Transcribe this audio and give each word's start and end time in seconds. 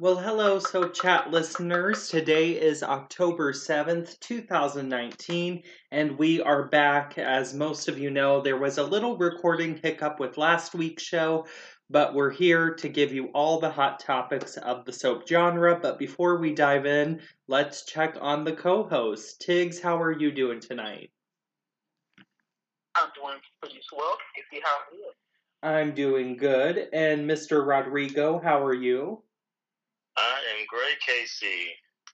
Well, 0.00 0.16
hello, 0.16 0.58
Soap 0.58 0.92
Chat 0.92 1.30
listeners. 1.30 2.08
Today 2.08 2.60
is 2.60 2.82
October 2.82 3.52
7th, 3.52 4.18
2019, 4.18 5.62
and 5.92 6.18
we 6.18 6.42
are 6.42 6.66
back. 6.66 7.16
As 7.16 7.54
most 7.54 7.86
of 7.86 7.96
you 7.96 8.10
know, 8.10 8.40
there 8.40 8.56
was 8.56 8.78
a 8.78 8.82
little 8.82 9.16
recording 9.16 9.78
hiccup 9.80 10.18
with 10.18 10.36
last 10.36 10.74
week's 10.74 11.04
show, 11.04 11.46
but 11.88 12.12
we're 12.12 12.30
here 12.30 12.74
to 12.74 12.88
give 12.88 13.12
you 13.12 13.26
all 13.34 13.60
the 13.60 13.70
hot 13.70 14.00
topics 14.00 14.56
of 14.56 14.84
the 14.84 14.92
soap 14.92 15.28
genre. 15.28 15.78
But 15.80 15.96
before 15.96 16.38
we 16.38 16.56
dive 16.56 16.86
in, 16.86 17.20
let's 17.46 17.84
check 17.84 18.16
on 18.20 18.42
the 18.42 18.56
co 18.56 18.82
host. 18.88 19.42
Tiggs, 19.42 19.80
how 19.80 20.02
are 20.02 20.18
you 20.18 20.32
doing 20.32 20.58
tonight? 20.58 21.12
I'm 22.96 23.08
doing 23.14 23.38
pretty 23.60 23.80
swell. 23.88 24.16
Casey, 24.34 24.62
how 24.64 24.70
are 24.70 24.96
you? 24.96 25.10
I'm 25.62 25.94
doing 25.94 26.36
good. 26.36 26.88
And 26.92 27.28
Mr. 27.28 27.66
Rodrigo, 27.66 28.40
how 28.42 28.64
are 28.64 28.74
you? 28.74 29.22
I 30.16 30.38
am 30.58 30.66
great, 30.68 30.98
Casey. 31.06 31.70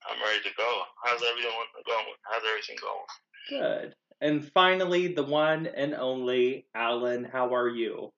I'm 0.09 0.21
ready 0.23 0.43
to 0.43 0.55
go. 0.57 0.83
How's 1.05 1.23
everything 1.23 1.51
going? 1.87 2.05
How's 2.23 2.43
everything 2.49 2.77
going? 2.81 3.07
Good. 3.49 3.95
And 4.21 4.51
finally, 4.53 5.09
the 5.09 5.23
one 5.23 5.67
and 5.67 5.95
only 5.95 6.67
Alan. 6.75 7.25
How 7.25 7.55
are 7.55 7.69
you? 7.69 8.13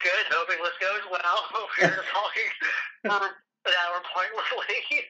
Good. 0.00 0.26
Hoping 0.30 0.58
this 0.62 0.72
goes 0.80 1.00
well. 1.10 1.44
We're 1.80 1.88
talking 2.12 2.50
for 3.02 3.10
um, 3.10 3.22
an 3.66 3.72
hour 3.86 4.02
pointlessly. 4.14 5.04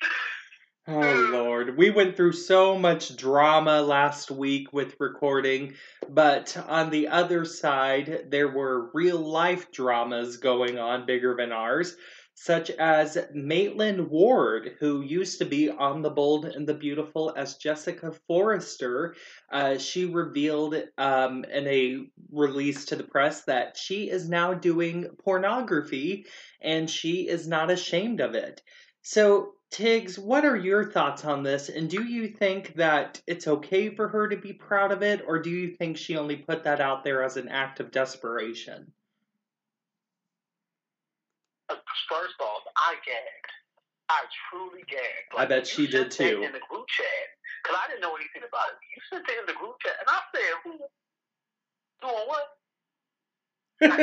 Oh 0.88 1.28
Lord, 1.30 1.76
we 1.76 1.90
went 1.90 2.16
through 2.16 2.32
so 2.32 2.76
much 2.76 3.16
drama 3.16 3.80
last 3.82 4.32
week 4.32 4.72
with 4.72 4.96
recording, 4.98 5.74
but 6.08 6.56
on 6.68 6.90
the 6.90 7.06
other 7.06 7.44
side, 7.44 8.26
there 8.30 8.48
were 8.48 8.90
real 8.92 9.18
life 9.18 9.70
dramas 9.70 10.38
going 10.38 10.78
on 10.78 11.06
bigger 11.06 11.36
than 11.36 11.52
ours 11.52 11.96
such 12.34 12.70
as 12.70 13.18
Maitland 13.32 14.08
Ward, 14.08 14.76
who 14.80 15.02
used 15.02 15.38
to 15.38 15.44
be 15.44 15.70
on 15.70 16.02
The 16.02 16.10
Bold 16.10 16.46
and 16.46 16.66
the 16.66 16.74
Beautiful 16.74 17.32
as 17.36 17.56
Jessica 17.56 18.12
Forrester. 18.26 19.14
Uh, 19.50 19.78
she 19.78 20.06
revealed 20.06 20.74
um, 20.98 21.44
in 21.44 21.66
a 21.68 22.06
release 22.32 22.86
to 22.86 22.96
the 22.96 23.04
press 23.04 23.44
that 23.44 23.76
she 23.76 24.10
is 24.10 24.28
now 24.28 24.54
doing 24.54 25.08
pornography 25.22 26.26
and 26.60 26.88
she 26.88 27.28
is 27.28 27.46
not 27.46 27.70
ashamed 27.70 28.20
of 28.20 28.34
it. 28.34 28.62
So, 29.02 29.52
Tiggs, 29.72 30.16
what 30.18 30.44
are 30.44 30.54
your 30.54 30.92
thoughts 30.92 31.24
on 31.24 31.42
this? 31.42 31.70
And 31.70 31.88
do 31.88 32.04
you 32.04 32.28
think 32.28 32.74
that 32.74 33.22
it's 33.26 33.48
okay 33.48 33.88
for 33.88 34.06
her 34.06 34.28
to 34.28 34.36
be 34.36 34.52
proud 34.52 34.92
of 34.92 35.02
it, 35.02 35.24
or 35.26 35.38
do 35.38 35.48
you 35.48 35.74
think 35.74 35.96
she 35.96 36.18
only 36.18 36.36
put 36.36 36.64
that 36.64 36.82
out 36.82 37.04
there 37.04 37.24
as 37.24 37.38
an 37.38 37.48
act 37.48 37.80
of 37.80 37.90
desperation? 37.90 38.92
Uh, 41.70 41.76
first 42.06 42.34
off, 42.38 42.64
I 42.76 42.96
gagged. 43.06 43.50
I 44.10 44.24
truly 44.50 44.82
gagged. 44.86 45.32
Like, 45.34 45.46
I 45.46 45.48
bet 45.48 45.66
she 45.66 45.86
did 45.86 46.10
too. 46.10 46.42
In 46.44 46.52
the 46.52 46.60
group 46.68 46.86
chat, 46.88 47.06
because 47.64 47.78
I 47.82 47.88
didn't 47.88 48.02
know 48.02 48.14
anything 48.14 48.42
about 48.46 48.68
it. 48.68 48.76
You 48.92 49.00
sent 49.08 49.26
it 49.26 49.38
in 49.40 49.46
the 49.46 49.54
group 49.58 49.80
chat, 49.80 49.96
and 50.00 50.06
I 50.06 50.20
said, 50.36 50.52
"Who 50.64 50.72
doing 52.04 52.26
what?" 52.28 52.58
I, 53.88 53.96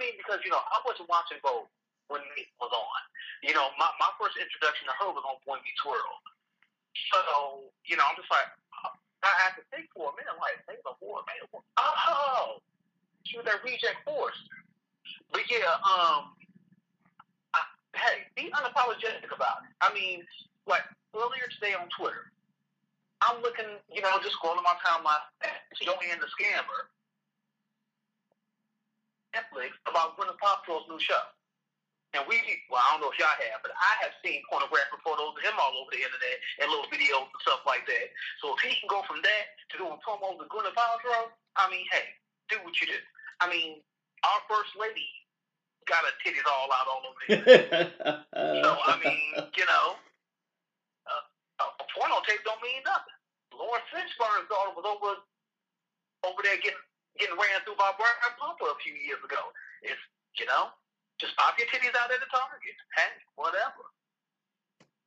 mean, 0.00 0.16
because 0.16 0.40
you 0.42 0.50
know, 0.50 0.56
I 0.56 0.80
wasn't 0.86 1.10
watching 1.10 1.36
Vogue 1.44 1.68
when 2.08 2.24
it 2.36 2.48
was 2.60 2.72
on. 2.72 3.00
You 3.44 3.54
know, 3.54 3.70
my 3.78 3.88
my 4.00 4.10
first 4.20 4.36
introduction 4.36 4.88
to 4.90 4.94
her 4.98 5.08
was 5.14 5.24
on 5.24 5.38
Boy 5.46 5.60
Meets 5.62 5.84
World. 5.84 6.24
So 7.14 7.70
you 7.86 7.94
know, 7.96 8.04
I'm 8.04 8.18
just 8.18 8.28
like, 8.32 8.50
I 9.22 9.32
had 9.38 9.54
to 9.60 9.62
think 9.70 9.88
for 9.94 10.10
a 10.10 10.14
minute, 10.18 10.34
like, 10.38 10.58
think 10.66 10.82
of 10.86 10.98
war, 11.00 11.22
man. 11.26 11.62
Oh, 11.78 12.58
she 13.24 13.36
was 13.38 13.46
that 13.46 13.62
reject 13.62 14.02
force. 14.04 14.36
But 15.30 15.44
yeah, 15.50 15.78
um, 15.84 16.32
I, 17.54 17.60
hey, 17.94 18.26
be 18.34 18.50
unapologetic 18.50 19.28
about 19.30 19.68
it. 19.68 19.72
I 19.80 19.92
mean, 19.92 20.24
like 20.66 20.82
earlier 21.14 21.46
today 21.58 21.74
on 21.74 21.88
Twitter, 21.96 22.32
I'm 23.20 23.42
looking, 23.42 23.66
you 23.92 24.00
know, 24.00 24.16
just 24.22 24.36
scrolling 24.38 24.62
my 24.62 24.76
timeline, 24.80 25.24
Joanne 25.82 26.20
the 26.20 26.30
Scammer, 26.32 26.88
Netflix 29.34 29.74
about 29.90 30.16
Gwyneth 30.16 30.38
Paltrow's 30.38 30.88
new 30.88 31.00
show. 31.00 31.20
And 32.16 32.24
we, 32.24 32.40
well, 32.72 32.80
I 32.80 32.96
don't 32.96 33.04
know 33.04 33.12
if 33.12 33.20
y'all 33.20 33.36
have, 33.36 33.60
but 33.60 33.76
I 33.76 33.92
have 34.00 34.16
seen 34.24 34.40
pornographic 34.48 34.96
photos 35.04 35.36
of 35.36 35.44
him 35.44 35.60
all 35.60 35.76
over 35.76 35.92
the 35.92 36.00
internet 36.00 36.36
and 36.56 36.72
little 36.72 36.88
videos 36.88 37.28
and 37.28 37.42
stuff 37.44 37.60
like 37.68 37.84
that. 37.84 38.06
So 38.40 38.56
if 38.56 38.64
he 38.64 38.80
can 38.80 38.88
go 38.88 39.04
from 39.04 39.20
that 39.20 39.44
to 39.70 39.74
doing 39.76 40.00
promos 40.00 40.40
with 40.40 40.48
Gwyneth 40.48 40.72
Paltrow, 40.72 41.28
I 41.60 41.68
mean, 41.68 41.84
hey, 41.92 42.08
do 42.48 42.56
what 42.64 42.72
you 42.80 42.88
do. 42.88 43.00
I 43.44 43.52
mean, 43.52 43.84
our 44.24 44.40
first 44.48 44.72
lady 44.80 45.04
got 45.84 46.04
her 46.04 46.16
titties 46.24 46.48
all 46.48 46.68
out 46.72 46.88
all 46.88 47.04
over 47.04 47.20
the 47.28 47.36
So 48.64 48.70
I 48.72 48.94
mean, 49.04 49.44
you 49.52 49.66
know, 49.68 49.86
uh, 51.08 51.24
a 51.64 51.84
porno 51.92 52.24
tape 52.24 52.40
don't 52.44 52.60
mean 52.64 52.80
nothing. 52.88 53.18
Laurence 53.52 53.88
Fishburne's 53.90 54.48
daughter 54.48 54.72
was 54.76 54.86
over 54.86 55.18
over 56.24 56.40
there 56.44 56.60
getting 56.60 56.84
getting 57.18 57.36
ran 57.36 57.58
through 57.66 57.80
by 57.80 57.90
Brian 57.98 58.34
Pumper 58.38 58.70
a 58.70 58.78
few 58.84 58.94
years 58.94 59.18
ago. 59.24 59.50
It's 59.82 60.00
you 60.38 60.46
know, 60.46 60.70
just 61.18 61.36
pop 61.36 61.58
your 61.58 61.66
titties 61.68 61.94
out 61.98 62.10
at 62.10 62.22
the 62.22 62.30
Target. 62.30 62.78
Hey, 62.94 63.10
whatever. 63.34 63.86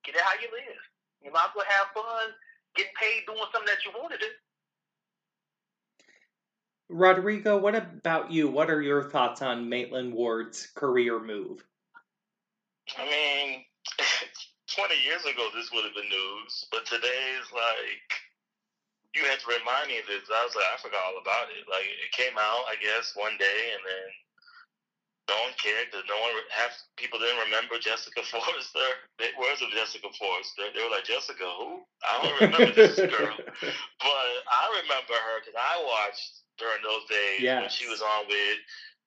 Get 0.03 0.15
it 0.15 0.21
how 0.21 0.35
you 0.39 0.51
live. 0.51 0.81
You 1.23 1.31
might 1.31 1.51
as 1.51 1.55
well 1.55 1.65
have 1.67 1.93
fun 1.93 2.35
get 2.75 2.87
paid 2.95 3.25
doing 3.27 3.39
something 3.51 3.67
that 3.67 3.83
you 3.85 3.91
want 3.91 4.13
to 4.13 4.19
do. 4.19 4.31
Rodrigo, 6.89 7.57
what 7.57 7.75
about 7.75 8.31
you? 8.31 8.49
What 8.49 8.69
are 8.69 8.81
your 8.81 9.09
thoughts 9.09 9.41
on 9.41 9.69
Maitland 9.69 10.13
Ward's 10.13 10.67
career 10.75 11.19
move? 11.19 11.63
I 12.97 13.05
mean, 13.05 13.63
20 14.75 14.95
years 14.99 15.23
ago, 15.23 15.47
this 15.55 15.71
would 15.71 15.85
have 15.85 15.95
been 15.95 16.09
news, 16.09 16.67
but 16.71 16.85
today 16.85 17.39
is 17.39 17.47
like, 17.55 18.11
you 19.15 19.23
had 19.23 19.39
to 19.39 19.47
remind 19.47 19.87
me 19.87 19.99
of 19.99 20.07
this. 20.07 20.27
I 20.27 20.43
was 20.43 20.55
like, 20.55 20.67
I 20.67 20.79
forgot 20.83 21.03
all 21.07 21.19
about 21.19 21.51
it. 21.55 21.63
Like, 21.67 21.87
it 21.87 22.11
came 22.11 22.35
out, 22.35 22.67
I 22.67 22.75
guess, 22.79 23.15
one 23.15 23.35
day, 23.39 23.59
and 23.75 23.83
then 23.83 24.07
no 25.29 25.37
one 25.45 25.53
cared 25.61 25.87
no 25.93 26.17
one, 26.17 26.33
half 26.49 26.73
people 26.97 27.19
didn't 27.19 27.45
remember 27.45 27.77
Jessica 27.77 28.21
Forrester. 28.31 28.89
They, 29.19 29.29
where's 29.37 29.61
the 29.61 29.69
Jessica 29.69 30.09
Forrester? 30.17 30.73
They 30.73 30.81
were 30.81 30.89
like, 30.89 31.05
Jessica 31.05 31.45
who? 31.45 31.85
I 32.01 32.11
don't 32.21 32.39
remember 32.49 32.73
this 32.73 32.97
girl. 33.13 33.37
But 33.61 34.31
I 34.49 34.63
remember 34.81 35.13
her 35.13 35.35
because 35.41 35.57
I 35.57 35.75
watched 35.85 36.41
during 36.57 36.81
those 36.83 37.05
days 37.07 37.41
yes. 37.41 37.61
when 37.61 37.71
she 37.71 37.85
was 37.87 38.01
on 38.01 38.27
with 38.27 38.59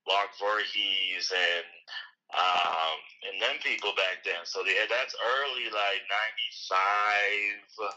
Lark 0.07 0.33
Voorhees 0.39 1.33
and 1.33 1.67
um, 2.35 2.97
and 3.31 3.37
them 3.39 3.57
people 3.63 3.95
back 3.95 4.25
then. 4.27 4.43
So 4.43 4.65
yeah, 4.67 4.91
that's 4.91 5.15
early 5.15 5.71
like 5.71 6.03
95, 7.87 7.95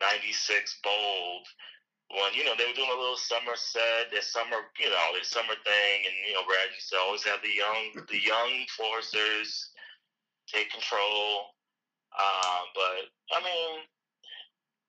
96 0.00 0.78
bold. 0.84 1.46
When 2.14 2.30
you 2.38 2.46
know 2.46 2.54
they 2.54 2.70
were 2.70 2.78
doing 2.78 2.94
a 2.94 3.00
little 3.00 3.18
summer 3.18 3.58
set, 3.58 4.14
their 4.14 4.22
summer, 4.22 4.70
you 4.78 4.86
know, 4.86 5.06
their 5.12 5.26
summer 5.26 5.58
thing, 5.66 5.96
and 6.06 6.14
you 6.22 6.34
know, 6.38 6.46
Brad 6.46 6.70
used 6.70 6.90
to 6.94 6.98
always 7.02 7.26
have 7.26 7.42
the 7.42 7.50
young, 7.50 8.06
the 8.06 8.22
young 8.22 8.62
forcers 8.70 9.74
take 10.46 10.70
control. 10.70 11.50
Uh, 12.14 12.62
but 12.74 13.10
I 13.34 13.42
mean, 13.42 13.82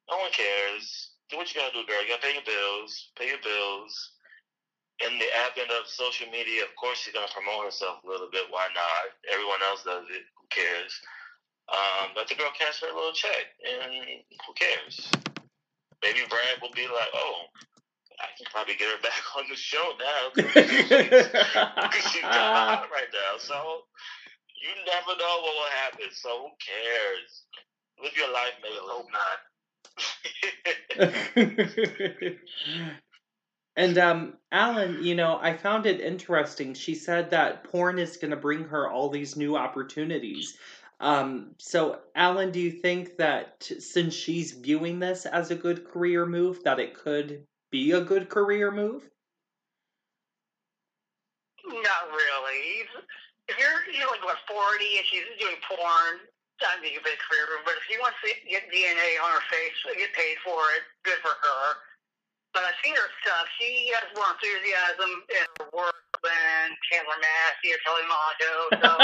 no 0.09 0.21
one 0.21 0.31
cares 0.31 1.15
do 1.29 1.37
what 1.37 1.49
you 1.53 1.61
gotta 1.61 1.73
do, 1.73 1.85
girl. 1.87 2.01
You 2.05 2.13
gotta 2.13 2.21
pay 2.21 2.33
your 2.37 2.45
bills, 2.45 3.09
pay 3.17 3.27
your 3.29 3.41
bills. 3.41 4.11
In 5.01 5.19
the 5.19 5.27
advent 5.49 5.71
of 5.71 5.87
social 5.87 6.29
media, 6.31 6.63
of 6.63 6.75
course, 6.77 6.99
she's 6.99 7.13
gonna 7.13 7.31
promote 7.33 7.65
herself 7.65 8.03
a 8.03 8.07
little 8.07 8.29
bit. 8.31 8.45
Why 8.49 8.67
not? 8.73 9.17
Everyone 9.33 9.59
else 9.65 9.83
does 9.83 10.05
it. 10.13 10.23
Who 10.37 10.45
cares? 10.49 10.93
Um, 11.67 12.13
but 12.13 12.29
the 12.29 12.35
girl 12.35 12.51
cashed 12.57 12.81
her 12.85 12.93
little 12.93 13.13
check, 13.13 13.57
and 13.65 14.21
who 14.45 14.53
cares? 14.53 15.34
Maybe 16.05 16.19
Brad 16.29 16.61
will 16.61 16.69
be 16.75 16.85
like, 16.85 17.09
"Oh, 17.15 17.45
I 18.21 18.27
can 18.37 18.45
probably 18.51 18.75
get 18.75 18.89
her 18.93 19.01
back 19.01 19.23
on 19.37 19.45
the 19.49 19.55
show 19.55 19.93
now 19.97 20.29
because 20.35 22.11
she's 22.11 22.21
hot 22.21 22.87
right 22.91 23.09
now." 23.11 23.39
So 23.39 23.81
you 24.61 24.69
never 24.85 25.17
know 25.17 25.41
what 25.41 25.55
will 25.55 25.71
happen. 25.81 26.07
So 26.11 26.29
who 26.29 26.49
cares? 26.61 27.43
Live 28.03 28.15
your 28.17 28.31
life, 28.31 28.53
maybe. 28.61 28.75
Hope 28.81 29.07
not. 29.11 29.39
and 33.75 33.97
um, 33.97 34.33
Alan, 34.51 35.03
you 35.03 35.15
know, 35.15 35.39
I 35.41 35.55
found 35.57 35.85
it 35.85 36.01
interesting. 36.01 36.73
She 36.73 36.93
said 36.93 37.31
that 37.31 37.63
porn 37.63 37.97
is 37.99 38.17
going 38.17 38.31
to 38.31 38.37
bring 38.37 38.65
her 38.65 38.89
all 38.89 39.09
these 39.09 39.35
new 39.35 39.55
opportunities. 39.55 40.57
Um, 40.99 41.55
so, 41.59 41.99
Alan, 42.15 42.51
do 42.51 42.59
you 42.59 42.71
think 42.71 43.17
that 43.17 43.67
since 43.79 44.13
she's 44.13 44.53
viewing 44.53 44.99
this 44.99 45.25
as 45.25 45.51
a 45.51 45.55
good 45.55 45.85
career 45.85 46.25
move, 46.25 46.63
that 46.63 46.79
it 46.79 46.93
could 46.93 47.43
be 47.71 47.91
a 47.91 48.01
good 48.01 48.29
career 48.29 48.71
move? 48.71 49.09
Not 51.65 52.03
really. 52.11 52.87
If 53.47 53.59
you're, 53.59 53.83
you're 53.91 54.07
like 54.07 54.23
what 54.23 54.37
forty 54.47 54.97
and 54.97 55.05
she's 55.11 55.27
doing 55.37 55.59
porn, 55.67 56.23
I 56.63 56.79
think 56.79 56.95
a 56.95 57.03
big 57.03 57.19
career, 57.19 57.43
move. 57.51 57.67
but 57.67 57.75
if 57.75 57.83
she 57.89 57.99
wants 57.99 58.17
to 58.23 58.31
get 58.47 58.71
DNA 58.71 59.19
on 59.19 59.35
her 59.35 59.45
face, 59.51 59.75
get 59.99 60.13
paid 60.15 60.37
for 60.47 60.63
it, 60.79 60.87
good 61.03 61.19
for 61.19 61.35
her. 61.35 61.63
Uh, 62.55 62.71
she 62.81 62.89
is 62.95 63.11
tough. 63.27 63.47
She 63.59 63.91
has 63.99 64.07
more 64.15 64.31
enthusiasm 64.31 65.11
in 65.27 65.43
her 65.59 65.67
work 65.75 66.04
than 66.25 66.73
Chandler 66.89 67.19
Massey 67.21 67.69
or 67.73 67.79
Kelly 67.85 68.05
Monaco. 68.09 68.53
So 68.81 68.89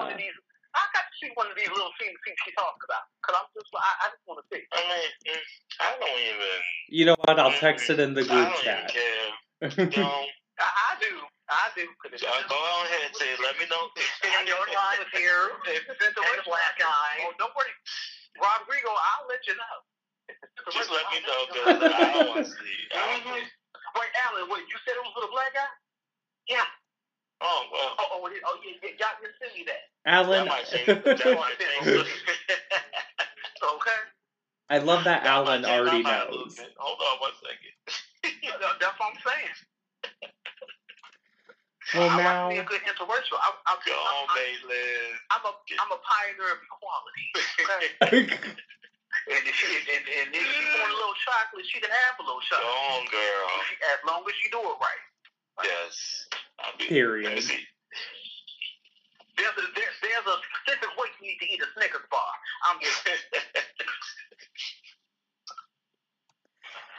one 0.00 0.12
of 0.12 0.16
these, 0.18 0.32
I 0.72 0.82
got 0.96 1.04
to 1.04 1.12
see 1.20 1.28
one 1.36 1.48
of 1.52 1.56
these 1.56 1.68
little 1.70 1.92
things 2.00 2.16
she 2.24 2.52
talks 2.56 2.80
about. 2.84 3.04
Cause 3.22 3.36
I'm 3.36 3.48
just, 3.52 3.68
I, 3.76 3.92
I 4.08 4.16
just 4.16 4.24
want 4.24 4.40
to 4.40 4.46
see. 4.48 4.64
I 4.72 4.80
mean, 4.88 5.36
mm, 5.36 5.44
I 5.80 5.92
don't 6.00 6.20
even. 6.24 6.56
you 6.88 7.04
know 7.06 7.16
what? 7.26 7.38
I'll 7.38 7.52
text 7.52 7.90
it 7.90 8.00
in 8.00 8.14
the 8.14 8.24
group 8.24 8.48
chat. 8.64 8.88
even 8.88 8.96
care. 8.96 9.28
Don't. 10.00 10.30
I, 10.60 10.68
I 10.68 10.90
do. 11.00 11.12
I 11.50 11.68
do. 11.76 11.84
Cause 12.00 12.12
it's 12.14 12.22
Uh, 12.24 12.30
go 12.48 12.56
on 12.56 12.86
ahead, 12.86 13.02
and 13.12 13.16
say. 13.16 13.28
Let 13.42 13.58
me 13.60 13.66
know. 13.68 13.88
And 14.40 14.48
your 14.48 14.62
line 14.72 15.00
is 15.04 15.10
here. 15.12 15.52
It's 15.68 15.84
and 15.88 16.14
the 16.16 16.22
black 16.48 16.76
eye. 16.80 17.28
Oh, 17.28 17.32
don't 17.36 17.52
worry, 17.56 17.68
Rodrigo. 18.40 18.88
I'll 18.88 19.26
let 19.28 19.44
you 19.46 19.52
know. 19.58 19.76
Just 20.72 20.90
let 20.90 21.04
me 21.10 21.18
know, 21.26 21.40
cause 21.50 21.90
I 21.92 22.12
don't 22.14 22.28
want 22.28 22.46
to 22.46 22.50
see. 22.50 22.78
I 22.94 23.20
don't 23.24 23.42
Wait, 24.10 24.18
Alan. 24.26 24.50
Wait, 24.50 24.66
you 24.66 24.76
said 24.82 24.98
it 24.98 25.02
was 25.06 25.14
for 25.14 25.22
the 25.22 25.32
black 25.32 25.54
guy? 25.54 25.70
Yeah. 26.48 26.66
Oh 27.42 27.62
well. 27.72 27.94
Oh, 27.98 28.06
oh, 28.14 28.20
oh 28.26 28.56
yeah, 28.64 28.74
yeah. 28.82 28.90
Y'all 28.98 29.18
just 29.22 29.38
send 29.38 29.54
me 29.54 29.64
that. 29.70 29.86
Alan, 30.06 30.46
That 30.46 30.66
change. 30.66 30.86
That. 30.86 31.16
Okay. 33.60 34.00
I 34.70 34.78
love 34.78 35.04
that 35.04 35.22
That 35.22 35.30
Alan 35.30 35.64
already 35.64 36.02
my 36.02 36.10
mind 36.10 36.28
a 36.28 36.32
little 36.32 36.46
knows. 36.46 36.56
Hold 36.78 36.98
on 36.98 37.16
one 37.20 37.36
second. 37.44 37.74
That- 38.60 38.80
That's 38.80 38.98
what 38.98 39.12
I'm 39.14 39.20
saying. 39.20 39.54
Well, 41.94 42.08
I 42.10 42.16
now, 42.18 42.48
want 42.48 42.56
to 42.56 42.56
be 42.56 42.60
a 42.62 42.68
good 42.70 42.82
interracial. 42.86 43.36
I, 43.40 43.50
I, 43.66 43.74
Go 43.84 43.92
on, 43.92 44.26
I'm, 44.30 44.38
I'm 45.30 45.44
a 45.44 45.52
I'm 45.82 45.90
a 45.92 46.00
pioneer 46.00 46.52
of 46.54 46.60
equality. 46.62 47.26
Okay? 47.60 48.46
And 49.30 49.42
if 49.46 49.54
she 49.54 49.66
and, 49.70 50.04
and 50.04 50.28
if 50.34 50.42
she 50.42 50.64
want 50.78 50.90
a 50.90 50.94
little 50.98 51.14
chocolate, 51.22 51.64
she 51.66 51.78
can 51.80 51.90
have 51.90 52.18
a 52.18 52.22
little 52.26 52.42
Go 52.50 52.56
chocolate. 52.58 52.98
on, 52.98 53.02
girl. 53.10 53.46
She- 53.70 53.78
As 53.94 54.00
long 54.06 54.22
as 54.26 54.34
she 54.42 54.50
do 54.50 54.58
it 54.58 54.78
right. 54.82 55.02
Yes. 55.64 56.26
I'll 56.60 56.76
be, 56.78 56.86
Period. 56.86 57.26
Let 57.26 57.34
me 57.36 57.40
see. 57.42 57.58
There's 59.36 59.56
a 59.56 59.62
there, 59.74 59.92
there's 60.02 60.26
a 60.26 60.36
specific 60.44 60.90
way 60.98 61.08
you 61.20 61.28
need 61.32 61.38
to 61.40 61.46
eat 61.48 61.62
a 61.62 61.66
Snickers 61.78 62.04
bar. 62.10 62.32
I'm 62.68 62.78
just 62.80 63.06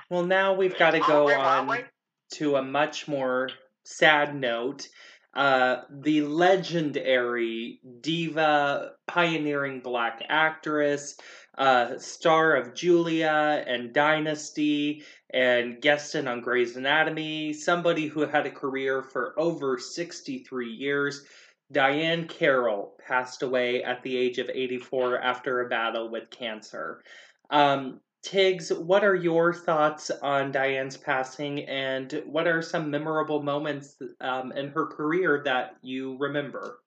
well, 0.10 0.24
now 0.26 0.54
we've 0.54 0.78
got 0.78 0.92
to 0.92 1.00
go 1.00 1.30
Andre, 1.30 1.36
on 1.36 1.68
way. 1.68 1.86
to 2.34 2.56
a 2.56 2.62
much 2.64 3.08
more 3.08 3.50
sad 3.84 4.36
note. 4.36 4.88
Uh, 5.34 5.84
the 5.90 6.22
legendary 6.24 7.80
diva, 8.02 8.92
pioneering 9.08 9.80
black 9.80 10.22
actress, 10.28 11.16
uh, 11.58 11.98
star 11.98 12.56
of 12.56 12.74
Julia 12.74 13.64
and 13.68 13.94
Dynasty, 13.94 15.04
and 15.32 15.82
guesting 15.82 16.28
on 16.28 16.42
Grey's 16.42 16.76
Anatomy, 16.76 17.54
somebody 17.54 18.08
who 18.08 18.22
had 18.22 18.46
a 18.46 18.52
career 18.52 19.02
for 19.02 19.38
over 19.40 19.78
63 19.78 20.70
years. 20.70 21.26
Diahann 21.74 22.28
Carroll 22.28 22.98
passed 23.06 23.44
away 23.44 23.84
at 23.84 24.04
the 24.04 24.18
age 24.18 24.40
of 24.40 24.50
84 24.50 25.22
after 25.22 25.62
a 25.62 25.70
battle 25.70 26.10
with 26.10 26.30
cancer. 26.30 27.04
Um, 27.50 28.02
Tiggs, 28.24 28.72
what 28.72 29.04
are 29.04 29.16
your 29.16 29.54
thoughts 29.54 30.12
on 30.22 30.54
Diahann's 30.54 30.98
passing, 30.98 31.62
and 31.62 32.22
what 32.26 32.48
are 32.48 32.62
some 32.62 32.92
memorable 32.92 33.42
moments 33.42 33.98
um, 34.20 34.52
in 34.52 34.70
her 34.70 34.86
career 34.86 35.42
that 35.46 35.76
you 35.82 36.18
remember? 36.18 36.80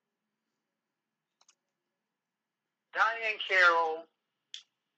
Diahann 2.95 3.39
Carroll, 3.49 4.05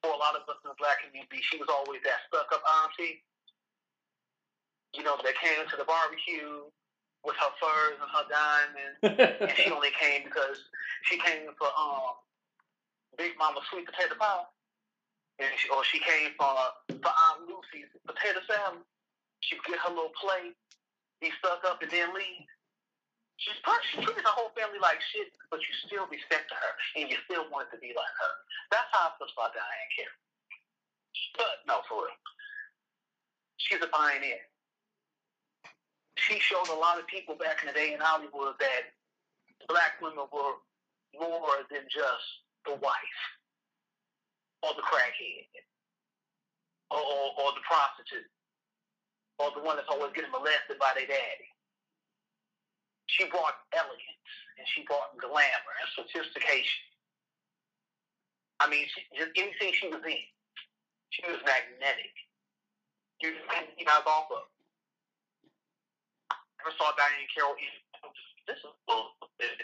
for 0.06 0.14
a 0.14 0.22
lot 0.22 0.38
of 0.38 0.46
us 0.46 0.62
in 0.62 0.70
the 0.70 0.78
black 0.78 1.02
community, 1.02 1.42
she 1.42 1.58
was 1.58 1.66
always 1.66 1.98
that 2.06 2.22
stuck 2.30 2.46
up 2.54 2.62
auntie. 2.62 3.26
You 4.94 5.02
know, 5.02 5.18
that 5.18 5.34
came 5.42 5.66
to 5.66 5.76
the 5.76 5.84
barbecue 5.84 6.70
with 7.26 7.34
her 7.42 7.52
furs 7.58 7.98
and 7.98 8.10
her 8.14 8.26
diamonds, 8.30 8.98
and 9.42 9.50
she 9.58 9.66
only 9.74 9.90
came 9.98 10.22
because 10.22 10.62
she 11.02 11.18
came 11.18 11.50
for 11.58 11.66
um 11.74 12.22
Big 13.18 13.34
Mama 13.34 13.60
sweet 13.68 13.84
potato 13.84 14.14
pie, 14.14 14.46
and 15.42 15.50
she, 15.58 15.66
or 15.74 15.82
she 15.82 15.98
came 15.98 16.30
for 16.38 16.54
for 17.02 17.12
Aunt 17.12 17.50
Lucy's 17.50 17.90
potato 18.06 18.40
salad. 18.46 18.86
She'd 19.42 19.60
get 19.66 19.82
her 19.82 19.90
little 19.90 20.14
plate, 20.16 20.54
be 21.20 21.34
stuck 21.42 21.66
up, 21.66 21.82
and 21.82 21.90
then 21.90 22.14
leave. 22.14 22.46
She's 23.36 23.52
she 23.92 24.00
treated 24.00 24.24
her 24.24 24.32
whole 24.32 24.50
family 24.56 24.80
like 24.80 24.96
shit, 25.12 25.28
but 25.52 25.60
you 25.60 25.72
still 25.84 26.08
respect 26.08 26.48
her, 26.48 26.70
and 26.96 27.10
you 27.12 27.16
still 27.28 27.44
want 27.52 27.68
to 27.68 27.78
be 27.78 27.92
like 27.92 28.14
her. 28.16 28.32
That's 28.72 28.88
how 28.96 29.12
I 29.12 29.16
feel 29.20 29.28
about 29.36 29.52
Diahann 29.52 29.88
Carroll. 29.92 30.20
But 31.36 31.56
no, 31.68 31.84
for 31.84 32.08
real, 32.08 32.16
she's 33.60 33.84
a 33.84 33.92
pioneer. 33.92 34.40
She 36.16 36.40
showed 36.40 36.72
a 36.72 36.80
lot 36.80 36.96
of 36.96 37.06
people 37.06 37.36
back 37.36 37.60
in 37.60 37.68
the 37.68 37.76
day 37.76 37.92
in 37.92 38.00
Hollywood 38.00 38.56
that 38.56 38.96
black 39.68 40.00
women 40.00 40.24
were 40.32 40.56
more 41.20 41.60
than 41.68 41.84
just 41.92 42.26
the 42.64 42.74
wife 42.80 43.20
or 44.64 44.72
the 44.74 44.82
crackhead 44.82 45.44
or, 46.90 46.98
or, 46.98 47.24
or 47.36 47.48
the 47.52 47.64
prostitute 47.68 48.28
or 49.38 49.52
the 49.52 49.62
one 49.62 49.76
that's 49.76 49.88
always 49.92 50.12
getting 50.16 50.32
molested 50.32 50.80
by 50.80 50.96
their 50.96 51.06
daddy. 51.06 51.48
She 53.06 53.24
brought 53.30 53.54
elegance 53.72 54.30
and 54.58 54.66
she 54.74 54.82
brought 54.82 55.14
glamour 55.18 55.74
and 55.78 55.88
sophistication. 55.94 56.82
I 58.58 58.70
mean, 58.70 58.86
she, 58.88 59.04
just 59.14 59.32
anything 59.36 59.72
she 59.76 59.88
was 59.88 60.02
in, 60.02 60.22
she 61.10 61.22
was 61.28 61.38
magnetic. 61.44 62.14
You 63.20 63.32
couldn't 63.48 63.88
eyes 63.88 64.06
off 64.06 64.28
of. 64.32 64.48
Never 66.60 66.72
saw 66.76 66.92
Diahann 66.98 67.30
Carroll 67.32 67.56
in 67.56 67.70
this 68.46 68.62
is 68.62 68.74
bullshit. 68.86 69.58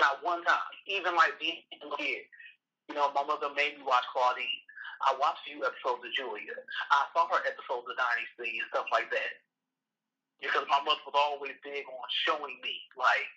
Not 0.00 0.24
one 0.24 0.40
time. 0.48 0.72
Even 0.88 1.12
like 1.14 1.36
being 1.36 1.60
kid. 2.00 2.24
You 2.88 2.96
know, 2.96 3.12
my 3.12 3.24
mother 3.24 3.52
made 3.52 3.76
me 3.76 3.84
watch 3.84 4.04
Claudine. 4.12 4.64
I 5.04 5.12
watched 5.20 5.44
a 5.44 5.52
few 5.52 5.60
episodes 5.60 6.04
of 6.04 6.12
Julia. 6.16 6.56
I 6.88 7.04
saw 7.12 7.28
her 7.28 7.44
episodes 7.44 7.84
of 7.84 7.96
Dynasty 7.96 8.60
and 8.60 8.68
stuff 8.72 8.88
like 8.88 9.12
that. 9.12 9.32
Because 10.42 10.66
my 10.68 10.80
mother 10.82 11.00
was 11.06 11.16
always 11.16 11.56
big 11.62 11.86
on 11.88 12.08
showing 12.26 12.58
me, 12.60 12.74
like, 12.98 13.28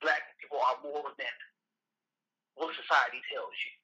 black 0.00 0.34
people 0.40 0.60
are 0.60 0.80
more 0.82 1.12
than 1.16 1.36
what 2.56 2.72
society 2.74 3.20
tells 3.30 3.54
you. 3.54 3.74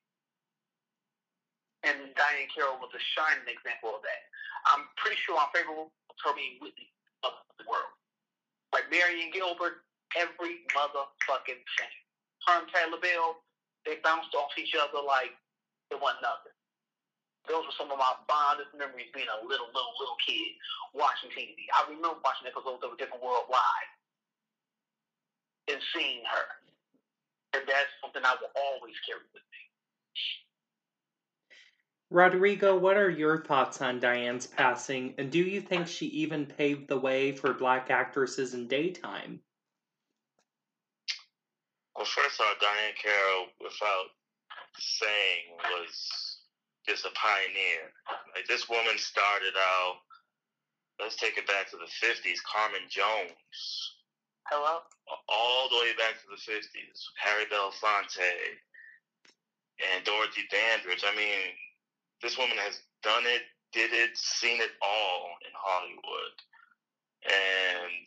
And 1.83 1.99
Diahann 2.14 2.49
Carroll 2.55 2.79
was 2.79 2.95
a 2.95 3.02
shining 3.17 3.47
example 3.49 3.99
of 3.99 4.02
that. 4.07 4.23
I'm 4.71 4.87
pretty 4.97 5.19
sure 5.23 5.35
my 5.35 5.50
favorite 5.50 5.91
was 5.91 6.21
her 6.23 6.35
being 6.35 6.62
Whitney 6.62 6.91
of 7.26 7.35
the 7.59 7.67
world. 7.67 7.91
Like 8.71 8.87
Marion 8.88 9.35
Gilbert, 9.35 9.83
every 10.14 10.62
motherfucking 10.73 11.62
thing. 11.76 11.95
Her 12.47 12.62
and 12.62 12.71
Taylor 12.71 13.02
Bell, 13.02 13.43
they 13.85 13.99
bounced 14.02 14.35
off 14.35 14.55
each 14.57 14.75
other 14.79 15.02
like 15.02 15.35
it 15.91 15.99
wasn't 15.99 16.23
nothing. 16.23 16.51
Those 17.49 17.66
were 17.66 17.76
some 17.76 17.90
of 17.90 17.99
my 17.99 18.14
fondest 18.30 18.70
memories 18.76 19.11
being 19.11 19.26
a 19.26 19.42
little, 19.42 19.66
little, 19.75 19.94
little 19.99 20.18
kid 20.22 20.54
watching 20.94 21.30
TV. 21.34 21.66
I 21.75 21.82
remember 21.90 22.22
watching 22.22 22.46
episodes 22.46 22.84
of 22.87 22.94
A 22.94 22.96
Different 22.96 23.22
World 23.22 23.50
live 23.50 23.90
and 25.75 25.80
seeing 25.94 26.22
her. 26.22 26.46
And 27.54 27.66
that's 27.66 27.90
something 28.00 28.22
I 28.25 28.37
will 28.40 28.54
always 28.54 28.94
carry 29.04 29.26
with 29.34 29.42
me. 29.42 29.62
Rodrigo, 32.12 32.78
what 32.78 32.96
are 32.96 33.11
your 33.11 33.42
thoughts 33.42 33.80
on 33.80 33.99
Diahann's 33.99 34.46
passing, 34.46 35.14
and 35.16 35.32
do 35.32 35.38
you 35.38 35.62
think 35.62 35.88
she 35.88 36.06
even 36.06 36.44
paved 36.44 36.88
the 36.88 36.99
way 36.99 37.32
for 37.32 37.54
black 37.54 37.90
actresses 37.90 38.52
in 38.52 38.68
daytime? 38.68 39.40
Well, 41.96 42.04
first 42.04 42.40
off, 42.40 42.58
Diahann 42.61 42.96
Carroll, 43.02 43.46
without 43.61 44.06
saying, 44.78 45.56
was 45.58 46.41
just 46.87 47.07
a 47.07 47.11
pioneer. 47.15 47.93
Like 48.35 48.47
this 48.49 48.69
woman 48.69 48.99
started 48.99 49.55
out. 49.57 49.97
Let's 51.01 51.17
take 51.17 51.39
it 51.39 51.47
back 51.47 51.71
to 51.71 51.77
the 51.77 51.91
'50s. 52.07 52.39
Carmen 52.45 52.87
Jones, 52.89 53.59
Hello? 54.51 54.81
all 55.29 55.69
the 55.69 55.77
way 55.77 55.93
back 55.99 56.15
to 56.21 56.29
the 56.31 56.41
'50s. 56.41 56.99
Harry 57.19 57.45
Belafonte 57.47 58.59
and 59.95 60.05
Dorothy 60.05 60.43
Dandridge. 60.51 61.05
I 61.07 61.15
mean, 61.17 61.55
this 62.23 62.39
woman 62.39 62.57
has 62.59 62.81
done 63.03 63.25
it, 63.27 63.43
did 63.73 63.93
it, 63.93 64.17
seen 64.17 64.61
it 64.61 64.71
all 64.83 65.35
in 65.43 65.53
Hollywood, 65.55 66.37
and 67.25 68.07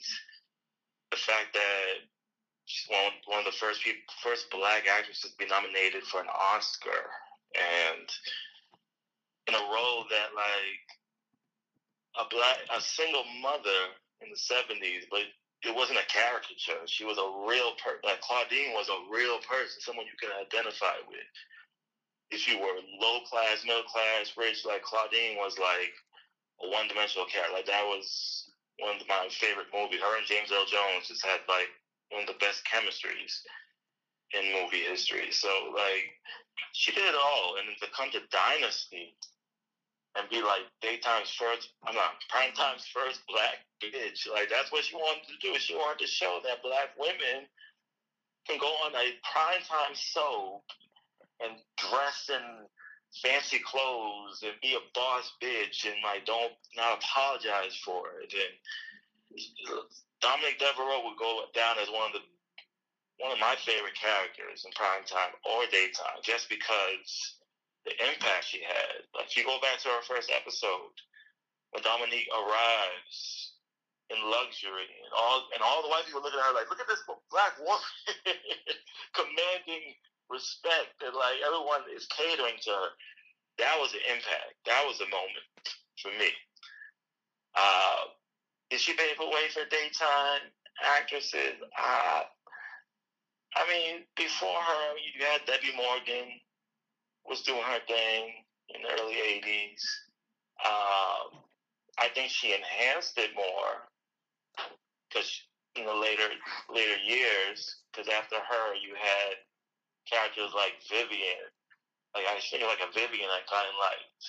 the 1.11 1.17
fact 1.17 1.53
that 1.53 2.05
she's 2.65 2.87
one 2.89 3.11
one 3.27 3.39
of 3.39 3.45
the 3.45 3.57
first 3.59 3.83
people, 3.83 4.01
first 4.21 4.49
black 4.51 4.87
actresses 4.87 5.31
to 5.31 5.37
be 5.37 5.47
nominated 5.49 6.03
for 6.03 6.21
an 6.21 6.27
Oscar, 6.29 7.09
and 7.55 8.07
in 9.47 9.55
a 9.55 9.65
role 9.73 10.05
that 10.09 10.33
like 10.35 10.85
a 12.19 12.25
black 12.29 12.57
a 12.75 12.81
single 12.81 13.23
mother 13.41 13.93
in 14.21 14.29
the 14.31 14.37
seventies, 14.37 15.05
but 15.11 15.21
it 15.63 15.75
wasn't 15.75 15.99
a 15.99 16.07
caricature. 16.07 16.79
She 16.87 17.05
was 17.05 17.17
a 17.17 17.29
real 17.49 17.73
person. 17.81 18.01
Like 18.05 18.21
Claudine 18.21 18.73
was 18.73 18.89
a 18.89 18.99
real 19.11 19.39
person, 19.47 19.81
someone 19.81 20.05
you 20.05 20.17
could 20.19 20.33
identify 20.35 20.95
with. 21.09 21.25
if 22.31 22.47
you 22.49 22.59
were 22.59 22.77
low 23.01 23.21
class, 23.29 23.63
middle 23.65 23.83
class, 23.85 24.33
rich, 24.37 24.65
like 24.65 24.83
Claudine 24.83 25.37
was 25.37 25.57
like 25.59 25.93
a 26.63 26.69
one 26.69 26.87
dimensional 26.87 27.27
character. 27.27 27.53
Like 27.53 27.67
that 27.67 27.85
was 27.85 28.49
one 28.79 28.97
of 28.97 29.07
my 29.07 29.29
favorite 29.31 29.71
movies. 29.73 30.01
Her 30.01 30.17
and 30.17 30.27
James 30.27 30.51
Earl 30.51 30.65
Jones 30.67 31.07
just 31.07 31.25
had 31.25 31.41
like 31.47 31.69
one 32.11 32.23
of 32.23 32.29
the 32.29 32.41
best 32.41 32.63
chemistries 32.65 33.41
in 34.33 34.53
movie 34.53 34.85
history. 34.85 35.31
So 35.31 35.49
like 35.75 36.09
she 36.73 36.91
did 36.91 37.05
it 37.05 37.15
all, 37.15 37.57
and 37.59 37.69
to 37.81 37.87
come 37.95 38.11
to 38.11 38.21
Dynasty 38.31 39.15
and 40.15 40.29
be 40.29 40.41
like 40.41 40.63
daytime's 40.81 41.31
first, 41.31 41.69
I'm 41.85 41.95
not 41.95 42.21
primetime's 42.29 42.85
first 42.87 43.21
black 43.27 43.59
bitch. 43.83 44.27
Like 44.31 44.49
that's 44.49 44.71
what 44.71 44.83
she 44.83 44.95
wanted 44.95 45.27
to 45.27 45.37
do. 45.41 45.57
She 45.59 45.75
wanted 45.75 45.99
to 45.99 46.07
show 46.07 46.39
that 46.43 46.63
black 46.63 46.95
women 46.97 47.47
can 48.47 48.59
go 48.59 48.71
on 48.85 48.93
a 48.95 49.17
primetime 49.25 49.95
soap 49.95 50.63
and 51.43 51.57
dress 51.77 52.29
in 52.29 52.65
fancy 53.21 53.59
clothes 53.59 54.43
and 54.43 54.53
be 54.61 54.75
a 54.75 54.83
boss 54.93 55.31
bitch 55.41 55.85
and 55.85 55.95
like 56.03 56.25
don't 56.25 56.53
not 56.75 56.99
apologize 56.99 57.75
for 57.83 58.19
it. 58.21 58.33
And 58.33 58.55
Dominique 60.21 60.59
Devereaux 60.59 61.03
would 61.03 61.19
go 61.19 61.43
down 61.53 61.75
as 61.81 61.89
one 61.89 62.07
of 62.07 62.13
the 62.13 62.23
one 63.19 63.31
of 63.31 63.39
my 63.39 63.55
favorite 63.63 63.95
characters 63.95 64.65
in 64.65 64.71
primetime 64.75 65.31
or 65.47 65.63
daytime, 65.71 66.19
just 66.21 66.49
because 66.49 67.39
the 67.85 67.93
impact 68.01 68.49
she 68.49 68.61
had. 68.65 69.05
Like 69.13 69.33
you 69.37 69.45
go 69.45 69.61
back 69.61 69.79
to 69.85 69.89
our 69.93 70.01
first 70.03 70.33
episode, 70.33 70.93
when 71.71 71.85
Dominique 71.85 72.29
arrives 72.33 73.53
in 74.09 74.17
luxury 74.29 74.89
and 75.01 75.13
all 75.17 75.49
and 75.53 75.61
all 75.61 75.81
the 75.81 75.89
white 75.89 76.05
people 76.05 76.21
looking 76.21 76.37
at 76.37 76.45
her 76.45 76.53
like, 76.53 76.69
look 76.69 76.81
at 76.81 76.89
this 76.89 77.01
black 77.31 77.57
woman 77.57 77.81
commanding 79.17 79.93
respect 80.29 80.97
and 81.01 81.13
like 81.13 81.41
everyone 81.41 81.85
is 81.93 82.09
catering 82.13 82.57
to 82.61 82.69
her. 82.69 82.89
That 83.57 83.77
was 83.79 83.93
an 83.93 84.03
impact. 84.09 84.59
That 84.65 84.83
was 84.85 84.99
a 84.99 85.09
moment 85.09 85.47
for 86.01 86.11
me. 86.19 86.29
Uh, 87.55 88.11
did 88.69 88.81
she 88.81 88.93
pave 88.93 89.17
the 89.17 89.25
way 89.25 89.47
for 89.53 89.63
daytime 89.69 90.51
actresses? 90.83 91.55
Uh, 91.77 92.23
I 93.55 93.63
mean, 93.71 94.03
before 94.17 94.59
her, 94.59 94.85
you 94.99 95.23
had 95.23 95.45
Debbie 95.47 95.71
Morgan 95.77 96.27
was 97.27 97.41
doing 97.41 97.61
her 97.61 97.79
thing 97.87 98.45
in 98.69 98.81
the 98.81 99.01
early 99.01 99.15
'80s. 99.15 99.81
Um, 100.63 101.41
I 101.97 102.09
think 102.13 102.31
she 102.31 102.53
enhanced 102.53 103.17
it 103.17 103.31
more 103.35 103.87
because 105.09 105.29
in 105.75 105.85
the 105.85 105.93
later 105.93 106.27
later 106.69 106.97
years, 107.03 107.83
because 107.91 108.07
after 108.11 108.35
her, 108.35 108.75
you 108.75 108.95
had 108.95 109.35
characters 110.07 110.51
like 110.55 110.79
Vivian. 110.87 111.51
Like 112.15 112.27
I 112.31 112.39
think 112.39 112.63
like 112.63 112.83
a 112.83 112.91
Vivian 112.93 113.27
I 113.27 113.43
kind 113.47 113.67
of 113.67 113.75
liked. 113.79 114.23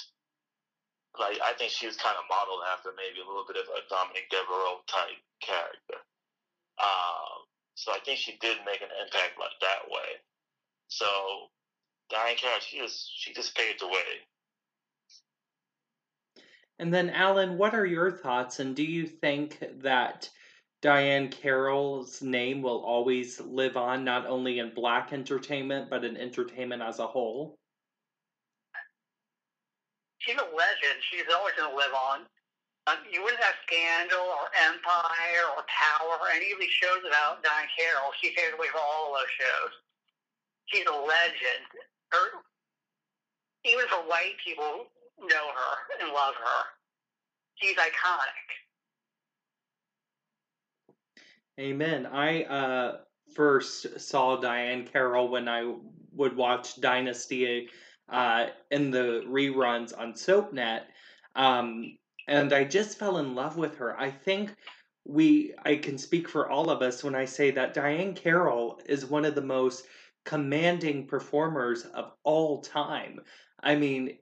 Like 1.16 1.38
I 1.40 1.54
think 1.56 1.70
she 1.70 1.86
was 1.86 1.96
kind 1.96 2.18
of 2.18 2.28
modeled 2.28 2.66
after 2.70 2.90
maybe 2.98 3.22
a 3.22 3.28
little 3.28 3.46
bit 3.46 3.60
of 3.60 3.70
a 3.70 3.86
Dominique 3.88 4.28
Devereaux 4.28 4.82
type 4.90 5.20
character. 5.40 6.02
Um, 6.82 7.46
so 7.74 7.92
I 7.92 8.00
think 8.04 8.18
she 8.18 8.36
did 8.42 8.58
make 8.66 8.82
an 8.82 8.92
impact 9.00 9.38
like 9.40 9.56
that 9.62 9.88
way. 9.88 10.20
So 10.88 11.06
Diahann 12.12 12.36
Carroll, 12.36 12.60
she 12.60 12.78
just 12.78 13.10
she 13.16 13.32
just 13.32 13.56
paved 13.56 13.80
the 13.80 13.88
way. 13.88 14.22
And 16.78 16.92
then 16.92 17.10
Alan, 17.10 17.56
what 17.56 17.74
are 17.74 17.86
your 17.86 18.10
thoughts? 18.10 18.60
And 18.60 18.76
do 18.76 18.84
you 18.84 19.06
think 19.06 19.58
that 19.80 20.28
Diahann 20.82 21.30
Carroll's 21.30 22.20
name 22.20 22.60
will 22.60 22.84
always 22.84 23.40
live 23.40 23.76
on, 23.76 24.04
not 24.04 24.26
only 24.26 24.58
in 24.58 24.74
black 24.74 25.12
entertainment, 25.12 25.88
but 25.88 26.04
in 26.04 26.16
entertainment 26.16 26.82
as 26.82 26.98
a 26.98 27.06
whole? 27.06 27.56
She's 30.18 30.36
a 30.36 30.44
legend. 30.54 31.00
She's 31.10 31.24
always 31.34 31.54
going 31.56 31.70
to 31.70 31.76
live 31.76 31.94
on. 31.94 32.20
Um, 32.86 33.02
you 33.10 33.22
wouldn't 33.22 33.42
have 33.42 33.54
Scandal 33.66 34.20
or 34.20 34.46
Empire 34.68 35.42
or 35.56 35.64
Power 35.66 36.22
or 36.22 36.28
any 36.30 36.52
of 36.52 36.60
these 36.60 36.70
shows 36.70 37.02
without 37.02 37.42
Diane 37.42 37.66
Carroll. 37.74 38.14
She 38.20 38.30
paved 38.30 38.54
the 38.54 38.60
way 38.62 38.70
for 38.70 38.78
all 38.78 39.10
of 39.10 39.18
those 39.18 39.32
shows. 39.34 39.72
She's 40.66 40.86
a 40.86 40.94
legend. 40.94 41.66
Her, 42.10 42.40
even 43.64 43.86
for 43.88 44.08
white 44.08 44.34
people, 44.44 44.86
know 45.20 45.46
her 45.54 46.04
and 46.04 46.12
love 46.12 46.34
her. 46.34 46.62
She's 47.56 47.76
iconic. 47.76 48.46
Amen. 51.58 52.06
I 52.06 52.42
uh, 52.44 52.98
first 53.34 53.98
saw 53.98 54.36
Diahann 54.36 54.90
Carroll 54.92 55.28
when 55.28 55.48
I 55.48 55.74
would 56.12 56.36
watch 56.36 56.80
Dynasty 56.80 57.68
uh, 58.10 58.46
in 58.70 58.90
the 58.90 59.24
reruns 59.26 59.98
on 59.98 60.12
SoapNet, 60.12 60.82
um, 61.34 61.96
and 62.28 62.52
I 62.52 62.64
just 62.64 62.98
fell 62.98 63.18
in 63.18 63.34
love 63.34 63.56
with 63.56 63.76
her. 63.76 63.98
I 63.98 64.10
think 64.10 64.54
we, 65.06 65.54
I 65.64 65.76
can 65.76 65.96
speak 65.98 66.28
for 66.28 66.50
all 66.50 66.68
of 66.68 66.82
us 66.82 67.02
when 67.02 67.14
I 67.14 67.24
say 67.24 67.50
that 67.52 67.74
Diahann 67.74 68.14
Carroll 68.16 68.80
is 68.86 69.06
one 69.06 69.24
of 69.24 69.34
the 69.34 69.42
most 69.42 69.86
commanding 70.26 71.06
performers 71.06 71.84
of 71.84 72.12
all 72.22 72.60
time. 72.60 73.20
I 73.62 73.76
mean, 73.76 74.18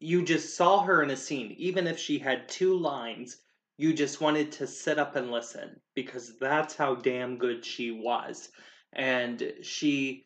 you 0.00 0.22
just 0.22 0.54
saw 0.54 0.82
her 0.82 1.02
in 1.02 1.10
a 1.10 1.16
scene, 1.16 1.54
even 1.56 1.86
if 1.86 1.98
she 1.98 2.18
had 2.18 2.48
two 2.50 2.76
lines 2.76 3.38
you 3.76 3.92
just 3.92 4.20
wanted 4.20 4.52
to 4.52 4.66
sit 4.66 4.98
up 4.98 5.16
and 5.16 5.30
listen 5.30 5.80
because 5.94 6.38
that's 6.38 6.76
how 6.76 6.94
damn 6.94 7.38
good 7.38 7.64
she 7.64 7.90
was. 7.90 8.50
And 8.92 9.52
she 9.62 10.24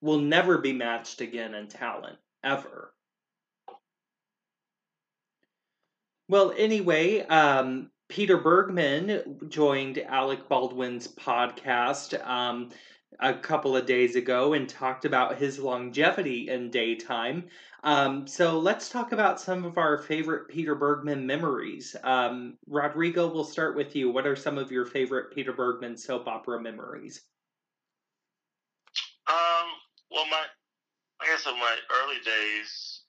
will 0.00 0.20
never 0.20 0.58
be 0.58 0.72
matched 0.72 1.20
again 1.20 1.54
in 1.54 1.68
talent, 1.68 2.18
ever. 2.44 2.92
Well, 6.28 6.52
anyway, 6.56 7.20
um, 7.22 7.90
Peter 8.08 8.36
Bergman 8.36 9.38
joined 9.48 9.98
Alec 9.98 10.46
Baldwin's 10.48 11.08
podcast. 11.08 12.22
Um, 12.26 12.68
a 13.20 13.34
couple 13.34 13.76
of 13.76 13.86
days 13.86 14.16
ago 14.16 14.52
and 14.52 14.68
talked 14.68 15.04
about 15.04 15.38
his 15.38 15.58
longevity 15.58 16.48
in 16.48 16.70
daytime. 16.70 17.44
Um, 17.84 18.26
so 18.26 18.58
let's 18.58 18.88
talk 18.88 19.12
about 19.12 19.40
some 19.40 19.64
of 19.64 19.78
our 19.78 19.98
favorite 19.98 20.48
Peter 20.48 20.74
Bergman 20.74 21.26
memories. 21.26 21.96
Um, 22.02 22.58
Rodrigo, 22.66 23.32
we'll 23.32 23.44
start 23.44 23.76
with 23.76 23.94
you. 23.94 24.10
What 24.10 24.26
are 24.26 24.36
some 24.36 24.58
of 24.58 24.70
your 24.70 24.84
favorite 24.84 25.34
Peter 25.34 25.52
Bergman 25.52 25.96
soap 25.96 26.26
opera 26.26 26.60
memories? 26.60 27.22
Um, 29.28 29.68
well, 30.10 30.26
my, 30.26 30.42
I 31.20 31.26
guess 31.26 31.46
in 31.46 31.58
my 31.58 31.76
early 32.02 32.18
days, 32.24 33.02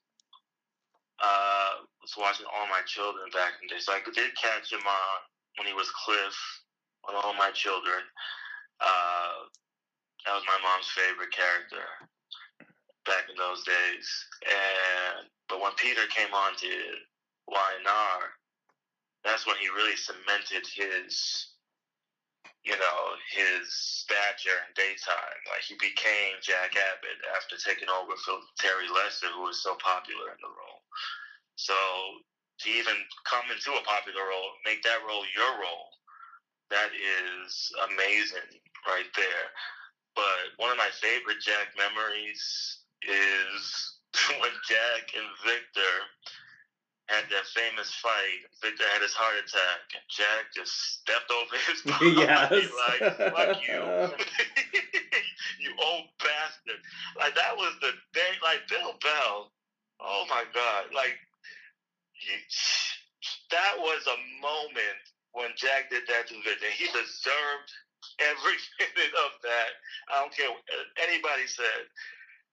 uh, 1.24 1.84
was 2.01 2.15
watching 2.18 2.46
All 2.56 2.68
My 2.68 2.82
Children 2.86 3.29
back 3.34 3.53
in 3.62 3.68
the 3.68 3.75
day. 3.75 3.79
So 3.79 3.94
I 3.94 4.00
did 4.13 4.32
catch 4.36 4.72
him 4.72 4.79
on 4.79 5.20
when 5.58 5.68
he 5.68 5.74
was 5.74 5.89
Cliff 5.91 6.36
on 7.08 7.15
All 7.15 7.34
My 7.34 7.51
Children. 7.51 8.01
Uh, 8.79 9.50
that 10.25 10.35
was 10.35 10.43
my 10.47 10.59
mom's 10.61 10.89
favorite 10.91 11.31
character 11.31 11.85
back 13.05 13.25
in 13.29 13.38
those 13.38 13.63
days. 13.63 14.07
And 14.45 15.27
but 15.47 15.61
when 15.61 15.73
Peter 15.77 16.05
came 16.13 16.33
on 16.33 16.53
to 16.61 16.71
Y&R, 17.47 18.19
that's 19.25 19.47
when 19.47 19.57
he 19.57 19.67
really 19.73 19.97
cemented 19.97 20.63
his, 20.69 21.57
you 22.63 22.77
know, 22.77 22.99
his 23.33 23.65
stature 23.73 24.61
in 24.69 24.71
daytime. 24.77 25.39
Like 25.49 25.65
he 25.65 25.75
became 25.81 26.38
Jack 26.45 26.77
Abbott 26.77 27.19
after 27.35 27.57
taking 27.57 27.89
over 27.89 28.13
for 28.21 28.38
Terry 28.61 28.88
Lester, 28.93 29.33
who 29.33 29.49
was 29.49 29.63
so 29.63 29.73
popular 29.81 30.29
in 30.29 30.39
the 30.39 30.53
role. 30.53 30.85
So 31.55 31.75
to 32.61 32.69
even 32.69 32.95
come 33.25 33.49
into 33.49 33.73
a 33.73 33.83
popular 33.83 34.21
role, 34.21 34.51
make 34.63 34.83
that 34.83 35.01
role 35.07 35.25
your 35.33 35.51
role, 35.57 35.89
that 36.69 36.93
is 36.93 37.71
amazing 37.89 38.61
right 38.85 39.09
there. 39.17 39.47
But 40.19 40.59
one 40.59 40.71
of 40.71 40.77
my 40.77 40.91
favorite 40.99 41.39
Jack 41.39 41.71
memories 41.79 42.43
is 43.07 43.95
when 44.43 44.51
Jack 44.67 45.15
and 45.15 45.31
Victor 45.47 45.95
had 47.07 47.23
that 47.31 47.47
famous 47.55 47.89
fight. 48.03 48.43
Victor 48.61 48.83
had 48.91 49.01
his 49.01 49.15
heart 49.15 49.39
attack, 49.39 49.95
and 49.95 50.03
Jack 50.11 50.51
just 50.53 50.99
stepped 50.99 51.31
over 51.31 51.55
his 51.71 51.81
body 51.88 52.19
yes. 52.19 52.51
like, 52.51 53.01
"Fuck 53.31 53.63
you, 53.63 53.79
you 55.63 55.71
old 55.79 56.11
bastard!" 56.19 56.83
Like 57.17 57.35
that 57.35 57.55
was 57.55 57.73
the 57.79 57.95
day. 58.13 58.35
Like 58.43 58.67
Bill 58.67 58.99
Bell. 59.01 59.51
Oh 60.03 60.25
my 60.29 60.43
God! 60.53 60.91
Like 60.93 61.15
he, 62.11 62.35
that 63.51 63.73
was 63.79 64.03
a 64.05 64.19
moment 64.41 64.99
when 65.31 65.49
Jack 65.55 65.89
did 65.89 66.03
that 66.09 66.27
to 66.27 66.35
Victor. 66.43 66.69
He 66.75 66.85
deserved 66.91 67.71
every 68.19 68.57
minute 68.79 69.15
of 69.15 69.31
that. 69.43 69.71
I 70.11 70.21
don't 70.21 70.35
care 70.35 70.51
what 70.51 70.63
anybody 70.99 71.47
said. 71.47 71.88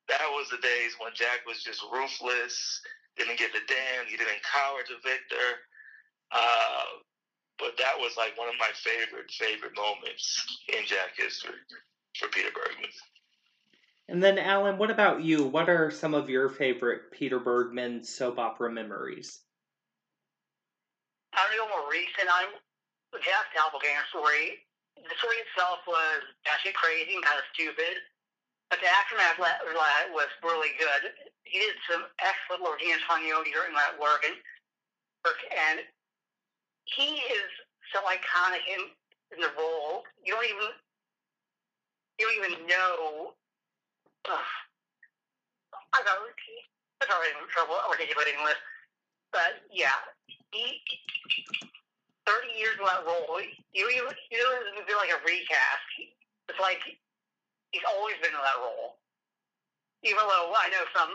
That 0.08 0.26
was 0.30 0.48
the 0.50 0.62
days 0.62 0.94
when 1.02 1.10
Jack 1.14 1.42
was 1.46 1.62
just 1.62 1.82
ruthless, 1.90 2.80
didn't 3.18 3.38
give 3.38 3.50
a 3.50 3.62
damn, 3.66 4.06
he 4.06 4.16
didn't 4.16 4.42
cower 4.46 4.80
to 4.86 4.94
Victor. 5.02 5.66
Uh, 6.30 7.02
but 7.58 7.74
that 7.78 7.98
was 7.98 8.16
like 8.16 8.38
one 8.38 8.48
of 8.48 8.54
my 8.58 8.70
favorite, 8.74 9.30
favorite 9.30 9.74
moments 9.74 10.44
in 10.68 10.84
Jack 10.86 11.16
history 11.16 11.58
for 12.18 12.28
Peter 12.28 12.50
Bergman. 12.54 12.90
And 14.08 14.22
then, 14.22 14.38
Alan, 14.38 14.78
what 14.78 14.90
about 14.90 15.24
you? 15.24 15.44
What 15.44 15.68
are 15.68 15.90
some 15.90 16.14
of 16.14 16.30
your 16.30 16.48
favorite 16.48 17.10
Peter 17.10 17.40
Bergman 17.40 18.04
soap 18.04 18.38
opera 18.38 18.70
memories? 18.70 19.40
I'm 21.34 21.48
a 21.48 21.52
little 21.52 21.68
more 21.68 21.90
recent. 21.90 22.30
I'm 22.30 22.54
the 23.12 23.18
Jack 23.18 23.50
Doppelganger 23.54 24.06
story. 24.08 24.62
The 24.96 25.16
story 25.20 25.38
itself 25.44 25.84
was 25.86 26.24
actually 26.48 26.74
crazy 26.74 27.14
and 27.14 27.24
kind 27.24 27.38
of 27.38 27.46
stupid, 27.54 28.00
but 28.70 28.80
the 28.80 28.88
aftermath 28.90 29.38
was 29.38 30.28
really 30.42 30.72
good. 30.80 31.12
He 31.44 31.60
did 31.60 31.76
some 31.88 32.08
excellent 32.20 32.64
work, 32.64 32.80
he 32.80 32.90
and 32.90 33.00
Antonio 33.00 33.44
during 33.46 33.72
that 33.76 33.94
work, 34.00 34.24
and, 34.26 34.34
and 35.24 35.78
he 36.86 37.22
is 37.30 37.50
so 37.92 38.00
iconic 38.08 38.64
in, 38.66 38.90
in 39.36 39.38
the 39.42 39.52
role. 39.58 40.02
You 40.24 40.34
don't 40.34 40.46
even 40.46 40.70
you 42.18 42.26
don't 42.26 42.38
even 42.52 42.66
know. 42.66 43.34
Ugh, 44.30 44.50
I 45.94 45.98
got 46.02 46.18
I 47.02 47.06
got 47.06 47.20
in 47.26 47.48
trouble 47.52 47.76
articulating 47.88 48.40
this, 48.44 48.56
but 49.32 49.62
yeah, 49.70 49.94
he, 50.50 50.80
30 52.26 52.58
years 52.58 52.76
in 52.78 52.84
that 52.84 53.06
role. 53.06 53.40
You 53.72 53.86
you 53.88 54.02
you 54.30 54.38
know, 54.38 54.82
do 54.86 54.94
like 54.98 55.14
a 55.14 55.22
recast. 55.24 55.86
It's 56.50 56.60
like 56.60 56.82
he's 57.70 57.86
always 57.96 58.16
been 58.22 58.34
in 58.34 58.42
that 58.42 58.60
role. 58.60 58.98
Even 60.02 60.22
though 60.26 60.52
I 60.54 60.68
know 60.68 60.84
some 60.94 61.10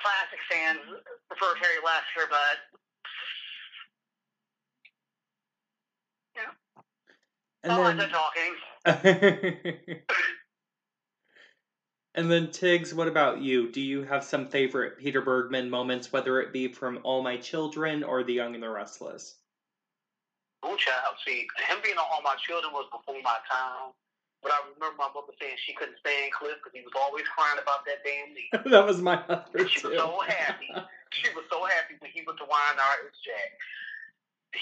classic 0.00 0.38
fans 0.50 0.80
prefer 1.28 1.54
Terry 1.60 1.82
Lester, 1.84 2.26
but 2.30 2.56
yeah. 6.34 6.54
And 7.64 7.98
then, 7.98 8.08
talking. 8.08 8.54
and 12.14 12.30
then 12.30 12.50
Tiggs, 12.52 12.94
what 12.94 13.08
about 13.08 13.40
you? 13.40 13.70
Do 13.70 13.80
you 13.80 14.04
have 14.04 14.22
some 14.22 14.46
favorite 14.46 14.98
Peter 14.98 15.20
Bergman 15.20 15.68
moments, 15.68 16.12
whether 16.12 16.40
it 16.40 16.52
be 16.52 16.68
from 16.68 17.00
All 17.02 17.22
My 17.22 17.36
Children 17.36 18.04
or 18.04 18.22
The 18.22 18.34
Young 18.34 18.54
and 18.54 18.62
the 18.62 18.70
Restless? 18.70 19.34
Oh, 20.64 20.76
child. 20.76 21.16
See, 21.26 21.46
him 21.70 21.78
being 21.84 21.98
on 21.98 22.06
All 22.10 22.22
My 22.22 22.36
Children 22.42 22.74
was 22.74 22.90
before 22.90 23.20
my 23.22 23.38
time. 23.46 23.94
But 24.42 24.54
I 24.54 24.58
remember 24.70 24.94
my 24.98 25.10
mother 25.10 25.34
saying 25.42 25.58
she 25.66 25.74
couldn't 25.74 25.98
stand 25.98 26.30
Cliff 26.30 26.62
because 26.62 26.74
he 26.74 26.86
was 26.86 26.94
always 26.94 27.26
crying 27.26 27.58
about 27.58 27.82
that 27.90 28.06
damn 28.06 28.30
knee. 28.34 28.50
that 28.70 28.86
was 28.86 29.02
my 29.02 29.18
mother 29.26 29.66
She 29.66 29.82
was 29.82 29.98
so 29.98 30.22
happy. 30.22 30.70
she 31.16 31.28
was 31.34 31.42
so 31.50 31.66
happy 31.66 31.98
when 31.98 32.14
he 32.14 32.22
was 32.22 32.38
the 32.38 32.46
wine 32.46 32.78
artist 32.78 33.18
Jack. 33.26 33.50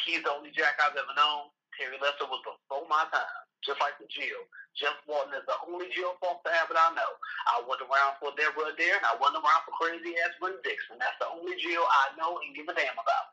He's 0.05 0.25
the 0.25 0.33
only 0.35 0.51
Jack 0.53 0.81
I've 0.83 0.97
ever 0.99 1.15
known. 1.15 1.53
Terry 1.77 2.01
Lester 2.01 2.27
was 2.27 2.43
before 2.43 2.89
my 2.89 3.05
time, 3.13 3.45
just 3.63 3.79
like 3.85 3.95
the 4.01 4.09
Jill. 4.09 4.49
Jess 4.75 4.97
Walton 5.07 5.37
is 5.37 5.45
the 5.49 5.57
only 5.69 5.89
Jill 5.93 6.17
Foster 6.21 6.53
Abbott 6.53 6.81
I 6.81 6.93
know. 6.97 7.13
I 7.49 7.61
went 7.65 7.85
around 7.85 8.17
for 8.21 8.33
Deborah 8.37 8.73
Adair, 8.73 8.97
and 9.01 9.07
I 9.09 9.17
went 9.21 9.37
around 9.37 9.63
for 9.69 9.77
crazy 9.77 10.17
ass 10.25 10.35
Brenda 10.41 10.61
Dickson. 10.65 10.97
That's 11.01 11.17
the 11.21 11.29
only 11.31 11.57
Jill 11.61 11.85
I 11.85 12.17
know 12.17 12.41
and 12.43 12.57
give 12.57 12.69
a 12.69 12.75
damn 12.77 12.97
about. 12.97 13.29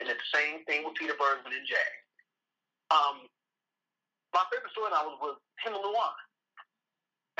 And 0.00 0.08
it's 0.10 0.20
the 0.20 0.32
same 0.36 0.64
thing 0.66 0.84
with 0.88 0.96
Peter 0.98 1.16
Bergman 1.16 1.54
and 1.54 1.68
Jack. 1.68 1.92
Um, 2.92 3.24
my 4.36 4.44
favorite 4.52 4.72
storyline 4.76 5.08
was 5.08 5.18
with 5.20 5.40
him 5.64 5.72
and 5.72 5.82
Luan. 5.82 6.16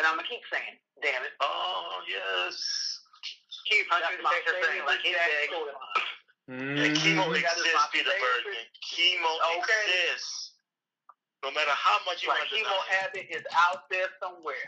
And 0.00 0.08
I'm 0.08 0.16
gonna 0.16 0.28
keep 0.28 0.40
saying, 0.48 0.80
damn 1.04 1.20
it. 1.22 1.36
Oh 1.44 2.00
yes. 2.08 2.56
Keep 3.68 3.92
that's 3.92 4.16
my 4.24 4.32
favorite 4.48 4.88
like 4.88 5.04
his 5.04 5.16
Mm. 6.50 6.76
Yeah, 6.76 6.90
Keemo 6.98 7.30
exists, 7.30 7.86
Peter 7.92 8.10
Bergman. 8.10 8.66
Keemo 8.82 9.30
okay. 9.46 9.62
exists. 9.62 10.58
No 11.44 11.52
matter 11.52 11.70
how 11.70 11.98
much 12.04 12.22
you 12.22 12.28
like 12.28 12.38
want 12.38 12.50
to 12.50 12.56
Keemo 12.56 12.78
Abbott 13.04 13.26
is 13.30 13.42
out 13.54 13.88
there 13.88 14.06
somewhere, 14.20 14.66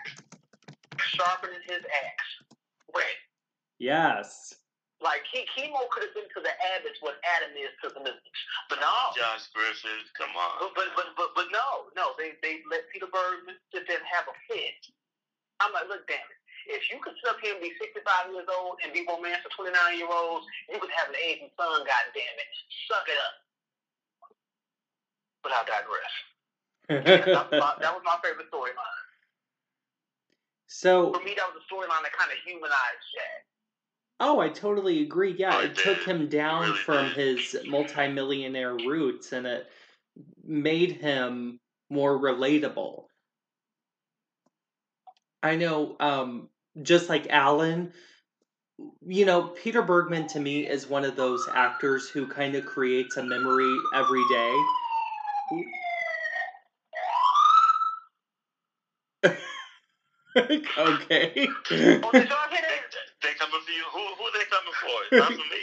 sharpening 0.99 1.59
his 1.67 1.83
axe. 1.83 2.57
Wait. 2.95 3.19
Yes. 3.79 4.55
Like 5.03 5.27
he, 5.29 5.43
Keemo 5.53 5.91
could 5.91 6.07
have 6.07 6.15
been 6.15 6.31
to 6.31 6.41
the 6.41 6.55
Abbotts 6.77 7.03
what 7.03 7.19
Adam 7.37 7.53
is 7.59 7.75
to 7.83 7.91
the 7.91 8.01
Mystics, 8.01 8.41
but 8.71 8.79
no. 8.79 8.95
Josh 9.19 9.51
Griffith, 9.51 10.07
come 10.15 10.31
on. 10.39 10.71
But 10.73 10.95
but 10.95 11.13
but 11.19 11.35
but, 11.35 11.49
no, 11.51 11.91
no. 11.99 12.15
They 12.15 12.39
they 12.41 12.63
let 12.71 12.87
Peter 12.95 13.11
Bergman 13.11 13.59
sit 13.75 13.85
there 13.91 13.99
and 13.99 14.07
have 14.07 14.31
a 14.31 14.37
fit. 14.47 14.81
I'm 15.59 15.75
like, 15.75 15.91
look, 15.91 16.07
damn 16.07 16.23
it. 16.23 16.41
If 16.71 16.89
you 16.89 16.97
could 17.03 17.13
sit 17.21 17.29
up 17.29 17.43
here 17.45 17.53
and 17.53 17.61
be 17.61 17.75
65 17.77 18.33
years 18.33 18.49
old 18.49 18.81
and 18.81 18.95
be 18.97 19.05
romance 19.05 19.45
for 19.45 19.53
29 19.69 19.77
year 20.01 20.09
olds, 20.09 20.47
you 20.73 20.81
could 20.81 20.95
have 20.97 21.13
an 21.13 21.21
Asian 21.21 21.53
son. 21.59 21.85
God 21.85 22.05
damn 22.17 22.39
it, 22.41 22.51
suck 22.89 23.05
it 23.11 23.19
up. 23.21 23.37
But 25.45 25.53
I 25.53 25.61
digress. 25.69 26.15
that, 26.89 27.51
was 27.51 27.61
my, 27.61 27.73
that 27.83 27.93
was 27.93 28.05
my 28.07 28.17
favorite 28.23 28.49
storyline. 28.49 28.79
So 30.67 31.15
for 31.15 31.23
me, 31.23 31.39
that 31.39 31.47
was 31.47 31.63
a 31.63 31.65
storyline 31.71 32.03
that 32.03 32.11
kind 32.19 32.35
of 32.35 32.39
humanized 32.43 33.07
Jack. 33.15 33.47
Oh, 34.21 34.39
I 34.41 34.49
totally 34.49 35.03
agree. 35.03 35.35
Yeah, 35.37 35.61
it 35.63 35.75
took 35.75 36.03
him 36.05 36.29
down 36.29 36.63
really 36.63 36.75
from 36.75 37.09
did. 37.09 37.17
his 37.17 37.57
multimillionaire 37.67 38.75
roots 38.75 39.33
and 39.33 39.47
it 39.47 39.67
made 40.45 40.93
him 40.93 41.59
more 41.91 42.19
relatable. 42.19 43.05
I 45.43 45.57
know, 45.57 45.97
um, 46.01 46.49
just 46.83 47.09
like 47.09 47.29
Alan, 47.29 47.93
you 49.07 49.25
know, 49.25 49.43
Peter 49.49 49.83
Bergman 49.83 50.27
to 50.29 50.41
me 50.41 50.69
is 50.69 50.89
one 50.89 51.05
of 51.05 51.17
those 51.17 51.47
actors 51.53 52.09
who 52.09 52.27
kind 52.27 52.55
of 52.55 52.65
creates 52.65 53.17
a 53.17 53.23
memory 53.23 53.77
every 53.95 54.23
day. 54.31 54.63
okay. 60.79 61.49
They 63.45 63.51
coming 63.53 63.65
for 63.69 63.77
you. 63.77 63.85
Who 63.93 64.03
who 64.17 64.25
are 64.25 64.33
they 64.33 64.49
coming 64.49 64.77
for? 64.81 64.97
It's 65.05 65.21
not 65.21 65.33
for 65.37 65.49
me. 65.53 65.63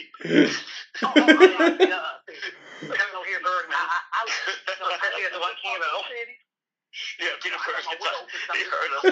oh, 1.02 1.13
oh, 1.17 1.78
yeah. 1.82 2.22
Coming 2.82 3.26
here, 3.30 3.41
Bergman. 3.41 3.78
I, 3.78 3.86
I, 3.94 4.22
I, 4.22 5.30
the 5.34 5.41
one 5.41 5.54
came 5.62 5.82
out. 5.82 6.06
Yeah, 7.22 7.38
Peter 7.41 7.58
Bergman. 7.58 7.94
Oh, 8.02 8.26
he 8.58 8.62
heard 8.65 8.91
us. 8.98 9.06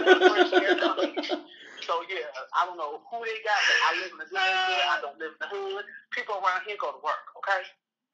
so 1.85 2.01
yeah, 2.09 2.29
I 2.57 2.65
don't 2.65 2.77
know 2.77 3.01
who 3.09 3.17
they 3.25 3.41
got, 3.45 3.61
but 3.61 3.77
I 3.77 3.91
live 4.01 4.11
in 4.13 4.19
the 4.21 4.29
hood. 4.29 4.37
I 4.37 4.97
don't 5.01 5.17
live 5.21 5.33
in 5.33 5.41
the 5.41 5.49
hood. 5.49 5.85
People 6.13 6.41
around 6.41 6.65
here 6.65 6.77
go 6.81 6.93
to 6.93 7.01
work. 7.01 7.25
Okay. 7.41 7.61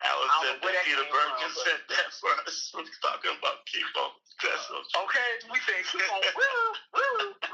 Alan 0.04 0.28
said 0.44 0.60
that 0.60 0.76
Peter 0.84 1.08
Bergman 1.08 1.52
said 1.56 1.82
that 1.88 2.08
for 2.20 2.32
us. 2.48 2.72
We're 2.76 2.84
talking 3.00 3.32
about 3.39 3.63
Keemo. 3.68 4.12
That's 4.44 4.68
okay. 4.72 5.32
We 5.48 5.60
say 5.63 5.80
Keemo. 5.88 6.20
Woo, 6.36 6.44
woo, 6.96 7.32
woo. 7.32 7.45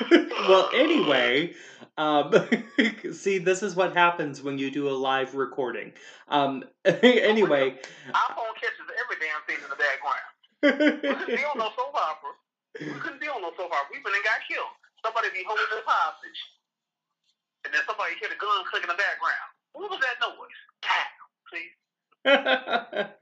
well, 0.48 0.70
anyway, 0.74 1.54
um, 1.96 2.32
see, 3.12 3.38
this 3.38 3.62
is 3.62 3.74
what 3.74 3.94
happens 3.94 4.42
when 4.42 4.58
you 4.58 4.70
do 4.70 4.88
a 4.88 4.96
live 4.96 5.34
recording. 5.34 5.92
Um, 6.28 6.64
anyway, 6.84 7.78
iPhone 8.10 8.54
catches 8.60 8.86
every 9.00 9.16
damn 9.20 9.42
thing 9.46 9.56
in 9.62 9.70
the 9.70 9.80
background. 9.80 10.32
we 10.62 11.14
couldn't 11.14 11.36
be 11.36 11.44
on 11.44 11.58
no 11.58 11.70
soap 11.76 11.94
opera. 11.94 12.32
We 12.80 13.00
couldn't 13.00 13.20
be 13.20 13.28
on 13.28 13.40
no 13.40 13.50
soap 13.56 13.72
opera. 13.72 13.88
We 13.92 13.98
been 14.04 14.14
and 14.14 14.24
got 14.24 14.40
killed. 14.48 14.74
Somebody 15.04 15.28
be 15.32 15.44
holding 15.46 15.64
us 15.72 15.86
hostage, 15.86 16.40
and 17.64 17.72
then 17.72 17.82
somebody 17.86 18.18
hit 18.20 18.32
a 18.32 18.38
gun 18.40 18.64
click 18.68 18.82
in 18.82 18.88
the 18.88 18.98
background. 18.98 19.50
What 19.72 19.90
was 19.90 20.00
that 20.00 20.16
noise? 20.20 20.60
Damn, 20.82 21.16
See. 21.52 23.16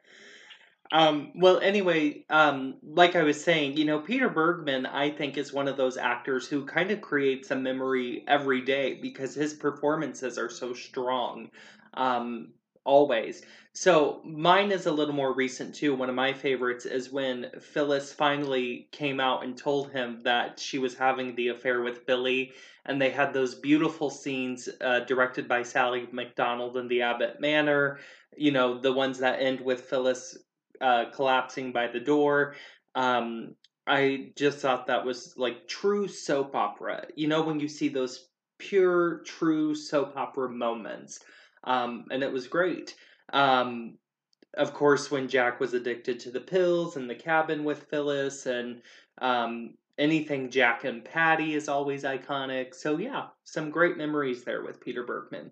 Um, 0.93 1.33
well, 1.35 1.59
anyway, 1.59 2.25
um, 2.31 2.77
like 2.83 3.17
I 3.17 3.23
was 3.23 3.43
saying, 3.43 3.77
you 3.77 3.85
know, 3.85 3.99
Peter 4.01 4.29
Bergman, 4.29 4.87
I 4.87 5.11
think, 5.11 5.37
is 5.37 5.53
one 5.53 5.67
of 5.67 5.77
those 5.77 5.97
actors 5.97 6.47
who 6.47 6.65
kind 6.67 6.91
of 6.91 7.01
creates 7.01 7.51
a 7.51 7.57
memory 7.57 8.23
every 8.29 8.61
day 8.61 8.95
because 9.01 9.35
his 9.35 9.55
performances 9.55 10.39
are 10.39 10.51
so 10.51 10.73
strong, 10.73 11.51
um, 11.95 12.53
always. 12.85 13.43
So 13.73 14.21
mine 14.25 14.71
is 14.71 14.87
a 14.87 14.93
little 14.93 15.15
more 15.15 15.35
recent 15.35 15.75
too. 15.75 15.97
One 15.97 16.09
of 16.11 16.15
my 16.15 16.33
favorites 16.33 16.85
is 16.87 17.11
when 17.11 17.51
Phyllis 17.61 18.13
finally 18.13 18.89
came 18.93 19.19
out 19.19 19.43
and 19.43 19.57
told 19.57 19.91
him 19.91 20.21
that 20.23 20.61
she 20.61 20.79
was 20.79 20.95
having 20.95 21.35
the 21.35 21.49
affair 21.49 21.83
with 21.83 22.07
Billy, 22.07 22.53
and 22.87 23.03
they 23.03 23.11
had 23.11 23.33
those 23.33 23.57
beautiful 23.57 24.11
scenes 24.11 24.69
uh, 24.81 25.01
directed 25.01 25.49
by 25.49 25.63
Sally 25.65 26.07
McDonald 26.13 26.77
in 26.77 26.87
the 26.87 27.03
Abbott 27.03 27.41
Manor 27.41 27.99
you 28.37 28.51
know 28.51 28.79
the 28.81 28.93
ones 28.93 29.19
that 29.19 29.41
end 29.41 29.61
with 29.61 29.83
Phyllis 29.83 30.37
uh, 30.81 31.07
collapsing 31.13 31.73
by 31.73 31.87
the 31.89 32.01
door. 32.01 32.55
Um, 32.95 33.55
I 33.87 34.33
just 34.37 34.59
thought 34.59 34.87
that 34.87 35.05
was 35.05 35.35
like 35.37 35.69
true 35.69 36.09
soap 36.09 36.55
opera. 36.55 37.07
You 37.17 37.29
know, 37.29 37.43
when 37.43 37.61
you 37.61 37.69
see 37.69 37.89
those 37.89 38.29
pure, 38.59 39.19
true 39.25 39.75
soap 39.75 40.17
opera 40.17 40.49
moments. 40.49 41.21
Um, 41.65 42.07
and 42.11 42.23
it 42.23 42.33
was 42.33 42.47
great. 42.47 42.95
Um, 43.33 43.99
of 44.57 44.73
course, 44.73 45.11
when 45.11 45.29
Jack 45.29 45.61
was 45.61 45.75
addicted 45.75 46.21
to 46.21 46.31
the 46.31 46.41
pills 46.41 46.97
in 46.97 47.09
the 47.09 47.15
cabin 47.15 47.65
with 47.65 47.85
Phyllis, 47.85 48.47
and 48.47 48.83
um, 49.21 49.75
anything 49.99 50.51
Jack 50.51 50.85
and 50.85 51.05
Patty 51.05 51.55
is 51.55 51.69
always 51.69 52.05
iconic. 52.05 52.75
So, 52.75 52.99
yeah, 52.99 53.27
some 53.45 53.71
great 53.71 53.97
memories 53.97 54.45
there 54.45 54.63
with 54.63 54.81
Peter 54.81 55.03
Bergman. 55.05 55.51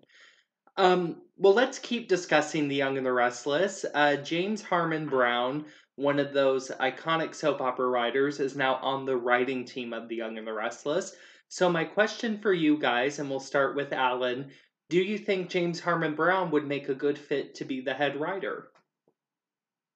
Um, 0.77 1.21
well, 1.37 1.53
let's 1.53 1.79
keep 1.79 2.07
discussing 2.07 2.67
The 2.67 2.75
Young 2.75 2.97
and 2.97 3.05
the 3.05 3.13
Restless. 3.13 3.85
Uh, 3.93 4.15
James 4.17 4.61
Harmon 4.61 5.07
Brown 5.07 5.65
one 5.95 6.19
of 6.19 6.33
those 6.33 6.69
iconic 6.79 7.35
soap 7.35 7.61
opera 7.61 7.87
writers, 7.87 8.39
is 8.39 8.55
now 8.55 8.75
on 8.75 9.05
the 9.05 9.15
writing 9.15 9.63
team 9.65 9.93
of 9.93 10.07
The 10.07 10.15
Young 10.15 10.37
and 10.37 10.47
the 10.47 10.53
Restless. 10.53 11.15
So, 11.49 11.69
my 11.69 11.83
question 11.83 12.39
for 12.39 12.51
you 12.51 12.79
guys, 12.79 13.19
and 13.19 13.29
we'll 13.29 13.39
start 13.39 13.75
with 13.75 13.93
Alan 13.93 14.51
do 14.89 14.99
you 15.01 15.17
think 15.17 15.49
James 15.49 15.79
Harmon 15.79 16.13
Brown 16.13 16.51
would 16.51 16.67
make 16.67 16.87
a 16.87 16.93
good 16.93 17.17
fit 17.17 17.55
to 17.55 17.65
be 17.65 17.81
the 17.81 17.95
head 17.95 18.19
writer? 18.19 18.67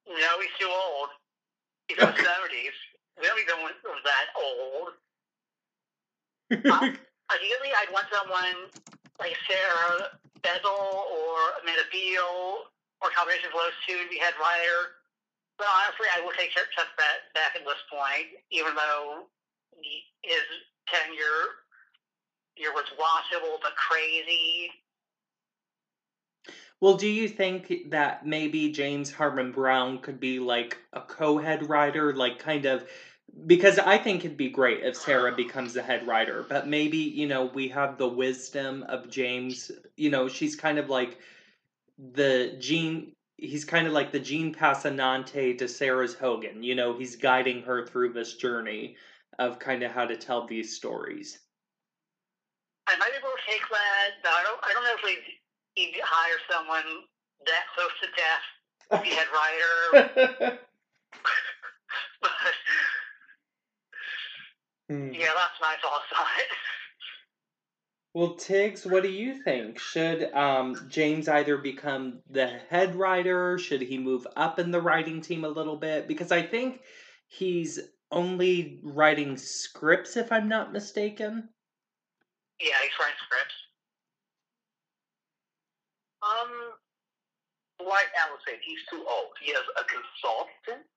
No, 0.08 0.40
he's 0.42 0.50
too 0.60 0.66
old. 0.66 1.10
He's 1.88 2.00
in 2.00 2.06
the 2.06 2.14
70s. 2.14 2.74
We 3.20 3.28
don't 3.28 3.40
even 3.40 3.62
want 3.62 3.76
that 4.06 4.28
old. 4.42 4.94
Um, 6.72 6.98
ideally, 7.30 7.72
I'd 7.78 7.94
want 7.94 8.08
someone 8.12 8.72
like 9.20 9.36
Sarah 9.48 10.18
Bibel 10.42 11.08
or 11.10 11.38
Amanda 11.62 11.86
Beall 11.92 12.70
or 13.02 13.10
combination 13.14 13.50
of 13.50 13.58
those 13.58 13.78
two 13.88 13.98
to 14.04 14.10
be 14.10 14.18
head 14.18 14.34
writer. 14.42 14.98
But 15.58 15.68
honestly, 15.74 16.06
I 16.14 16.22
will 16.22 16.34
take 16.38 16.52
Chuck 16.54 16.70
back, 16.98 17.34
back 17.34 17.58
at 17.58 17.66
this 17.66 17.82
point, 17.90 18.38
even 18.52 18.76
though 18.76 19.26
his 20.22 20.46
tenure 20.88 21.66
it 22.60 22.74
was 22.74 22.86
watchable 23.00 23.58
but 23.62 23.76
crazy. 23.76 24.72
Well, 26.80 26.96
do 26.96 27.08
you 27.08 27.28
think 27.28 27.90
that 27.90 28.26
maybe 28.26 28.72
James 28.72 29.12
Harmon 29.12 29.52
Brown 29.52 30.00
could 30.00 30.20
be 30.20 30.40
like 30.40 30.78
a 30.94 31.02
co-head 31.02 31.70
writer, 31.70 32.14
like 32.14 32.40
kind 32.40 32.66
of 32.66 32.88
because 33.46 33.80
I 33.80 33.98
think 33.98 34.26
it'd 34.26 34.38
be 34.38 34.50
great 34.50 34.84
if 34.84 34.96
Sarah 34.96 35.36
becomes 35.36 35.74
the 35.74 35.82
head 35.82 36.08
writer, 36.08 36.46
but 36.48 36.68
maybe, 36.68 36.98
you 36.98 37.28
know, 37.28 37.46
we 37.46 37.68
have 37.70 37.98
the 37.98 38.08
wisdom 38.08 38.84
of 38.90 39.10
James, 39.10 39.72
you 39.96 40.10
know, 40.10 40.28
she's 40.28 40.56
kind 40.56 40.80
of 40.80 40.90
like 40.90 41.18
the 41.98 42.56
Jean, 42.60 43.14
he's 43.38 43.64
kind 43.64 43.88
of 43.88 43.94
like 43.94 44.12
the 44.12 44.20
Jean 44.20 44.54
Passanante 44.54 45.58
to 45.58 45.68
Sarah's 45.68 46.16
Hogan. 46.16 46.64
You 46.64 46.76
know, 46.76 46.98
he's 46.98 47.16
guiding 47.16 47.62
her 47.64 47.86
through 47.86 48.14
this 48.14 48.36
journey 48.36 48.98
of 49.40 49.60
kind 49.60 49.84
of 49.84 49.92
how 49.92 50.06
to 50.06 50.18
tell 50.18 50.48
these 50.48 50.76
stories. 50.76 51.40
I 52.88 52.98
might 52.98 53.12
be 53.12 53.18
able 53.18 53.30
to 53.30 53.52
take 53.52 53.62
that, 53.70 54.10
but 54.24 54.32
I 54.32 54.44
don't 54.44 54.60
I 54.64 54.74
don't 54.74 54.84
know 54.84 54.96
if 54.98 55.04
we 55.04 55.18
he'd 55.76 56.00
hire 56.02 56.40
someone 56.50 57.04
that 57.46 57.66
close 57.76 57.92
to 58.02 58.08
death 58.16 58.46
to 58.92 59.02
be 59.04 59.10
head 59.16 59.28
writer. 59.34 60.60
but 62.22 62.32
Hmm. 64.90 65.12
yeah, 65.14 65.34
that's 65.36 65.60
my 65.62 65.76
thoughts 65.82 66.06
on 66.18 66.26
it. 66.40 66.48
Well, 68.14 68.34
Tiggs, 68.36 68.84
what 68.84 69.04
do 69.04 69.10
you 69.10 69.44
think? 69.44 69.78
Should 69.78 70.34
um, 70.34 70.88
James 70.90 71.28
either 71.28 71.58
become 71.58 72.22
the 72.30 72.48
head 72.48 72.96
writer? 72.96 73.60
Should 73.60 73.82
he 73.82 74.00
move 74.00 74.26
up 74.36 74.58
in 74.58 74.72
the 74.72 74.82
writing 74.82 75.22
team 75.22 75.46
a 75.46 75.50
little 75.50 75.76
bit? 75.76 76.08
Because 76.08 76.32
I 76.32 76.42
think 76.42 76.82
he's 77.28 77.80
only 78.12 78.80
writing 78.82 79.38
scripts, 79.38 80.18
if 80.18 80.32
I'm 80.32 80.50
not 80.50 80.74
mistaken. 80.74 81.50
Yeah, 82.60 82.74
he's 82.82 82.98
writing 83.00 83.22
scripts. 83.28 83.54
Um, 86.24 86.74
like 87.88 88.08
Alan 88.18 88.40
said, 88.48 88.58
he's 88.66 88.82
too 88.90 89.06
old. 89.08 89.38
He 89.44 89.52
has 89.52 89.68
a 89.78 89.84
consultant 89.86 90.88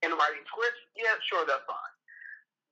in 0.00 0.10
writing 0.16 0.46
scripts. 0.48 0.80
Yeah, 0.96 1.12
sure, 1.28 1.44
that's 1.46 1.66
fine. 1.66 1.93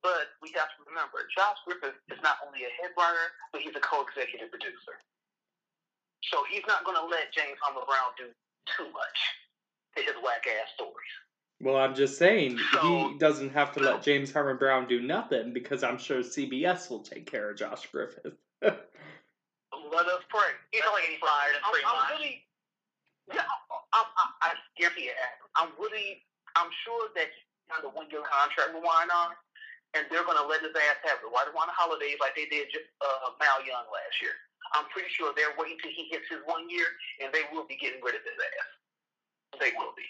But 0.03 0.35
we 0.43 0.51
have 0.59 0.67
to 0.75 0.81
remember, 0.87 1.23
Josh 1.31 1.59
Griffith 1.65 1.95
is 2.11 2.19
not 2.23 2.43
only 2.47 2.67
a 2.67 2.73
head 2.83 2.91
writer, 2.99 3.31
but 3.55 3.63
he's 3.63 3.75
a 3.79 3.81
co-executive 3.81 4.51
producer. 4.51 4.99
So 6.27 6.43
he's 6.51 6.67
not 6.67 6.85
going 6.85 6.99
to 6.99 7.07
let 7.07 7.31
James 7.33 7.59
Harmon 7.63 7.87
Brown 7.87 8.11
do 8.19 8.27
too 8.67 8.91
much 8.91 9.19
to 9.97 10.03
his 10.03 10.15
whack 10.23 10.43
ass 10.47 10.75
stories. 10.75 11.15
Well, 11.63 11.77
I'm 11.79 11.95
just 11.95 12.19
saying 12.19 12.59
So- 12.73 12.83
he 12.83 13.19
doesn't 13.19 13.51
have 13.55 13.71
to 13.79 13.81
let 13.81 14.03
James 14.03 14.33
Harmon 14.33 14.57
Brown 14.59 14.89
do 14.89 15.01
nothing 15.01 15.53
because 15.53 15.85
I'm 15.85 15.99
sure 15.99 16.19
CBS 16.19 16.91
will 16.91 17.03
take 17.03 17.31
care 17.31 17.51
of 17.51 17.57
Josh 17.57 17.87
Griffith. 17.87 18.35
Let 18.63 20.07
us 20.09 20.25
pray. 20.29 20.51
He's 20.73 20.83
only 20.89 21.03
getting 21.03 21.21
fired 21.21 21.55
in 21.55 21.63
I'm, 21.63 21.71
three 21.71 21.85
I'm 21.87 22.19
really, 22.19 22.43
yeah, 23.31 23.45
I, 23.93 24.03
I, 24.03 24.25
I 24.43 24.49
guarantee 24.79 25.05
you, 25.05 25.15
Adam, 25.15 25.47
I'm 25.55 25.71
really, 25.79 26.25
I'm 26.57 26.71
sure 26.83 27.09
that 27.15 27.29
he 27.29 27.39
signed 27.71 27.85
a 27.85 27.93
one-year 27.93 28.25
contract 28.25 28.75
with 28.75 28.83
Wine-On, 28.83 29.37
and 29.95 30.07
they're 30.11 30.25
going 30.25 30.41
to 30.41 30.49
let 30.49 30.65
his 30.65 30.73
ass 30.73 30.99
have 31.05 31.21
it 31.21 31.29
right 31.29 31.49
around 31.53 31.69
the 31.69 31.77
holidays 31.77 32.17
like 32.21 32.33
they 32.37 32.49
did 32.49 32.69
uh, 33.05 33.37
Mal 33.41 33.61
Young 33.65 33.85
last 33.93 34.17
year. 34.25 34.33
I'm 34.73 34.89
pretty 34.89 35.13
sure 35.13 35.33
they're 35.37 35.53
waiting 35.61 35.77
till 35.85 35.93
he 35.93 36.09
hits 36.09 36.25
his 36.33 36.41
one 36.49 36.65
year, 36.71 36.87
and 37.21 37.29
they 37.33 37.45
will 37.53 37.69
be 37.69 37.77
getting 37.77 38.01
rid 38.01 38.17
of 38.17 38.25
his 38.25 38.39
ass. 38.41 38.71
They 39.61 39.73
will 39.77 39.93
be. 39.93 40.07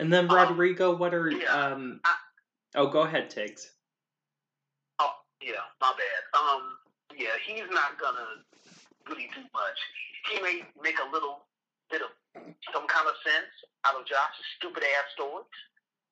And 0.00 0.08
then 0.08 0.30
Um, 0.30 0.36
Rodrigo, 0.36 0.96
what 0.96 1.12
are 1.12 1.28
yeah, 1.30 1.52
um? 1.52 2.00
I- 2.04 2.16
oh, 2.76 2.86
go 2.88 3.02
ahead, 3.02 3.28
Tiggs. 3.28 3.76
Oh, 4.98 5.12
yeah, 5.42 5.60
my 5.80 5.92
bad. 5.92 6.22
Um, 6.40 6.78
yeah, 7.12 7.36
he's 7.44 7.68
not 7.68 7.98
gonna 8.00 8.40
really 9.08 9.28
do 9.34 9.42
much. 9.52 9.78
He 10.32 10.40
may 10.40 10.64
make 10.80 10.96
a 10.98 11.08
little 11.12 11.44
bit 11.90 12.00
of 12.00 12.08
some 12.72 12.86
kind 12.88 13.06
of 13.08 13.14
sense 13.20 13.52
out 13.84 14.00
of 14.00 14.06
Josh's 14.06 14.46
stupid 14.56 14.82
ass 14.84 15.12
stories 15.12 15.44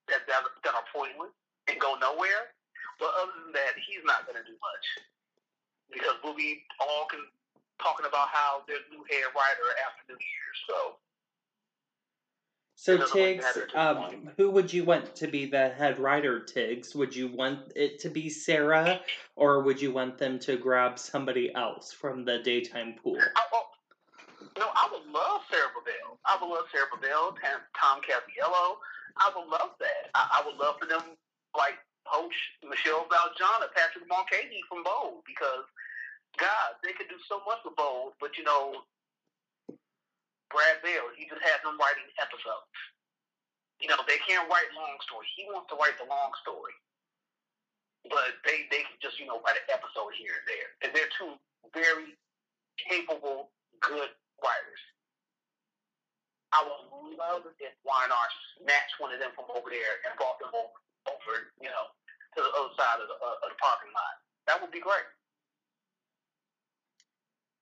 that 0.09 0.27
that, 0.27 0.43
that 0.65 0.75
are 0.75 0.87
pointless 0.93 1.33
and 1.69 1.79
go 1.79 1.97
nowhere. 2.01 2.53
But 2.99 3.15
other 3.23 3.33
than 3.45 3.53
that, 3.55 3.79
he's 3.79 4.03
not 4.05 4.27
gonna 4.27 4.45
do 4.45 4.57
much 4.59 4.87
because 5.93 6.17
we'll 6.25 6.37
be 6.37 6.65
all 6.81 7.07
con- 7.11 7.31
talking 7.81 8.07
about 8.07 8.29
how 8.29 8.63
there's 8.67 8.85
new 8.91 9.05
head 9.09 9.31
writer 9.35 9.69
after 9.87 10.03
New 10.09 10.19
Year's. 10.19 10.59
So 10.69 10.79
So 12.75 12.95
It 12.95 12.99
doesn't 12.99 13.17
really 13.17 13.33
Tiggs, 13.35 13.45
matter 13.45 13.63
at 13.63 13.69
this 13.69 13.77
um, 13.77 14.31
who 14.37 14.51
would 14.51 14.73
you 14.73 14.85
want 14.85 15.15
to 15.17 15.27
be 15.27 15.47
the 15.47 15.69
head 15.71 15.99
writer? 15.99 16.41
Tiggs, 16.41 16.95
would 16.95 17.15
you 17.15 17.29
want 17.29 17.73
it 17.77 17.99
to 18.01 18.09
be 18.09 18.29
Sarah, 18.29 19.01
or 19.37 19.63
would 19.63 19.81
you 19.81 19.93
want 19.93 20.19
them 20.19 20.39
to 20.41 20.57
grab 20.57 20.99
somebody 20.99 21.55
else 21.55 21.93
from 21.93 22.25
the 22.25 22.39
daytime 22.39 22.95
pool? 23.03 23.19
I, 23.19 23.43
oh, 23.55 23.67
no, 24.59 24.67
I 24.75 24.89
would 24.93 25.13
love 25.13 25.41
Sarah 25.51 25.71
Bibel. 25.75 26.19
I 26.25 26.39
would 26.41 26.49
love 26.49 26.67
Sarah 26.73 26.87
Bibel, 26.95 27.35
Tom, 27.43 27.61
Tom 27.81 28.01
Casiello. 28.03 28.77
I 29.19 29.31
would 29.35 29.49
love 29.51 29.75
that. 29.79 30.11
I, 30.15 30.41
I 30.41 30.47
would 30.47 30.57
love 30.57 30.79
for 30.79 30.87
them 30.87 31.19
like 31.57 31.79
poach 32.07 32.35
Michele 32.65 33.07
Val 33.11 33.35
Jean 33.37 33.63
or 33.63 33.71
Patrick 33.75 34.09
Mulcahy 34.09 34.63
from 34.69 34.83
Bold 34.83 35.27
because 35.27 35.67
God, 36.39 36.79
they 36.87 36.95
could 36.95 37.11
do 37.11 37.19
so 37.27 37.43
much 37.45 37.61
with 37.67 37.75
Bold, 37.75 38.15
but 38.23 38.39
you 38.39 38.45
know, 38.45 38.87
Brad 40.49 40.81
Bell, 40.81 41.13
he 41.17 41.29
just 41.29 41.45
has 41.45 41.61
them 41.61 41.77
writing 41.77 42.09
episodes. 42.17 42.73
You 43.81 43.89
know, 43.91 44.01
they 44.09 44.19
can't 44.27 44.49
write 44.51 44.71
long 44.75 44.99
stories. 45.07 45.31
He 45.37 45.47
wants 45.47 45.71
to 45.71 45.77
write 45.79 45.97
the 46.01 46.09
long 46.09 46.35
story. 46.43 46.75
But 48.11 48.41
they, 48.43 48.67
they 48.73 48.83
can 48.83 48.99
just, 48.99 49.21
you 49.21 49.29
know, 49.29 49.39
write 49.45 49.61
an 49.61 49.69
episode 49.71 50.17
here 50.17 50.35
and 50.41 50.47
there. 50.49 50.71
And 50.83 50.91
they're 50.97 51.13
two 51.15 51.37
very 51.77 52.17
capable, 52.81 53.53
good 53.85 54.11
writers. 54.43 54.83
I 56.53 56.65
would 56.65 57.17
love 57.17 57.45
if 57.61 57.75
Y&R 57.85 58.29
snatched 58.57 58.97
one 58.99 59.13
of 59.13 59.21
them 59.21 59.31
from 59.37 59.53
over 59.53 59.69
there 59.69 60.01
and 60.09 60.17
brought 60.17 60.41
them 60.41 60.53
over, 60.55 60.77
over 61.13 61.33
you 61.61 61.69
know, 61.69 61.87
to 62.37 62.41
the 62.41 62.53
other 62.57 62.73
side 62.77 63.05
of 63.05 63.09
the, 63.09 63.17
uh, 63.21 63.45
of 63.45 63.49
the 63.53 63.59
parking 63.61 63.93
lot. 63.93 64.15
That 64.47 64.61
would 64.63 64.73
be 64.73 64.81
great. 64.81 65.05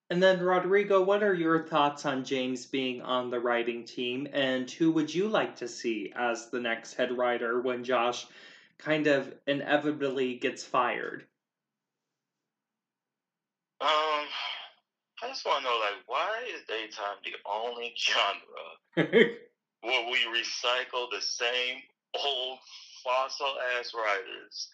And 0.09 0.23
then 0.23 0.41
Rodrigo, 0.41 1.03
what 1.03 1.25
are 1.25 1.35
your 1.35 1.67
thoughts 1.67 2.07
on 2.07 2.25
James 2.25 2.65
being 2.65 3.03
on 3.03 3.29
the 3.29 3.41
writing 3.41 3.85
team, 3.85 4.29
and 4.33 4.71
who 4.71 4.93
would 4.93 5.13
you 5.13 5.27
like 5.27 5.57
to 5.57 5.67
see 5.67 6.13
as 6.15 6.49
the 6.51 6.61
next 6.61 6.95
head 6.95 7.17
writer 7.17 7.61
when 7.61 7.83
Josh 7.83 8.25
kind 8.79 9.09
of 9.09 9.35
inevitably 9.49 10.37
gets 10.37 10.63
fired? 10.63 11.27
Um, 13.81 14.27
I 15.27 15.31
just 15.31 15.45
want 15.45 15.65
to 15.65 15.65
know, 15.65 15.79
like, 15.83 16.07
why 16.07 16.39
is 16.55 16.63
daytime 16.71 17.19
the 17.27 17.35
only 17.51 17.93
genre 17.99 18.71
where 19.83 20.07
we 20.07 20.19
recycle 20.31 21.11
the 21.11 21.21
same 21.21 21.83
old 22.15 22.59
fossil 23.03 23.59
ass 23.75 23.91
writers 23.91 24.69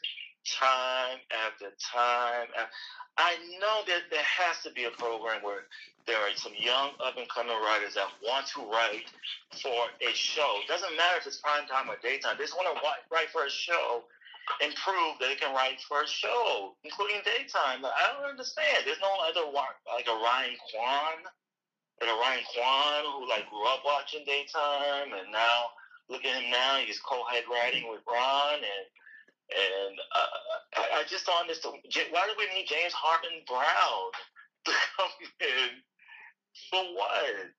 time 0.44 1.24
after 1.32 1.72
time? 1.80 2.52
After, 2.52 2.68
I 3.16 3.36
know 3.60 3.80
that 3.88 4.12
there 4.12 4.20
has 4.20 4.62
to 4.64 4.70
be 4.72 4.84
a 4.84 4.90
program 4.90 5.42
where 5.42 5.64
there 6.06 6.18
are 6.18 6.36
some 6.36 6.52
young 6.58 6.90
up 7.00 7.16
and 7.16 7.28
coming 7.30 7.56
writers 7.56 7.94
that 7.94 8.08
want 8.22 8.46
to 8.48 8.60
write 8.68 9.08
for 9.56 9.88
a 10.04 10.12
show. 10.12 10.60
Doesn't 10.68 10.96
matter 10.96 11.16
if 11.16 11.26
it's 11.26 11.40
prime 11.40 11.66
time 11.66 11.88
or 11.88 11.96
daytime. 12.02 12.36
They 12.36 12.44
just 12.44 12.56
want 12.56 12.68
to 12.76 12.82
write 13.10 13.30
for 13.32 13.46
a 13.46 13.50
show 13.50 14.04
and 14.60 14.74
prove 14.74 15.18
that 15.18 15.28
they 15.28 15.38
can 15.38 15.54
write 15.54 15.80
for 15.86 16.02
a 16.02 16.08
show, 16.08 16.74
including 16.84 17.22
daytime. 17.24 17.82
Like, 17.82 17.94
I 17.94 18.12
don't 18.12 18.30
understand. 18.30 18.84
There's 18.84 19.02
no 19.02 19.14
other 19.22 19.46
like 19.50 20.08
a 20.10 20.16
Ryan 20.18 20.56
Quan, 20.70 21.16
like 22.02 22.10
a 22.10 22.18
Ryan 22.18 22.44
Quan 22.50 23.02
who 23.06 23.28
like 23.28 23.48
grew 23.50 23.66
up 23.70 23.86
watching 23.86 24.26
daytime, 24.26 25.14
and 25.14 25.30
now 25.30 25.72
look 26.10 26.24
at 26.24 26.42
him 26.42 26.50
now. 26.50 26.82
He's 26.82 27.00
co-head 27.00 27.46
writing 27.50 27.86
with 27.88 28.02
Ron, 28.06 28.58
and 28.58 28.86
and 29.52 29.94
uh, 30.14 30.38
I, 30.78 30.84
I 31.00 31.02
just 31.06 31.26
don't 31.26 31.42
understand. 31.42 31.78
Why 32.10 32.26
do 32.26 32.34
we 32.38 32.50
need 32.54 32.66
James 32.66 32.94
Harmon 32.94 33.42
Brown 33.46 34.04
to 34.66 34.72
come 34.96 35.16
in 35.40 35.70
for 36.70 36.82
what? 36.98 37.50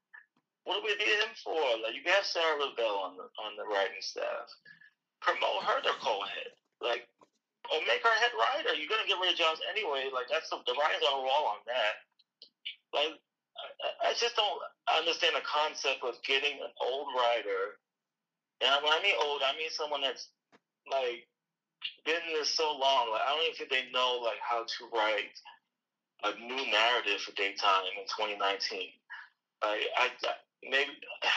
What 0.64 0.80
do 0.80 0.84
we 0.88 0.96
need 0.96 1.20
him 1.20 1.36
for? 1.44 1.60
Like 1.84 1.96
you 1.96 2.04
have 2.12 2.24
Sarah 2.24 2.60
LaBelle 2.60 3.00
on 3.04 3.16
the 3.18 3.28
on 3.40 3.56
the 3.56 3.68
writing 3.68 4.04
staff. 4.04 4.48
Promote 5.22 5.64
her 5.64 5.80
to 5.88 5.94
co-head. 6.04 6.52
Like 6.84 7.08
or 7.72 7.80
make 7.88 8.04
her 8.04 8.18
head 8.20 8.36
writer. 8.36 8.76
You're 8.76 8.92
gonna 8.92 9.08
get 9.08 9.20
rid 9.22 9.32
of 9.32 9.40
Jones 9.40 9.64
anyway. 9.72 10.12
Like 10.12 10.28
that's 10.28 10.52
the, 10.52 10.60
the 10.68 10.76
writers 10.76 11.04
are 11.08 11.24
wrong 11.24 11.56
on 11.56 11.62
that. 11.70 11.96
Like 12.92 13.16
I, 13.80 14.12
I 14.12 14.18
just 14.20 14.36
don't 14.36 14.60
understand 14.92 15.40
the 15.40 15.46
concept 15.46 16.04
of 16.04 16.20
getting 16.28 16.60
an 16.60 16.74
old 16.84 17.16
writer. 17.16 17.80
And 18.60 18.72
when 18.84 18.92
I 18.92 19.00
mean 19.00 19.16
old, 19.16 19.42
I 19.42 19.56
mean 19.56 19.72
someone 19.72 20.04
that's 20.04 20.28
like 20.92 21.24
been 22.04 22.24
this 22.36 22.52
so 22.52 22.76
long. 22.76 23.16
Like 23.16 23.24
I 23.24 23.32
don't 23.32 23.48
even 23.48 23.56
think 23.56 23.72
they 23.72 23.88
know 23.96 24.20
like 24.20 24.42
how 24.44 24.68
to 24.68 24.82
write 24.92 25.36
a 26.28 26.32
new 26.36 26.64
narrative 26.68 27.24
for 27.24 27.32
daytime 27.40 27.88
in 27.96 28.04
2019. 28.12 28.40
Like 29.64 29.88
I, 29.96 30.12
I 30.12 30.34
maybe. 30.68 30.92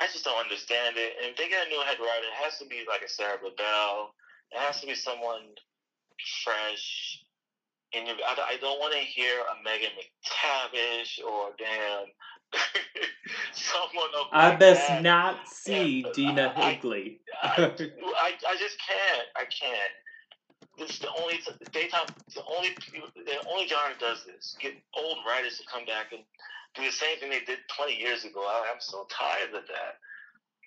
I 0.00 0.06
just 0.06 0.24
don't 0.24 0.38
understand 0.38 0.94
it. 0.96 1.18
And 1.18 1.34
if 1.34 1.36
they 1.36 1.50
get 1.50 1.66
a 1.66 1.68
new 1.68 1.82
head 1.82 1.98
writer, 1.98 2.24
it 2.24 2.38
has 2.40 2.56
to 2.62 2.64
be 2.64 2.86
like 2.88 3.02
a 3.02 3.10
Sarah 3.10 3.42
LaBelle. 3.42 4.14
It 4.52 4.58
has 4.58 4.80
to 4.80 4.86
be 4.86 4.94
someone 4.94 5.42
fresh. 6.44 7.22
And 7.92 8.08
I, 8.08 8.54
I 8.54 8.56
don't 8.60 8.78
want 8.78 8.92
to 8.94 9.00
hear 9.00 9.40
a 9.40 9.62
Megan 9.64 9.90
McTavish 9.98 11.24
or 11.24 11.50
damn 11.58 12.06
someone 13.52 14.08
I 14.32 14.50
like 14.50 14.58
best 14.60 14.88
that. 14.88 15.02
not 15.02 15.48
see 15.48 16.04
Yeah, 16.06 16.12
Dena 16.14 16.52
I- 16.56 16.70
Higley. 16.72 17.20
I, 17.42 17.48
I, 17.56 18.32
I 18.48 18.56
just 18.58 18.76
can't. 18.86 19.26
I 19.36 19.44
can't. 19.44 19.92
This 20.78 20.90
is 20.90 20.98
the 21.00 21.10
only 21.20 21.40
daytime. 21.72 22.06
The 22.34 22.42
only 22.56 22.70
the 23.16 23.36
only 23.50 23.66
genre 23.68 23.90
that 23.90 24.00
does 24.00 24.24
this. 24.24 24.56
Get 24.60 24.74
old 24.96 25.18
writers 25.26 25.58
to 25.58 25.64
come 25.70 25.84
back 25.84 26.12
and 26.12 26.22
do 26.74 26.84
the 26.84 26.92
same 26.92 27.18
thing 27.18 27.30
they 27.30 27.40
did 27.40 27.58
20 27.76 27.94
years 27.96 28.24
ago. 28.24 28.40
I, 28.40 28.70
I'm 28.72 28.80
so 28.80 29.06
tired 29.10 29.50
of 29.54 29.66
that. 29.66 29.98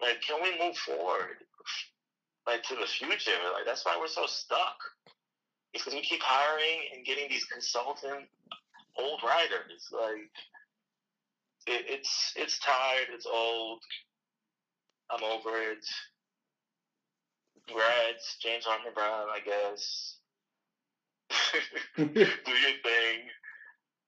Like, 0.02 0.22
can 0.22 0.42
we 0.44 0.52
move 0.60 0.78
forward? 0.78 1.38
Like 2.48 2.64
to 2.64 2.76
the 2.76 2.88
future. 2.88 3.32
Like 3.54 3.66
that's 3.66 3.86
why 3.86 3.98
we're 4.00 4.08
so 4.08 4.26
stuck. 4.26 4.78
It's 5.74 5.84
because 5.84 5.96
we 5.96 6.02
keep 6.02 6.22
hiring 6.22 6.80
and 6.94 7.06
getting 7.06 7.30
these 7.30 7.46
consultant 7.46 8.28
old 8.98 9.22
writers. 9.24 9.90
Like 9.92 10.30
it, 11.68 11.86
it's 11.88 12.34
it's 12.36 12.60
tired. 12.60 13.08
It's 13.14 13.26
old. 13.26 13.82
I'm 15.10 15.24
over 15.24 15.58
it. 15.58 15.86
Congrats, 17.68 18.38
James 18.42 18.66
Hartman 18.66 18.94
Brown, 18.94 19.28
I 19.32 19.40
guess. 19.40 20.18
Do 21.98 22.04
your 22.04 22.78
thing. 22.84 23.20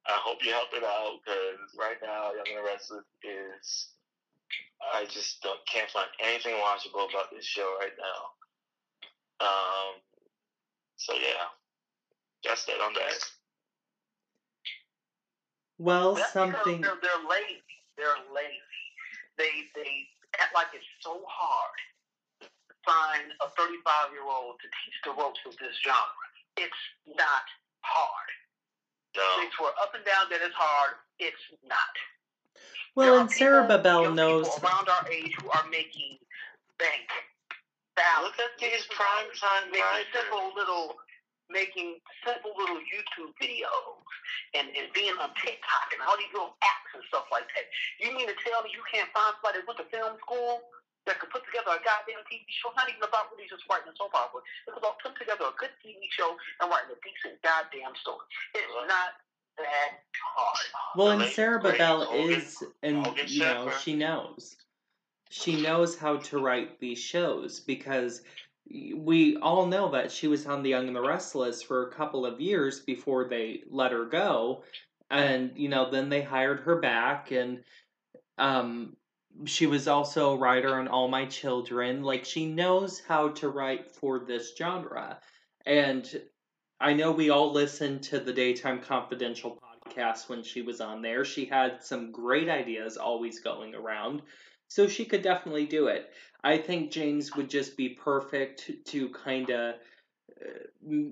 I 0.07 0.19
hope 0.23 0.39
you 0.43 0.51
help 0.51 0.69
it 0.73 0.83
out 0.83 1.19
because 1.25 1.73
right 1.77 1.97
now, 2.01 2.31
Young 2.33 2.45
and 2.49 2.57
the 2.57 2.69
Restless 2.69 3.05
is. 3.23 3.87
I 4.93 5.05
just 5.05 5.41
don't, 5.41 5.59
can't 5.71 5.89
find 5.91 6.07
anything 6.23 6.55
watchable 6.55 7.09
about 7.09 7.31
this 7.31 7.45
show 7.45 7.77
right 7.79 7.93
now. 7.97 8.45
Um. 9.47 10.01
So 10.97 11.13
yeah, 11.15 11.51
that's 12.45 12.65
that 12.65 12.81
on 12.81 12.93
that. 12.95 13.19
well, 15.79 16.15
That's 16.15 16.33
something. 16.33 16.81
they're, 16.81 16.99
they're 17.01 17.25
lazy. 17.29 17.63
They're 17.97 18.21
lazy. 18.33 18.83
They 19.37 19.51
they 19.75 19.91
act 20.41 20.55
like 20.55 20.67
it's 20.73 20.85
so 21.01 21.21
hard 21.27 21.77
to 22.69 22.75
find 22.85 23.31
a 23.41 23.47
35 23.57 24.13
year 24.13 24.23
old 24.27 24.55
to 24.61 24.67
teach 24.83 24.97
the 25.05 25.13
ropes 25.15 25.41
of 25.47 25.53
this 25.59 25.75
genre. 25.83 26.27
It's 26.57 26.83
not 27.07 27.45
hard. 27.83 28.31
No. 29.17 29.27
They 29.41 29.49
swear 29.57 29.73
up 29.81 29.95
and 29.95 30.05
down 30.05 30.27
that 30.31 30.41
it's 30.43 30.55
hard. 30.55 30.99
It's 31.19 31.41
not. 31.67 31.93
Well, 32.95 33.11
There 33.11 33.19
and 33.21 33.29
are 33.29 33.33
Sarah 33.33 33.67
people, 33.67 33.83
Bibel 33.83 34.03
young 34.03 34.15
knows. 34.15 34.47
people 34.47 34.69
around 34.69 34.87
our 34.87 35.03
age 35.11 35.35
who 35.39 35.49
are 35.51 35.67
making 35.69 36.17
bank. 36.79 37.07
Thousands. 37.95 38.35
Look 38.39 38.39
at 38.39 38.59
these 38.59 38.87
prime 38.91 39.29
time 39.39 39.71
making 39.71 40.11
simple 40.11 40.51
little 40.55 40.95
making 41.47 42.01
simple 42.25 42.51
little 42.57 42.81
YouTube 42.89 43.29
videos 43.37 44.01
and, 44.57 44.65
and 44.73 44.89
being 44.97 45.13
on 45.21 45.29
TikTok 45.37 45.93
and 45.93 46.01
all 46.01 46.17
these 46.17 46.31
little 46.33 46.57
apps 46.65 46.91
and 46.97 47.03
stuff 47.07 47.29
like 47.29 47.45
that. 47.53 47.69
You 48.01 48.11
mean 48.17 48.25
to 48.25 48.35
tell 48.41 48.65
me 48.65 48.73
you 48.73 48.81
can't 48.89 49.07
find 49.13 49.35
somebody 49.37 49.61
that 49.61 49.67
went 49.69 49.77
to 49.77 49.87
film 49.93 50.17
school 50.25 50.65
that 51.05 51.21
could 51.21 51.29
put 51.29 51.45
together 51.45 51.77
a 51.77 51.81
goddamn 51.85 52.25
TV 52.25 52.41
show? 52.49 52.73
Not 52.73 52.89
even 52.89 53.05
about 53.05 53.29
really 53.31 53.45
just 53.45 53.61
writing 53.69 53.93
a 53.93 53.95
soap 53.95 54.17
opera. 54.17 54.41
It's 54.65 54.73
about 54.73 54.97
putting 55.05 55.21
together 55.21 55.45
a 55.45 55.55
good 55.61 55.71
TV 55.85 56.01
show 56.17 56.33
and 56.59 56.65
writing 56.67 56.91
a 56.95 56.99
decent 57.05 57.37
goddamn 57.45 57.93
story. 58.01 58.25
It's 58.57 58.73
not 58.89 59.21
that 59.57 59.99
hard. 60.35 60.57
Well, 60.95 61.19
and 61.19 61.31
Sarah 61.31 61.61
Bibel 61.61 62.29
is, 62.29 62.63
and 62.83 63.07
you 63.27 63.39
know, 63.39 63.71
she 63.81 63.95
knows. 63.95 64.55
She 65.29 65.61
knows 65.61 65.97
how 65.97 66.17
to 66.17 66.39
write 66.39 66.79
these 66.79 66.99
shows 66.99 67.59
because 67.59 68.21
we 68.95 69.37
all 69.37 69.65
know 69.65 69.91
that 69.91 70.11
she 70.11 70.27
was 70.27 70.45
on 70.45 70.63
The 70.63 70.69
Young 70.69 70.87
and 70.87 70.95
the 70.95 71.01
Restless 71.01 71.61
for 71.61 71.87
a 71.87 71.91
couple 71.91 72.25
of 72.25 72.39
years 72.39 72.79
before 72.79 73.25
they 73.25 73.61
let 73.69 73.91
her 73.91 74.05
go. 74.05 74.63
And, 75.09 75.51
you 75.55 75.69
know, 75.69 75.91
then 75.91 76.09
they 76.09 76.21
hired 76.21 76.61
her 76.61 76.77
back 76.77 77.31
and 77.31 77.63
um 78.37 78.95
she 79.45 79.67
was 79.67 79.87
also 79.87 80.31
a 80.33 80.37
writer 80.37 80.79
on 80.79 80.87
All 80.87 81.07
My 81.09 81.25
Children. 81.25 82.03
Like 82.03 82.25
she 82.25 82.45
knows 82.45 83.01
how 83.05 83.29
to 83.29 83.49
write 83.49 83.91
for 83.91 84.19
this 84.19 84.53
genre. 84.57 85.19
And 85.65 86.21
I 86.79 86.93
know 86.93 87.11
we 87.11 87.29
all 87.29 87.51
listened 87.53 88.03
to 88.03 88.19
the 88.19 88.33
Daytime 88.33 88.81
Confidential 88.81 89.57
podcast 89.87 90.27
when 90.29 90.43
she 90.43 90.61
was 90.61 90.81
on 90.81 91.01
there. 91.01 91.23
She 91.23 91.45
had 91.45 91.83
some 91.83 92.11
great 92.11 92.49
ideas 92.49 92.97
always 92.97 93.39
going 93.39 93.73
around. 93.73 94.21
So 94.67 94.87
she 94.87 95.05
could 95.05 95.21
definitely 95.21 95.65
do 95.67 95.87
it. 95.87 96.11
I 96.43 96.57
think 96.57 96.91
James 96.91 97.35
would 97.35 97.49
just 97.49 97.77
be 97.77 97.89
perfect 97.89 98.71
to 98.85 99.09
kind 99.09 99.49
of 99.51 99.75
uh, 100.41 100.47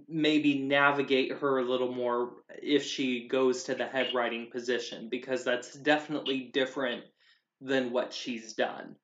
maybe 0.10 0.60
navigate 0.60 1.32
her 1.34 1.60
a 1.60 1.64
little 1.64 1.94
more 1.94 2.34
if 2.62 2.84
she 2.84 3.28
goes 3.28 3.64
to 3.64 3.76
the 3.76 3.86
head 3.86 4.14
writing 4.14 4.50
position 4.52 5.08
because 5.10 5.44
that's 5.44 5.74
definitely 5.76 6.50
different 6.54 7.04
than 7.62 7.92
what 7.92 8.14
she's 8.14 8.54
done. 8.54 8.96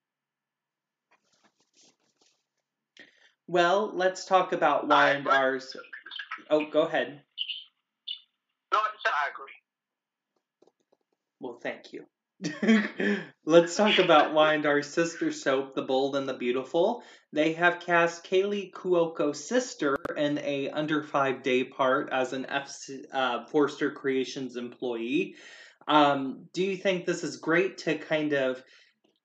Well, 3.47 3.91
let's 3.95 4.25
talk 4.25 4.51
about 4.51 4.87
why 4.87 5.11
and 5.11 5.27
ours. 5.27 5.75
Oh, 6.49 6.65
go 6.69 6.83
ahead. 6.83 7.21
No, 8.71 8.79
I 8.79 9.29
agree. 9.33 9.53
Well, 11.39 11.59
thank 11.61 11.93
you. 11.93 12.05
Let's 13.45 13.75
talk 13.75 13.97
about 13.97 14.33
why 14.33 14.57
Our 14.57 14.81
sister 14.81 15.31
soap, 15.31 15.75
The 15.75 15.81
Bold 15.81 16.15
and 16.15 16.27
the 16.27 16.33
Beautiful. 16.33 17.03
They 17.33 17.53
have 17.53 17.81
cast 17.81 18.23
Kaley 18.23 18.71
Cuoco's 18.71 19.45
sister 19.45 19.97
in 20.15 20.37
a 20.39 20.69
under 20.69 21.03
five 21.03 21.43
day 21.43 21.63
part 21.65 22.09
as 22.11 22.33
an 22.33 22.45
F 22.45 22.73
uh, 23.11 23.45
Forrester 23.45 23.91
Creations 23.91 24.55
employee. 24.55 25.35
Um, 25.87 26.45
do 26.53 26.63
you 26.63 26.77
think 26.77 27.05
this 27.05 27.23
is 27.23 27.37
great 27.37 27.79
to 27.79 27.97
kind 27.97 28.33
of 28.33 28.63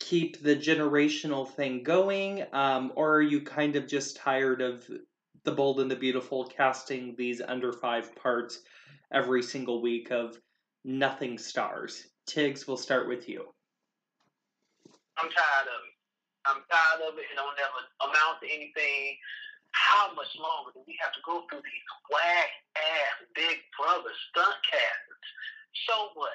keep 0.01 0.43
the 0.43 0.57
generational 0.57 1.49
thing 1.49 1.83
going, 1.83 2.45
um, 2.53 2.93
or 2.97 3.17
are 3.17 3.23
you 3.23 3.43
kind 3.43 3.77
of 3.77 3.87
just 3.87 4.17
tired 4.17 4.61
of 4.61 4.89
The 5.45 5.53
Bold 5.53 5.81
and 5.81 5.91
the 5.91 5.97
Beautiful 5.97 6.49
casting 6.49 7.15
these 7.17 7.43
under 7.45 7.73
five 7.73 8.17
parts 8.17 8.61
every 9.13 9.43
single 9.43 9.83
week 9.83 10.11
of 10.11 10.41
nothing 10.85 11.37
stars? 11.37 12.09
Tiggs, 12.27 12.67
we'll 12.67 12.81
start 12.81 13.07
with 13.09 13.29
you. 13.29 13.53
I'm 15.21 15.29
tired 15.29 15.69
of 15.69 15.81
it. 15.85 15.95
I'm 16.49 16.61
tired 16.73 17.13
of 17.13 17.19
it. 17.21 17.29
It 17.29 17.37
don't 17.37 17.53
never 17.61 17.81
amount 18.09 18.41
to 18.41 18.49
anything. 18.49 19.21
How 19.73 20.15
much 20.17 20.33
longer 20.41 20.73
do 20.73 20.81
we 20.89 20.97
have 21.05 21.13
to 21.13 21.21
go 21.27 21.45
through 21.51 21.61
these 21.61 21.89
whack 22.09 22.49
ass 22.81 23.29
big 23.37 23.61
brother 23.77 24.17
stunt 24.33 24.57
casts? 24.65 25.29
So 25.89 26.09
what? 26.17 26.33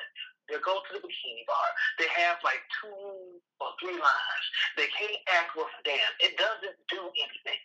They 0.49 0.61
go 0.61 0.85
to 0.85 0.91
the 0.93 1.01
bikini 1.01 1.45
bar. 1.49 1.69
They 1.97 2.09
have 2.13 2.37
like 2.45 2.61
two 2.77 3.41
or 3.57 3.73
three 3.81 3.97
lines. 3.97 4.45
They 4.77 4.89
can't 4.93 5.17
act 5.33 5.57
worth 5.57 5.73
a 5.77 5.81
damn. 5.81 6.13
It 6.21 6.37
doesn't 6.37 6.77
do 6.89 7.09
anything. 7.17 7.61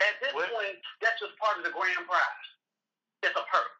At 0.00 0.20
this 0.20 0.32
What? 0.32 0.48
point, 0.50 0.76
that's 1.00 1.20
just 1.20 1.36
part 1.36 1.58
of 1.58 1.64
the 1.64 1.70
grand 1.70 2.06
prize. 2.08 2.48
It's 3.22 3.36
a 3.36 3.44
perk. 3.44 3.70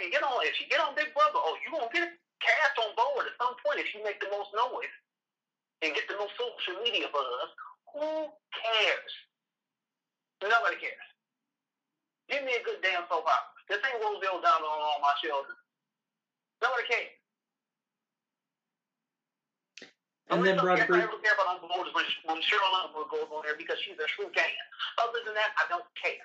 You 0.00 0.08
get 0.08 0.24
on, 0.24 0.40
if 0.48 0.56
you 0.56 0.66
get 0.66 0.80
on 0.80 0.96
Big 0.96 1.12
Brother, 1.12 1.36
oh, 1.36 1.56
you 1.60 1.68
gonna 1.70 1.92
get 1.92 2.08
cast 2.40 2.76
on 2.80 2.96
board 2.96 3.28
at 3.28 3.36
some 3.36 3.52
point 3.60 3.78
if 3.84 3.92
you 3.92 4.00
make 4.02 4.16
the 4.18 4.32
most 4.32 4.48
noise 4.56 4.96
and 5.84 5.92
get 5.92 6.08
the 6.08 6.16
most 6.16 6.32
social 6.40 6.80
media 6.80 7.04
buzz. 7.12 7.48
Who 7.92 8.32
cares? 8.56 9.12
Nobody 10.40 10.80
cares. 10.80 11.08
Give 12.32 12.42
me 12.48 12.56
a 12.56 12.64
good 12.64 12.80
damn 12.80 13.04
soap 13.12 13.28
opera. 13.28 13.60
This 13.68 13.84
ain't 13.84 14.00
Roselle 14.00 14.40
down 14.40 14.64
on 14.64 14.78
all 14.80 15.04
my 15.04 15.12
children. 15.20 15.52
Nobody 16.64 16.88
cares. 16.88 17.19
And 20.30 20.46
then 20.46 20.58
Only 20.62 20.78
stuff 20.78 20.86
Rodrigo. 20.86 20.94
I 20.94 21.10
ever 21.10 21.18
care 21.18 21.34
about 21.34 21.58
on 21.58 21.66
board 21.66 21.90
is 21.90 21.94
when, 21.94 22.06
when 22.30 22.38
Cheryl 22.38 22.70
Underwood 22.70 23.10
goes 23.10 23.26
on 23.34 23.42
there 23.42 23.58
because 23.58 23.82
she's 23.82 23.98
a 23.98 24.06
true 24.14 24.30
fan. 24.30 24.46
Other 25.02 25.18
than 25.26 25.34
that, 25.34 25.50
I 25.58 25.66
don't 25.66 25.86
care. 25.98 26.22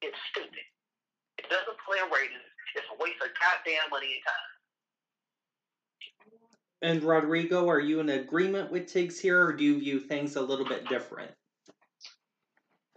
It's 0.00 0.18
stupid. 0.30 0.62
It 1.42 1.50
doesn't 1.50 1.78
play 1.82 1.98
a 1.98 2.06
ratings. 2.06 2.46
It's 2.78 2.86
a 2.86 2.96
waste 3.02 3.18
of 3.18 3.34
goddamn 3.34 3.90
money 3.90 4.14
and 4.14 4.22
time. 4.22 4.50
And 6.82 7.02
Rodrigo, 7.02 7.68
are 7.68 7.80
you 7.80 7.98
in 8.00 8.08
agreement 8.10 8.70
with 8.70 8.86
Tiggs 8.86 9.18
here, 9.18 9.44
or 9.44 9.52
do 9.52 9.62
you 9.62 9.78
view 9.78 10.00
things 10.00 10.36
a 10.36 10.40
little 10.40 10.64
bit 10.64 10.88
different? 10.88 11.30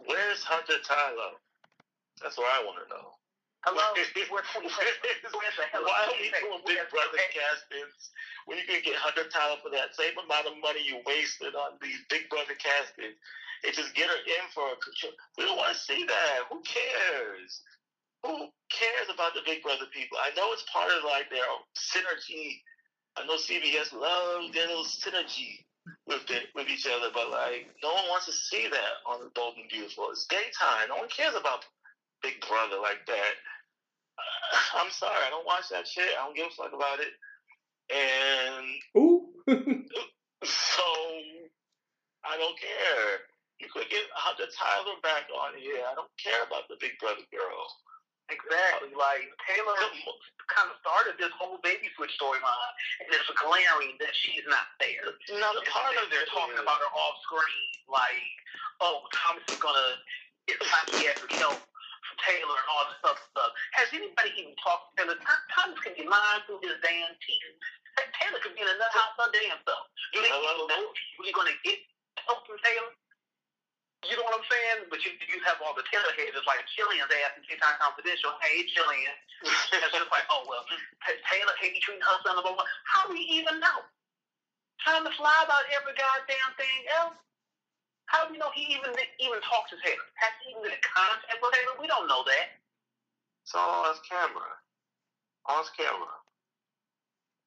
Where's 0.06 0.42
Hunter 0.42 0.78
Tylo? 0.82 1.38
That's 2.22 2.38
what 2.38 2.46
I 2.50 2.64
want 2.64 2.78
to 2.82 2.94
know. 2.94 3.15
Hello? 3.66 3.82
Where's 3.98 5.58
the 5.58 5.66
hell 5.74 5.82
why 5.82 6.06
are 6.06 6.14
we 6.14 6.30
doing? 6.30 6.62
Big 6.62 6.78
Brother 6.86 7.18
castings 7.34 8.14
when 8.46 8.62
you 8.62 8.66
can 8.66 8.78
get 8.86 8.94
Hunter 8.94 9.26
Tylo 9.26 9.58
for 9.58 9.74
that 9.74 9.90
same 9.98 10.14
amount 10.14 10.46
of 10.46 10.54
money 10.62 10.86
you 10.86 11.02
wasted 11.02 11.58
on 11.58 11.74
these 11.82 11.98
Big 12.06 12.30
Brother 12.30 12.54
castings 12.54 13.18
and 13.66 13.74
just 13.74 13.90
get 13.98 14.06
her 14.06 14.22
in 14.22 14.44
for 14.54 14.70
a 14.70 14.78
control? 14.78 15.18
We 15.34 15.50
don't 15.50 15.58
want 15.58 15.74
to 15.74 15.82
see 15.82 16.06
that. 16.06 16.46
Who 16.46 16.62
cares? 16.62 17.58
Who 18.22 18.54
cares 18.70 19.10
about 19.10 19.34
the 19.34 19.42
Big 19.42 19.66
Brother 19.66 19.90
people? 19.90 20.14
I 20.22 20.30
know 20.38 20.54
it's 20.54 20.62
part 20.70 20.94
of 20.94 21.02
like 21.02 21.26
their 21.34 21.46
synergy. 21.74 22.62
I 23.18 23.26
know 23.26 23.34
CBS 23.34 23.90
loves 23.90 24.54
their 24.54 24.70
little 24.70 24.86
synergy 24.86 25.66
with 26.06 26.22
the, 26.30 26.46
with 26.54 26.70
each 26.70 26.86
other, 26.86 27.10
but 27.10 27.34
like 27.34 27.66
no 27.82 27.90
one 27.98 28.06
wants 28.14 28.30
to 28.30 28.34
see 28.34 28.70
that 28.70 29.02
on 29.10 29.26
the 29.26 29.30
Bold 29.34 29.58
and 29.58 29.66
Beautiful. 29.66 30.14
It's 30.14 30.30
daytime. 30.30 30.94
No 30.94 31.02
one 31.02 31.10
cares 31.10 31.34
about 31.34 31.66
Big 32.22 32.38
Brother 32.46 32.78
like 32.78 33.02
that. 33.10 33.34
Uh, 34.18 34.78
I'm 34.82 34.90
sorry, 34.90 35.20
I 35.26 35.30
don't 35.30 35.46
watch 35.46 35.68
that 35.70 35.86
shit. 35.86 36.08
I 36.18 36.24
don't 36.24 36.36
give 36.36 36.46
a 36.46 36.54
fuck 36.56 36.72
about 36.72 37.00
it. 37.00 37.12
And 37.86 38.66
Ooh. 38.98 39.30
so 40.44 40.86
I 42.26 42.34
don't 42.36 42.58
care. 42.58 43.22
You 43.62 43.68
could 43.72 43.88
get 43.88 44.04
Hunter 44.12 44.50
Tylo 44.52 45.00
back 45.00 45.30
on 45.32 45.56
here. 45.56 45.80
I 45.86 45.94
don't 45.96 46.12
care 46.20 46.44
about 46.44 46.68
the 46.68 46.76
Big 46.80 46.98
Brother 47.00 47.24
girl. 47.32 47.64
Exactly. 48.28 48.90
Like 48.92 49.22
Taylor 49.46 49.78
kind 50.50 50.66
of 50.68 50.76
started 50.82 51.14
this 51.16 51.30
whole 51.38 51.62
baby 51.62 51.86
switch 51.94 52.10
storyline, 52.18 52.74
and 53.00 53.08
it's 53.14 53.30
glaring 53.38 53.94
that 54.02 54.10
she's 54.18 54.42
not 54.50 54.66
there. 54.82 55.14
Not 55.38 55.54
a 55.56 55.62
part 55.70 55.94
then 55.94 56.04
of 56.04 56.10
they're 56.10 56.26
talking 56.34 56.58
is- 56.58 56.66
about 56.66 56.82
her 56.82 56.90
off 56.90 57.16
screen, 57.22 57.70
like, 57.86 58.26
oh, 58.82 59.06
Thomas 59.14 59.46
is 59.46 59.62
gonna 59.62 59.94
get 60.50 60.58
psychiatric 60.58 61.32
help 61.38 61.54
from 61.54 61.75
Taylor 62.22 62.56
and 62.56 62.68
all 62.70 62.84
this 62.90 63.00
other 63.04 63.24
stuff. 63.34 63.50
Has 63.76 63.88
anybody 63.92 64.30
even 64.38 64.54
talked 64.60 64.92
to 64.94 65.02
Taylor? 65.02 65.18
Th- 65.18 65.44
Thomas 65.54 65.78
can 65.82 65.94
be 65.98 66.06
lying 66.06 66.42
through 66.46 66.62
his 66.62 66.78
damn 66.82 67.14
teeth. 67.22 67.56
Taylor 68.20 68.40
could 68.44 68.54
be 68.56 68.62
in 68.62 68.68
a 68.68 68.76
nut 68.76 68.92
house 68.92 69.16
her 69.18 69.28
damn 69.32 69.58
self. 69.64 69.84
Do 70.12 70.20
they 70.22 70.30
Hello? 70.30 70.66
even 70.66 70.68
know 70.68 70.82
if 70.92 70.96
he's 70.96 71.14
really 71.20 71.34
gonna 71.36 71.56
get 71.64 71.78
help 72.28 72.44
from 72.46 72.60
Taylor? 72.62 72.92
You 74.06 74.14
know 74.14 74.24
what 74.28 74.38
I'm 74.38 74.46
saying? 74.46 74.86
But 74.92 75.02
you 75.02 75.16
you 75.26 75.42
have 75.48 75.58
all 75.64 75.74
the 75.74 75.82
Taylor 75.90 76.12
haters 76.14 76.44
like 76.46 76.62
Jillian's 76.76 77.10
ass 77.26 77.34
in 77.34 77.42
Daytime 77.48 77.80
Confidential. 77.82 78.36
Hey, 78.44 78.62
Chillian. 78.70 79.16
It's 79.42 79.70
just 79.72 80.12
like, 80.12 80.26
oh 80.30 80.46
well, 80.46 80.62
Taylor 81.26 81.56
hate 81.58 81.74
between 81.74 81.98
her 82.04 82.18
son 82.22 82.38
and 82.38 82.44
one. 82.46 82.68
How 82.86 83.08
do 83.08 83.16
we 83.18 83.24
even 83.34 83.58
know? 83.58 83.82
Trying 84.84 85.04
to 85.04 85.12
fly 85.18 85.34
about 85.42 85.66
every 85.74 85.96
goddamn 85.98 86.52
thing 86.54 86.80
else. 86.94 87.18
How 88.06 88.26
do 88.26 88.32
we 88.32 88.38
know 88.38 88.50
he 88.54 88.70
even 88.74 88.94
even 89.18 89.40
talks 89.42 89.70
to 89.74 89.78
Taylor? 89.82 90.06
Has 90.18 90.32
he 90.42 90.54
even 90.54 90.62
been 90.62 90.74
in 90.78 90.84
contact 90.86 91.38
with 91.42 91.52
Taylor? 91.54 91.74
We 91.82 91.90
don't 91.90 92.06
know 92.06 92.22
that. 92.26 92.56
It's 93.42 93.54
all 93.54 93.86
on 93.86 93.94
his 93.94 94.02
camera. 94.06 94.50
On 95.50 95.58
his 95.62 95.70
camera. 95.74 96.14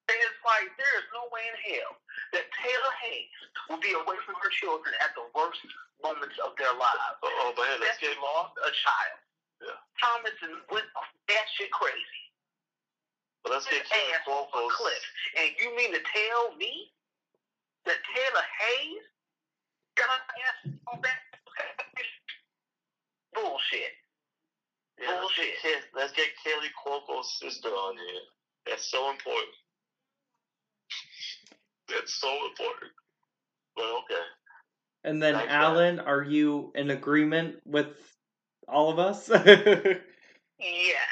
And 0.09 0.17
it's 0.25 0.41
like 0.41 0.73
there 0.75 0.95
is 0.99 1.05
no 1.13 1.27
way 1.29 1.43
in 1.47 1.57
hell 1.69 1.93
that 2.33 2.49
Taylor 2.59 2.93
Hayes 3.05 3.29
will 3.69 3.79
be 3.79 3.93
away 3.93 4.17
from 4.25 4.35
her 4.41 4.49
children 4.57 4.91
at 5.05 5.13
the 5.13 5.23
worst 5.37 5.61
moments 6.01 6.35
of 6.41 6.57
their 6.57 6.73
lives. 6.75 7.19
Oh, 7.21 7.53
but 7.53 7.69
hey, 7.69 7.77
let's 7.77 8.01
get 8.01 8.17
lost 8.17 8.57
a 8.63 8.71
child. 8.73 9.19
Yeah. 9.61 9.77
Thomas 10.01 10.33
and 10.43 10.55
went 10.73 10.87
that 11.29 11.45
shit 11.59 11.69
crazy. 11.71 12.23
but 13.43 13.53
let's 13.53 13.67
get 13.69 13.83
His 13.85 13.91
Kelly 13.91 14.11
off 14.15 14.49
a 14.49 14.57
Cuoco's. 14.57 14.75
cliff. 14.75 15.03
And 15.37 15.47
you 15.61 15.75
mean 15.75 15.91
to 15.93 16.01
tell 16.01 16.55
me 16.55 16.89
that 17.85 17.99
Taylor 18.15 18.45
Hayes 18.65 19.03
got 19.03 19.03
her 19.03 19.03
ass 19.03 19.07
on 19.75 19.83
that? 19.83 19.88
Bullshit. 23.33 23.93
Yeah, 24.99 25.19
let's, 25.21 25.35
get, 25.35 25.45
Bullshit. 25.63 25.83
Let's 25.95 26.13
get 26.13 26.27
Kaley 26.45 26.69
Cuoco's 26.75 27.39
sister 27.39 27.69
on 27.69 27.95
here. 27.95 28.21
That's 28.67 28.89
so 28.91 29.09
important. 29.09 29.55
That's 31.87 32.13
so 32.13 32.29
important. 32.49 32.91
But 33.75 33.85
okay. 33.85 34.25
and 35.05 35.21
then, 35.21 35.35
Thanks, 35.35 35.53
Alan, 35.53 35.99
are 35.99 36.23
you 36.23 36.71
in 36.75 36.89
agreement 36.89 37.55
with 37.65 37.87
all 38.67 38.91
of 38.91 38.99
us? 38.99 39.29
Yes. 40.59 41.07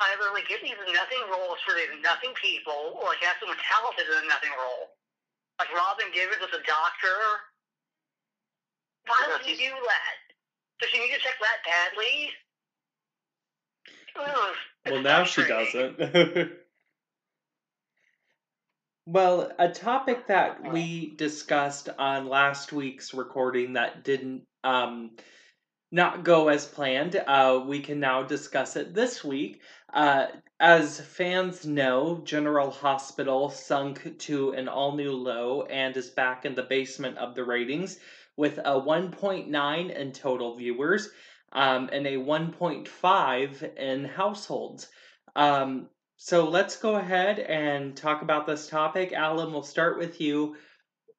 I 0.00 0.16
really 0.18 0.42
give 0.48 0.64
these 0.64 0.80
nothing 0.96 1.22
roles 1.30 1.60
for 1.62 1.76
these 1.76 1.92
nothing 2.02 2.32
people, 2.40 2.96
or 2.98 3.12
like 3.12 3.22
have 3.22 3.36
someone 3.38 3.60
talented 3.60 4.08
in 4.08 4.24
a 4.24 4.28
nothing 4.28 4.50
role. 4.56 4.96
Like 5.58 5.72
Robin 5.74 6.06
Givens 6.12 6.42
as 6.42 6.58
a 6.58 6.62
doctor. 6.66 7.18
Why 9.06 9.26
Yeah, 9.26 9.36
would 9.36 9.46
you 9.46 9.56
do 9.56 9.74
that? 9.74 10.16
Does 10.80 10.90
she 10.90 10.98
need 10.98 11.12
to 11.12 11.20
check 11.20 11.34
that 11.40 11.62
badly? 11.64 12.30
Ugh, 14.16 14.54
well, 14.86 15.02
now 15.02 15.24
she 15.24 15.44
doesn't. 15.44 15.98
well, 19.06 19.52
a 19.58 19.68
topic 19.68 20.26
that 20.26 20.72
we 20.72 21.14
discussed 21.16 21.88
on 21.98 22.28
last 22.28 22.72
week's 22.72 23.14
recording 23.14 23.74
that 23.74 24.04
didn't 24.04 24.44
um, 24.64 25.12
not 25.90 26.24
go 26.24 26.48
as 26.48 26.66
planned, 26.66 27.16
uh, 27.26 27.62
we 27.66 27.80
can 27.80 28.00
now 28.00 28.22
discuss 28.22 28.76
it 28.76 28.94
this 28.94 29.22
week. 29.22 29.60
Uh, 29.92 30.26
as 30.58 31.00
fans 31.00 31.66
know, 31.66 32.22
General 32.24 32.70
Hospital 32.70 33.50
sunk 33.50 34.18
to 34.20 34.52
an 34.52 34.68
all 34.68 34.96
new 34.96 35.12
low 35.12 35.62
and 35.62 35.94
is 35.96 36.08
back 36.08 36.46
in 36.46 36.54
the 36.54 36.62
basement 36.62 37.18
of 37.18 37.34
the 37.34 37.44
ratings 37.44 37.98
with 38.36 38.58
a 38.58 38.80
1.9 38.80 39.94
in 39.94 40.12
total 40.12 40.56
viewers 40.56 41.10
um, 41.52 41.90
and 41.92 42.06
a 42.06 42.16
1.5 42.16 43.76
in 43.76 44.04
households. 44.06 44.88
Um, 45.36 45.90
so 46.16 46.48
let's 46.48 46.76
go 46.76 46.96
ahead 46.96 47.40
and 47.40 47.94
talk 47.94 48.22
about 48.22 48.46
this 48.46 48.68
topic. 48.68 49.12
Alan, 49.12 49.52
we'll 49.52 49.62
start 49.62 49.98
with 49.98 50.20
you. 50.20 50.56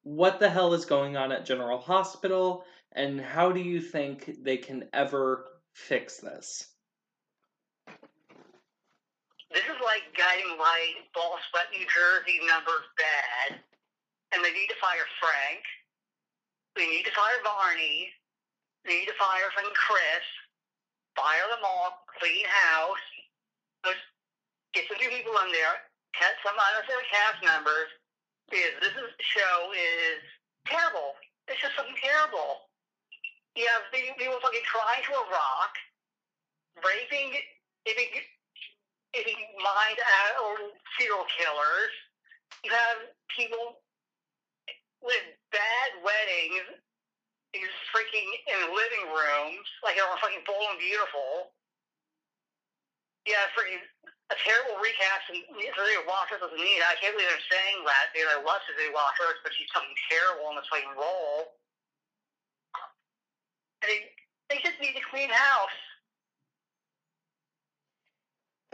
What 0.02 0.40
the 0.40 0.50
hell 0.50 0.74
is 0.74 0.84
going 0.84 1.16
on 1.16 1.30
at 1.30 1.46
General 1.46 1.78
Hospital, 1.78 2.64
and 2.92 3.20
how 3.20 3.52
do 3.52 3.60
you 3.60 3.80
think 3.80 4.42
they 4.42 4.56
can 4.56 4.88
ever 4.92 5.46
fix 5.74 6.18
this? 6.18 6.73
This 9.54 9.70
is 9.70 9.78
like 9.86 10.02
guiding 10.18 10.58
light, 10.58 11.06
ball 11.14 11.38
sweat 11.46 11.70
New 11.70 11.86
Jersey 11.86 12.42
numbers 12.42 12.90
bad, 12.98 13.62
and 14.34 14.42
they 14.42 14.50
need 14.50 14.66
to 14.66 14.78
fire 14.82 15.06
Frank. 15.22 15.62
They 16.74 16.90
need 16.90 17.06
to 17.06 17.14
fire 17.14 17.38
Varni. 17.46 18.10
They 18.82 18.98
need 18.98 19.06
to 19.06 19.14
fire 19.14 19.46
fucking 19.54 19.78
Chris. 19.78 20.26
Fire 21.14 21.46
them 21.54 21.62
all. 21.62 22.02
Clean 22.18 22.42
house. 22.50 23.06
Just 23.86 24.02
get 24.74 24.90
some 24.90 24.98
new 24.98 25.06
people 25.06 25.38
in 25.46 25.54
there. 25.54 25.86
Cut 26.18 26.34
some 26.42 26.58
unnecessary 26.58 27.06
cast 27.14 27.38
members. 27.46 27.86
Because 28.50 28.74
this 28.82 28.94
is, 28.98 29.10
show 29.22 29.70
is 29.70 30.18
terrible. 30.66 31.14
It's 31.46 31.62
just 31.62 31.78
fucking 31.78 31.94
terrible. 32.02 32.66
You 33.54 33.70
have 33.70 33.86
people 33.94 34.34
fucking 34.42 34.66
trying 34.66 35.06
to 35.06 35.14
a 35.14 35.24
rock, 35.30 35.78
raping, 36.82 37.38
if 37.86 37.94
you 39.22 39.38
mind 39.62 39.98
or 40.42 40.58
serial 40.98 41.26
killers. 41.30 41.94
You 42.66 42.70
have 42.74 42.98
people 43.30 43.78
with 45.04 45.24
bad 45.54 45.88
weddings, 46.02 46.64
these 47.52 47.70
freaking 47.94 48.26
in 48.50 48.74
living 48.74 49.06
rooms, 49.12 49.66
like 49.86 49.94
they're 49.94 50.08
fucking 50.18 50.42
bold 50.42 50.74
and 50.74 50.80
beautiful. 50.80 51.54
Yeah, 53.28 53.46
freaking 53.54 53.80
a 54.32 54.36
terrible 54.40 54.80
recast 54.80 55.28
and 55.30 55.44
Cynthia 55.52 56.02
Watros 56.08 56.40
was 56.40 56.56
neat. 56.56 56.80
I 56.80 56.96
can't 56.98 57.12
believe 57.12 57.28
they're 57.28 57.52
saying 57.52 57.84
that 57.84 58.10
because 58.10 58.32
I 58.32 58.40
love 58.40 58.64
Cynthia 58.64 58.90
Watros, 58.90 59.38
but 59.44 59.52
she's 59.52 59.68
fucking 59.70 59.96
terrible 60.08 60.48
in 60.52 60.56
this 60.56 60.68
fucking 60.72 60.96
role. 60.96 61.60
And 63.84 63.88
they, 63.92 64.00
they 64.48 64.58
just 64.64 64.80
need 64.80 64.96
to 64.96 65.04
clean 65.12 65.28
house. 65.28 65.78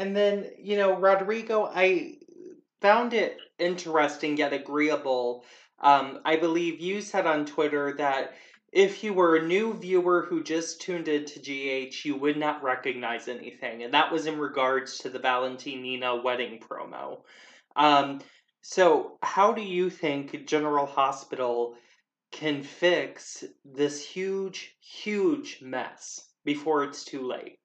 And 0.01 0.17
then, 0.17 0.51
you 0.59 0.79
know, 0.79 0.97
Rodrigo, 0.97 1.67
I 1.67 2.17
found 2.81 3.13
it 3.13 3.37
interesting 3.59 4.39
yet 4.39 4.55
agreeable. 4.55 5.45
Um, 5.79 6.21
I 6.25 6.37
believe 6.37 6.81
you 6.81 7.03
said 7.03 7.27
on 7.27 7.45
Twitter 7.45 7.95
that 7.99 8.33
if 8.73 9.05
you 9.05 9.13
were 9.13 9.37
a 9.37 9.47
new 9.47 9.75
viewer 9.75 10.27
who 10.27 10.43
just 10.43 10.81
tuned 10.81 11.07
into 11.07 11.39
GH, 11.39 12.07
you 12.07 12.17
would 12.17 12.39
not 12.39 12.63
recognize 12.63 13.29
anything. 13.29 13.83
And 13.83 13.93
that 13.93 14.11
was 14.11 14.25
in 14.25 14.39
regards 14.39 14.97
to 15.01 15.11
the 15.11 15.19
Valentinina 15.19 16.25
wedding 16.25 16.61
promo. 16.61 17.21
Um, 17.77 18.23
so, 18.63 19.19
how 19.23 19.53
do 19.53 19.63
you 19.63 19.91
think 19.91 20.47
General 20.47 20.87
Hospital 20.87 21.77
can 22.33 22.63
fix 22.63 23.45
this 23.67 24.03
huge, 24.03 24.79
huge 24.81 25.61
mess 25.61 26.27
before 26.43 26.85
it's 26.85 27.05
too 27.05 27.29
late? 27.29 27.60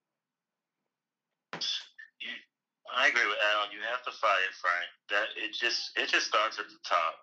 I 2.96 3.10
agree 3.10 3.28
with 3.28 3.38
Alan. 3.54 3.76
You 3.76 3.84
have 3.92 4.04
to 4.06 4.12
fire 4.12 4.52
Frank. 4.62 4.88
That 5.10 5.28
it 5.36 5.54
just 5.54 5.92
it 5.98 6.08
just 6.10 6.28
starts 6.28 6.60
at 6.60 6.66
the 6.66 6.80
top. 6.88 7.16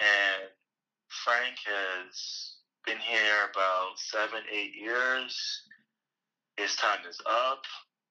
And 0.00 0.50
Frank 1.24 1.56
has 1.64 2.56
been 2.84 2.98
here 2.98 3.48
about 3.50 3.96
seven, 3.96 4.42
eight 4.52 4.74
years. 4.74 5.62
His 6.56 6.74
time 6.76 7.00
is 7.08 7.20
up. 7.28 7.62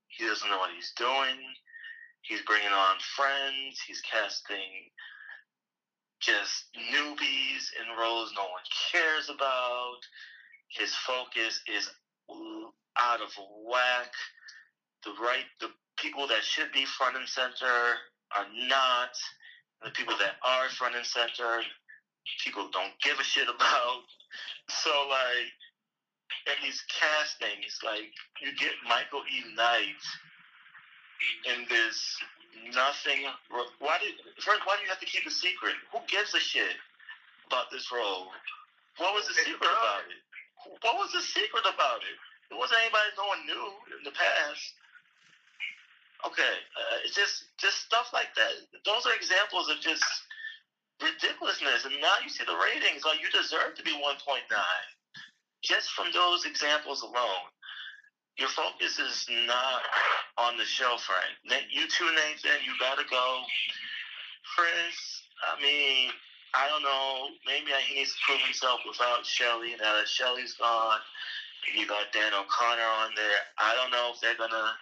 He 0.08 0.26
doesn't 0.26 0.50
know 0.50 0.58
what 0.58 0.72
he's 0.74 0.94
doing. 0.96 1.40
He's 2.22 2.42
bringing 2.44 2.72
on 2.72 2.96
friends. 3.16 3.82
He's 3.86 4.02
casting 4.02 4.90
just 6.22 6.66
newbies 6.74 7.70
in 7.78 7.98
roles 8.00 8.32
no 8.36 8.44
one 8.44 8.66
cares 8.92 9.30
about. 9.30 10.00
His 10.70 10.94
focus 10.96 11.62
is 11.68 11.90
out 12.98 13.22
of 13.22 13.30
whack. 13.68 14.12
The 15.06 15.14
right, 15.22 15.46
the 15.62 15.70
people 15.98 16.28
that 16.28 16.44
should 16.44 16.72
be 16.74 16.86
front 16.86 17.16
and 17.16 17.30
center 17.30 18.02
are 18.36 18.50
not. 18.68 19.14
The 19.84 19.92
people 19.92 20.16
that 20.18 20.42
are 20.42 20.68
front 20.70 20.96
and 20.96 21.06
center, 21.06 21.62
people 22.44 22.70
don't 22.74 22.94
give 23.04 23.20
a 23.20 23.24
shit 23.24 23.48
about. 23.48 24.02
So 24.68 24.90
like, 25.10 25.54
and 26.50 26.58
he's 26.66 26.82
casting. 26.90 27.62
It's 27.62 27.82
like 27.86 28.10
you 28.42 28.50
get 28.58 28.74
Michael 28.90 29.22
E. 29.30 29.46
Knight 29.54 30.02
in 31.54 31.70
this 31.70 32.18
nothing. 32.74 33.30
Why 33.78 34.02
did 34.02 34.18
first? 34.42 34.66
Why 34.66 34.78
do 34.78 34.84
you 34.84 34.90
have 34.90 35.00
to 35.02 35.10
keep 35.10 35.26
a 35.26 35.34
secret? 35.34 35.78
Who 35.94 36.02
gives 36.10 36.34
a 36.34 36.42
shit 36.42 36.78
about 37.46 37.70
this 37.70 37.92
role? 37.94 38.34
What 38.98 39.14
was 39.14 39.28
the 39.28 39.38
secret 39.38 39.70
about 39.70 40.10
it? 40.10 40.22
What 40.82 40.98
was 40.98 41.12
the 41.14 41.22
secret 41.22 41.66
about 41.66 42.02
it? 42.02 42.18
It 42.50 42.58
wasn't 42.58 42.82
anybody 42.82 43.10
no 43.18 43.28
one 43.30 43.46
knew 43.46 43.66
in 43.98 44.04
the 44.06 44.14
past. 44.14 44.66
Okay, 46.26 46.56
uh, 46.74 46.98
just 47.14 47.54
just 47.58 47.86
stuff 47.86 48.10
like 48.14 48.34
that. 48.36 48.52
Those 48.86 49.06
are 49.06 49.14
examples 49.14 49.70
of 49.70 49.78
just 49.80 50.04
ridiculousness. 51.02 51.86
And 51.86 52.02
now 52.02 52.16
you 52.24 52.30
see 52.30 52.46
the 52.46 52.58
ratings. 52.58 53.06
Like 53.06 53.22
you 53.22 53.30
deserve 53.30 53.76
to 53.78 53.84
be 53.84 53.92
1.9 53.92 54.18
just 55.64 55.90
from 55.92 56.08
those 56.14 56.46
examples 56.46 57.02
alone. 57.02 57.50
Your 58.38 58.50
focus 58.50 59.00
is 59.00 59.26
not 59.48 59.82
on 60.38 60.58
the 60.58 60.66
show, 60.66 60.98
Frank. 61.00 61.40
You 61.72 61.88
too, 61.88 62.10
Nathan. 62.12 62.60
You 62.66 62.74
gotta 62.80 63.04
go. 63.10 63.44
Chris, 64.56 65.24
I 65.42 65.62
mean, 65.62 66.12
I 66.54 66.68
don't 66.68 66.84
know. 66.84 67.32
Maybe 67.48 67.72
he 67.88 67.96
needs 67.96 68.12
to 68.12 68.20
prove 68.28 68.42
himself 68.42 68.82
without 68.88 69.26
Shelly. 69.26 69.76
Now 69.80 69.96
that 69.96 70.08
Shelly's 70.08 70.54
gone, 70.54 71.00
you 71.74 71.88
got 71.88 72.12
Dan 72.14 72.34
O'Connor 72.34 72.90
on 73.04 73.12
there. 73.16 73.40
I 73.58 73.74
don't 73.76 73.92
know 73.92 74.12
if 74.14 74.22
they're 74.22 74.38
gonna 74.38 74.76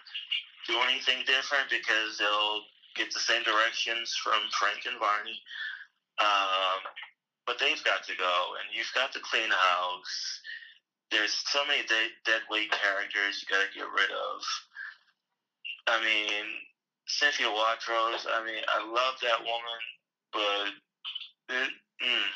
do 0.66 0.76
anything 0.88 1.22
different 1.26 1.68
because 1.68 2.18
they'll 2.18 2.64
get 2.96 3.12
the 3.12 3.20
same 3.20 3.42
directions 3.42 4.14
from 4.22 4.38
Frank 4.58 4.86
and 4.86 5.00
Varni. 5.00 5.38
Um, 6.22 6.80
but 7.46 7.58
they've 7.60 7.82
got 7.84 8.04
to 8.06 8.14
go, 8.16 8.36
and 8.60 8.72
you've 8.72 8.92
got 8.94 9.12
to 9.12 9.20
clean 9.20 9.50
house. 9.50 10.40
There's 11.10 11.34
so 11.52 11.60
many 11.66 11.84
dead, 11.86 12.10
dead 12.24 12.42
characters 12.48 13.42
you 13.42 13.46
got 13.50 13.62
to 13.62 13.70
get 13.76 13.84
rid 13.84 14.10
of. 14.10 14.40
I 15.86 16.00
mean, 16.00 16.44
Cynthia 17.06 17.46
Watros. 17.46 18.24
I 18.24 18.40
mean, 18.44 18.64
I 18.64 18.80
love 18.80 19.20
that 19.20 19.44
woman, 19.44 19.80
but 20.32 20.66
it, 21.52 21.70
mm, 22.00 22.28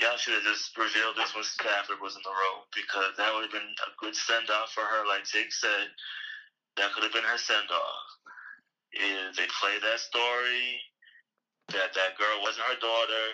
y'all 0.00 0.16
should 0.16 0.34
have 0.34 0.48
just 0.48 0.76
revealed 0.76 1.16
this 1.16 1.34
when 1.34 1.44
Stafford 1.44 2.00
was 2.00 2.16
in 2.16 2.24
the 2.24 2.32
role 2.32 2.64
because 2.72 3.12
that 3.16 3.32
would 3.34 3.44
have 3.44 3.52
been 3.52 3.76
a 3.84 3.90
good 4.00 4.16
send 4.16 4.48
off 4.48 4.72
for 4.72 4.84
her. 4.84 5.06
Like 5.06 5.24
Jake 5.28 5.52
said, 5.52 5.92
that 6.76 6.92
could 6.92 7.04
have 7.04 7.12
been 7.12 7.24
her 7.24 7.38
send 7.38 7.70
off. 7.70 8.08
Is 8.92 9.36
they 9.36 9.48
play 9.60 9.76
that 9.82 10.00
story 10.00 10.80
that 11.74 11.92
that 11.92 12.16
girl 12.16 12.40
wasn't 12.42 12.66
her 12.70 12.80
daughter 12.80 13.26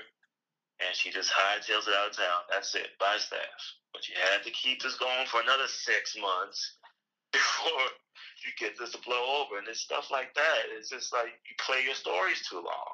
and 0.81 0.97
she 0.97 1.11
just 1.11 1.31
hightails 1.31 1.87
it 1.87 1.95
out 1.95 2.11
of 2.11 2.17
town. 2.17 2.43
That's 2.51 2.75
it. 2.75 2.97
By 2.99 3.19
staff. 3.19 3.63
But 3.93 4.09
you 4.09 4.15
had 4.19 4.43
to 4.43 4.51
keep 4.51 4.83
this 4.83 4.97
going 4.97 5.27
for 5.27 5.41
another 5.41 5.69
six 5.69 6.17
months 6.19 6.79
before 7.33 7.87
you 8.43 8.51
get 8.59 8.79
this 8.79 8.91
to 8.93 9.01
blow 9.07 9.45
over. 9.45 9.59
And 9.59 9.69
it's 9.69 9.81
stuff 9.81 10.11
like 10.11 10.35
that. 10.35 10.73
It's 10.75 10.91
just 10.91 11.13
like 11.13 11.31
you 11.47 11.55
play 11.61 11.85
your 11.85 11.95
stories 11.95 12.43
too 12.49 12.59
long. 12.59 12.93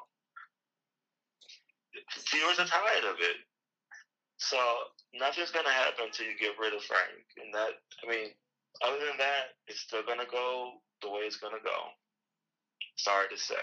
Viewers 2.29 2.59
are 2.59 2.69
tired 2.69 3.05
of 3.09 3.17
it. 3.17 3.41
So 4.37 4.59
nothing's 5.17 5.51
gonna 5.51 5.73
happen 5.73 6.07
until 6.07 6.27
you 6.27 6.37
get 6.37 6.59
rid 6.59 6.73
of 6.73 6.83
Frank. 6.83 7.25
And 7.41 7.53
that, 7.53 7.81
I 8.03 8.05
mean, 8.07 8.29
other 8.81 8.99
than 8.99 9.17
that, 9.17 9.55
it's 9.67 9.79
still 9.79 10.03
gonna 10.03 10.29
go 10.29 10.73
the 11.01 11.09
way 11.09 11.21
it's 11.21 11.37
gonna 11.37 11.57
go. 11.63 11.77
Sorry 12.95 13.27
to 13.29 13.37
say. 13.37 13.55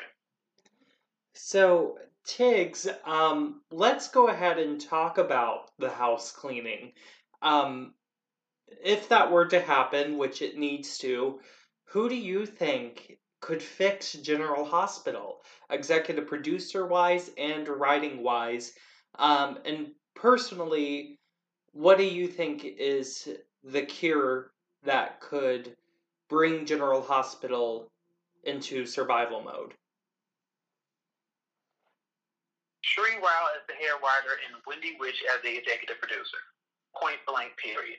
So 1.35 1.99
Tiggs, 2.25 2.89
um, 3.05 3.61
let's 3.71 4.09
go 4.09 4.29
ahead 4.29 4.59
and 4.59 4.81
talk 4.81 5.19
about 5.19 5.71
the 5.79 5.91
house 5.91 6.33
cleaning. 6.33 6.93
Um, 7.43 7.95
if 8.83 9.09
that 9.11 9.31
were 9.31 9.47
to 9.47 9.61
happen, 9.61 10.19
which 10.19 10.43
it 10.43 10.59
needs 10.59 10.99
to, 10.99 11.41
who 11.85 12.09
do 12.09 12.17
you 12.17 12.47
think 12.47 13.19
could 13.41 13.63
fix 13.63 14.13
General 14.15 14.65
Hospital, 14.65 15.43
executive 15.71 16.27
producer 16.27 16.87
wise 16.87 17.31
and 17.39 17.69
writing 17.69 18.23
wise? 18.23 18.73
Um, 19.19 19.59
and 19.65 19.93
personally, 20.15 21.21
what 21.73 21.99
do 21.99 22.05
you 22.05 22.27
think 22.27 22.65
is 22.65 23.29
the 23.63 23.83
cure 23.83 24.53
that 24.87 25.21
could 25.21 25.77
bring 26.29 26.65
General 26.65 27.03
Hospital 27.03 27.87
into 28.45 28.87
survival 28.87 29.43
mode? 29.43 29.75
Sheree 32.87 33.21
Wild 33.21 33.51
as 33.59 33.67
the 33.67 33.75
hair 33.75 33.99
writer 33.99 34.39
and 34.47 34.63
Wendy 34.67 34.97
Rich 34.97 35.21
as 35.35 35.43
the 35.43 35.59
executive 35.59 35.99
producer. 36.01 36.41
Point 36.95 37.21
blank, 37.27 37.53
period. 37.59 37.99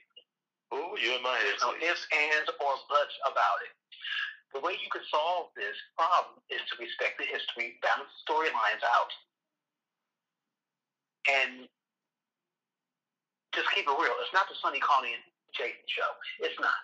Ooh, 0.73 0.97
you 0.99 1.15
in 1.15 1.23
my 1.23 1.38
head. 1.38 1.59
No 1.61 1.75
ifs, 1.77 2.07
ands, 2.11 2.49
or 2.59 2.73
buts 2.89 3.15
about 3.27 3.61
it. 3.63 3.71
The 4.55 4.63
way 4.63 4.79
you 4.79 4.89
can 4.89 5.03
solve 5.11 5.51
this 5.55 5.75
problem 5.99 6.39
is 6.49 6.63
to 6.71 6.79
respect 6.79 7.19
the 7.19 7.27
history, 7.27 7.77
balance 7.83 8.09
the 8.09 8.23
storylines 8.25 8.83
out, 8.83 9.11
and 11.27 11.67
just 13.53 13.67
keep 13.75 13.85
it 13.85 13.95
real. 13.99 14.15
It's 14.23 14.33
not 14.33 14.47
the 14.47 14.55
Sonny 14.63 14.79
Connie 14.79 15.13
and 15.13 15.23
Jason 15.53 15.87
show. 15.87 16.11
It's 16.41 16.59
not. 16.59 16.81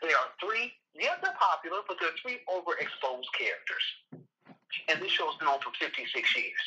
There 0.00 0.14
are 0.14 0.30
three, 0.38 0.72
yeah, 0.94 1.18
they're 1.22 1.36
popular, 1.38 1.82
but 1.86 1.98
there 1.98 2.10
are 2.10 2.18
three 2.22 2.42
overexposed 2.46 3.30
characters. 3.34 3.86
And 4.88 5.02
this 5.02 5.12
show's 5.12 5.36
been 5.38 5.48
on 5.48 5.60
for 5.60 5.74
56 5.78 6.10
years. 6.36 6.64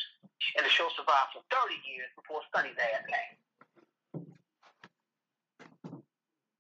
And 0.58 0.66
the 0.66 0.70
show 0.70 0.88
survived 0.96 1.36
for 1.36 1.44
30 1.52 1.76
years 1.88 2.10
before 2.16 2.44
Sonny's 2.54 2.78
ass 2.78 3.04
came. 3.08 3.36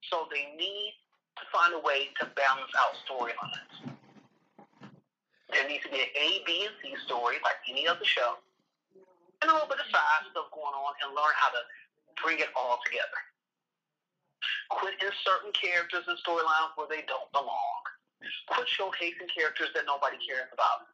So 0.09 0.27
they 0.31 0.51
need 0.55 0.95
to 1.37 1.43
find 1.51 1.73
a 1.75 1.81
way 1.81 2.09
to 2.19 2.25
balance 2.35 2.71
out 2.79 2.95
storylines. 3.03 3.95
There 5.51 5.67
needs 5.67 5.83
to 5.83 5.91
be 5.91 6.01
an 6.01 6.11
A, 6.15 6.43
B, 6.45 6.67
and 6.67 6.75
C 6.81 6.95
story 7.05 7.37
like 7.43 7.59
any 7.69 7.87
other 7.87 8.03
show. 8.03 8.39
And 9.41 9.51
a 9.51 9.53
little 9.53 9.67
bit 9.69 9.79
of 9.79 9.87
side 9.91 10.27
stuff 10.31 10.49
going 10.51 10.73
on 10.73 10.93
and 11.03 11.13
learn 11.15 11.35
how 11.35 11.51
to 11.53 11.61
bring 12.23 12.39
it 12.39 12.49
all 12.55 12.79
together. 12.85 13.19
Quit 14.69 14.95
inserting 14.97 15.53
characters 15.53 16.05
and 16.07 16.17
storylines 16.25 16.73
where 16.75 16.89
they 16.89 17.05
don't 17.05 17.29
belong. 17.31 17.81
Quit 18.49 18.67
showcasing 18.71 19.29
characters 19.29 19.69
that 19.77 19.85
nobody 19.85 20.17
cares 20.23 20.49
about. 20.53 20.89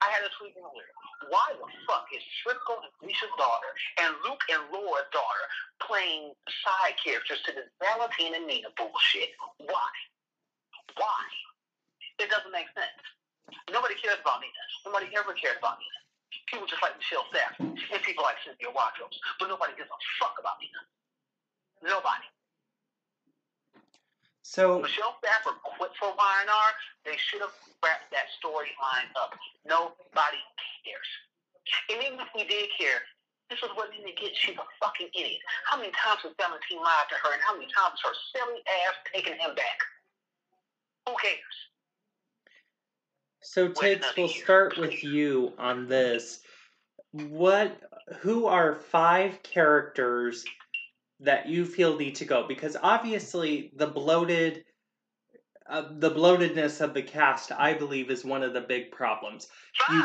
I 0.00 0.08
had 0.08 0.24
a 0.24 0.32
tweet 0.40 0.56
earlier. 0.56 0.92
Why 1.28 1.44
the 1.52 1.68
fuck 1.84 2.08
is 2.08 2.24
Frisco 2.40 2.80
and 2.80 2.92
Felice's 2.96 3.32
daughter 3.36 3.70
and 4.00 4.16
Luke 4.24 4.40
and 4.48 4.64
Laura's 4.72 5.08
daughter 5.12 5.44
playing 5.84 6.32
side 6.64 6.96
characters 6.96 7.44
to 7.44 7.52
this 7.52 7.68
Valentina 7.76 8.40
and 8.40 8.48
Nina 8.48 8.72
bullshit? 8.80 9.36
Why? 9.60 9.92
Why? 10.96 11.20
It 12.16 12.32
doesn't 12.32 12.52
make 12.52 12.72
sense. 12.72 13.04
Nobody 13.68 13.96
cares 14.00 14.20
about 14.24 14.40
Nina. 14.40 14.64
Nobody 14.88 15.12
ever 15.12 15.36
cared 15.36 15.60
about 15.60 15.76
Nina. 15.76 16.00
People 16.48 16.66
just 16.66 16.80
like 16.80 16.96
Michelle 16.96 17.28
Stafford 17.28 17.76
and 17.76 18.00
people 18.02 18.24
like 18.24 18.40
Cynthia 18.40 18.72
Watros, 18.72 19.14
but 19.36 19.52
nobody 19.52 19.76
gives 19.76 19.92
a 19.92 19.98
fuck 20.16 20.40
about 20.40 20.56
Nina. 20.64 20.80
Nobody. 21.84 22.24
So 24.50 24.82
Michelle 24.82 25.14
Stafford 25.22 25.62
quit 25.62 25.92
for 25.94 26.10
Y&R. 26.10 26.70
They 27.06 27.14
should 27.14 27.38
have 27.40 27.54
wrapped 27.86 28.10
that 28.10 28.26
storyline 28.42 29.06
up. 29.14 29.30
Nobody 29.64 30.42
cares. 30.82 31.10
And 31.86 32.02
even 32.02 32.18
if 32.18 32.26
we 32.34 32.42
did 32.42 32.66
care, 32.74 32.98
this 33.48 33.62
was 33.62 33.70
what 33.76 33.90
Nina 33.94 34.10
get. 34.20 34.34
She's 34.34 34.56
a 34.58 34.66
fucking 34.82 35.06
idiot. 35.14 35.38
How 35.66 35.76
many 35.76 35.92
times 35.94 36.26
has 36.26 36.32
Valentine 36.36 36.82
lied 36.82 37.06
to 37.10 37.14
her, 37.22 37.32
and 37.32 37.40
how 37.46 37.54
many 37.54 37.70
times 37.70 38.00
her 38.02 38.10
silly 38.34 38.58
ass 38.66 38.96
taken 39.14 39.34
him 39.34 39.54
back? 39.54 39.78
Who 41.06 41.14
cares? 41.22 41.56
So 43.42 43.68
Tiggs, 43.68 44.06
we'll 44.16 44.28
start 44.28 44.76
with 44.78 45.04
you 45.04 45.52
on 45.58 45.86
this. 45.86 46.40
What 47.12 47.80
who 48.18 48.46
are 48.46 48.74
five 48.74 49.44
characters 49.44 50.44
that 51.20 51.48
you 51.48 51.64
feel 51.64 51.96
need 51.96 52.16
to 52.16 52.24
go? 52.24 52.46
Because 52.46 52.76
obviously 52.80 53.72
the 53.76 53.86
bloated 53.86 54.64
uh, 55.68 55.84
the 55.98 56.10
bloatedness 56.10 56.80
of 56.80 56.94
the 56.94 57.02
cast, 57.02 57.52
I 57.52 57.74
believe, 57.74 58.10
is 58.10 58.24
one 58.24 58.42
of 58.42 58.52
the 58.52 58.60
big 58.60 58.90
problems. 58.90 59.46
You 59.90 60.02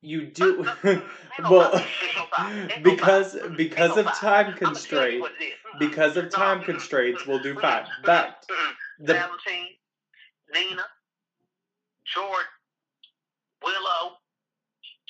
you 0.00 0.26
do 0.26 0.64
well 1.48 1.70
five. 1.70 1.86
Ain't 2.02 2.16
no 2.16 2.26
five. 2.36 2.70
Ain't 2.70 2.84
no 2.84 2.90
because 2.90 3.36
because 3.56 3.96
of 3.96 4.06
time 4.06 4.46
I'ma 4.46 4.50
tell 4.50 4.50
you 4.50 4.56
constraint 4.56 5.20
what 5.20 5.32
it 5.40 5.44
is. 5.44 5.52
Mm-mm. 5.74 5.78
because 5.78 6.16
of 6.16 6.30
time 6.30 6.62
constraints 6.62 7.26
we'll 7.26 7.38
do 7.42 7.54
five. 7.54 7.84
mm-mm, 7.86 8.04
But 8.04 8.44
the 8.98 9.14
Valentine, 9.14 9.68
Nina, 10.52 10.82
Jordan, 12.12 12.46
Willow, 13.62 14.16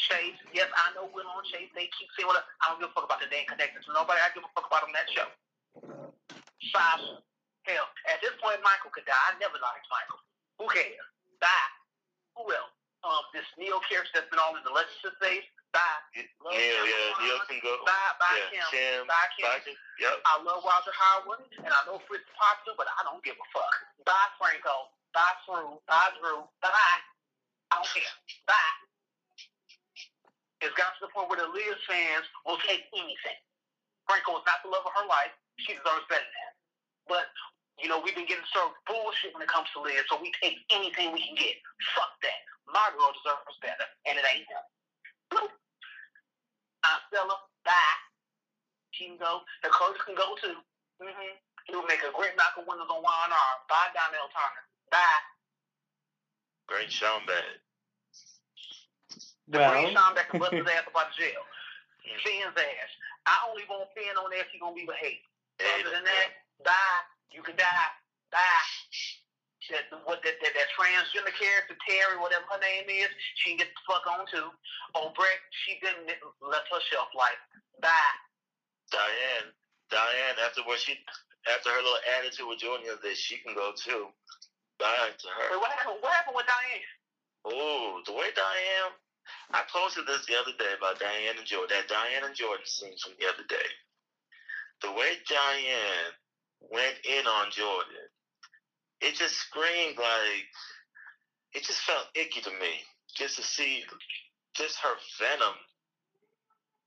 Chase. 0.08 0.38
Yes, 0.52 0.68
I 0.72 0.92
know 0.92 1.08
Willow 1.12 1.40
on 1.40 1.44
Chase. 1.48 1.72
They 1.72 1.88
keep 1.96 2.08
saying 2.14 2.28
what 2.28 2.44
I 2.60 2.72
don't 2.72 2.80
give 2.80 2.92
a 2.92 2.94
fuck 2.94 3.08
about 3.08 3.24
the 3.24 3.28
damn 3.32 3.48
connected 3.48 3.80
to 3.84 3.90
nobody. 3.96 4.20
I 4.20 4.28
give 4.36 4.44
a 4.44 4.52
fuck 4.52 4.68
about 4.68 4.84
on 4.84 4.92
that 4.92 5.08
show. 5.08 5.28
Sasha. 6.72 7.20
Hell, 7.64 7.88
at 8.12 8.20
this 8.20 8.36
point, 8.44 8.60
Michael 8.60 8.92
could 8.92 9.08
die. 9.08 9.16
I 9.16 9.40
never 9.40 9.56
liked 9.56 9.88
Michael. 9.88 10.20
Who 10.60 10.68
cares? 10.68 11.00
Bye. 11.40 11.72
Who 12.36 12.44
else? 12.52 12.72
Um, 13.04 13.24
this 13.32 13.48
Neil 13.56 13.80
character 13.84 14.20
that's 14.20 14.28
been 14.28 14.40
all 14.40 14.52
in 14.56 14.64
the 14.64 14.72
legislative 14.72 15.16
space. 15.16 15.48
Bye. 15.72 15.80
Love 16.44 16.54
Kim 16.54 16.60
yeah, 16.60 17.24
Neil 17.24 17.40
can 17.48 17.58
go. 17.64 17.82
Bye, 17.88 18.14
bye, 18.20 18.36
yeah, 18.36 18.48
Kim. 18.52 18.64
Kim. 18.70 19.00
Bye, 19.08 19.28
Kim. 19.34 19.44
Bye, 19.48 19.60
Kim. 19.64 19.76
Yep. 20.00 20.16
I 20.24 20.32
love 20.44 20.60
Roger 20.62 20.94
Howarth, 20.94 21.44
and 21.56 21.72
I 21.72 21.80
know 21.88 21.98
Fritz 22.06 22.28
popular, 22.36 22.76
but 22.78 22.88
I 22.88 23.00
don't 23.04 23.20
give 23.24 23.36
a 23.36 23.46
fuck. 23.52 23.74
Bye, 24.06 24.30
Franco. 24.36 24.92
Bye, 25.16 25.34
Drew. 25.48 25.80
Bye, 25.88 26.12
Drew. 26.20 26.44
Bye. 26.62 27.00
I 27.72 27.80
don't 27.80 27.90
care. 27.90 28.12
Bye. 28.46 28.72
It's 30.64 30.72
got 30.80 30.96
to 30.96 31.04
the 31.04 31.12
point 31.12 31.28
where 31.28 31.36
the 31.36 31.52
Liz 31.52 31.76
fans 31.84 32.24
will 32.48 32.56
take 32.64 32.88
anything. 32.96 33.38
Franco 34.08 34.40
is 34.40 34.46
not 34.48 34.64
the 34.64 34.72
love 34.72 34.88
of 34.88 34.96
her 34.96 35.04
life. 35.04 35.32
She 35.60 35.76
deserves 35.76 36.08
better 36.08 36.24
than 36.24 36.36
that. 36.40 36.54
But, 37.04 37.26
you 37.76 37.92
know, 37.92 38.00
we've 38.00 38.16
been 38.16 38.24
getting 38.24 38.48
served 38.48 38.80
bullshit 38.88 39.36
when 39.36 39.44
it 39.44 39.52
comes 39.52 39.68
to 39.76 39.84
Liz, 39.84 40.08
so 40.08 40.16
we 40.16 40.32
take 40.40 40.64
anything 40.72 41.12
we 41.12 41.20
can 41.20 41.36
get. 41.36 41.60
Fuck 41.92 42.16
that. 42.24 42.40
My 42.64 42.88
girl 42.96 43.12
deserves 43.12 43.60
better, 43.60 43.84
and 44.08 44.16
it 44.16 44.24
ain't 44.24 44.48
him. 44.48 44.64
Bloop. 45.28 45.52
Uh, 46.84 46.98
Stella, 47.12 47.36
bye. 47.68 47.96
She 48.96 49.12
can 49.12 49.20
go. 49.20 49.44
The 49.60 49.68
coach 49.68 50.00
can 50.04 50.16
go 50.16 50.32
too. 50.40 50.56
Mm-hmm. 51.00 51.34
He 51.68 51.76
would 51.76 51.88
make 51.88 52.04
a 52.04 52.12
great 52.12 52.36
knock 52.40 52.56
of 52.56 52.64
windows 52.68 52.88
on 52.88 53.04
arm. 53.04 53.58
Bye, 53.68 53.92
Donnell 53.92 54.32
Turner. 54.32 54.64
Bye. 54.92 55.22
Great 56.68 56.92
Sean 56.92 57.24
Bad. 57.26 57.63
The 59.48 59.58
well 59.58 59.72
Green 59.76 59.92
Sean 59.92 60.14
back 60.14 60.32
and 60.32 60.40
bust 60.40 60.56
his 60.56 60.64
ass 60.64 60.88
up 60.88 60.96
out 60.96 61.12
of 61.12 61.16
jail. 61.16 61.44
Finn's 62.24 62.56
ass. 62.56 62.92
I 63.24 63.48
only 63.48 63.64
want 63.68 63.88
Finn 63.96 64.16
on 64.16 64.28
there 64.32 64.44
if 64.44 64.52
he 64.52 64.60
gonna 64.60 64.76
be 64.76 64.88
behaved. 64.88 65.24
Other 65.60 65.92
than 65.92 66.04
that, 66.04 66.28
die. 66.64 67.00
You 67.32 67.42
can 67.42 67.56
die. 67.56 67.90
Die. 68.32 68.68
That, 69.72 69.88
what 70.04 70.20
that, 70.20 70.36
that, 70.44 70.52
that 70.52 70.68
transgender 70.76 71.32
character 71.40 71.72
Terry, 71.88 72.20
whatever 72.20 72.44
her 72.52 72.60
name 72.60 72.84
is, 72.84 73.08
she 73.40 73.56
can 73.56 73.64
get 73.64 73.72
the 73.72 73.82
fuck 73.88 74.04
on 74.04 74.28
too. 74.28 74.52
Brett, 74.92 75.40
she 75.64 75.80
didn't 75.80 76.12
left 76.44 76.68
her 76.68 76.84
shelf 76.92 77.08
life. 77.16 77.40
Bye. 77.80 78.16
Diane. 78.92 79.56
Diane, 79.88 80.36
after 80.44 80.60
what 80.68 80.76
she, 80.80 81.00
after 81.48 81.72
her 81.72 81.80
little 81.80 82.04
attitude 82.20 82.44
with 82.44 82.60
Junior, 82.60 83.00
that 83.00 83.16
she 83.16 83.40
can 83.40 83.56
go 83.56 83.72
too. 83.72 84.12
Bye 84.76 85.16
to 85.16 85.28
her. 85.32 85.56
Wait, 85.56 85.60
what 85.64 85.72
happened? 85.72 85.96
What 86.04 86.12
happened 86.12 86.36
with 86.36 86.48
Diane? 86.50 86.84
Oh, 87.48 88.04
the 88.04 88.12
way 88.12 88.28
Diane, 88.36 88.92
I 89.52 89.62
posted 89.72 90.06
this 90.06 90.26
the 90.26 90.36
other 90.36 90.52
day 90.58 90.72
about 90.76 90.98
Diane 90.98 91.38
and 91.38 91.46
Jordan. 91.46 91.76
That 91.76 91.88
Diane 91.88 92.24
and 92.24 92.34
Jordan 92.34 92.66
scene 92.66 92.96
from 92.98 93.12
the 93.20 93.26
other 93.28 93.44
day. 93.48 93.68
The 94.82 94.92
way 94.92 95.16
Diane 95.28 96.12
went 96.60 96.98
in 97.04 97.26
on 97.26 97.50
Jordan, 97.50 98.08
it 99.00 99.14
just 99.14 99.34
screamed 99.36 99.96
like 99.96 100.48
it 101.54 101.62
just 101.64 101.80
felt 101.82 102.08
icky 102.14 102.40
to 102.42 102.50
me. 102.58 102.82
Just 103.14 103.36
to 103.36 103.42
see 103.42 103.84
just 104.54 104.76
her 104.82 104.94
venom. 105.20 105.54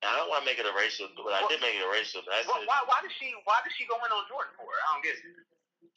I 0.05 0.13
don't 0.19 0.29
want 0.29 0.43
to 0.43 0.47
make 0.47 0.59
it 0.59 0.67
a 0.67 0.75
racial, 0.77 1.09
but 1.15 1.33
I 1.33 1.41
did 1.49 1.57
make 1.63 1.73
it 1.73 1.81
a 1.81 1.89
racial. 1.89 2.21
But 2.21 2.37
I 2.37 2.45
Why, 2.45 2.61
said, 2.61 2.67
why, 2.69 2.79
why 2.85 2.99
did 3.01 3.11
she? 3.17 3.33
Why 3.47 3.63
did 3.65 3.73
she 3.73 3.87
go 3.89 3.97
in 3.97 4.11
on 4.11 4.27
Jordan 4.29 4.53
for? 4.53 4.69
I 4.69 4.85
don't 4.93 5.01
get 5.01 5.17
it. 5.17 5.25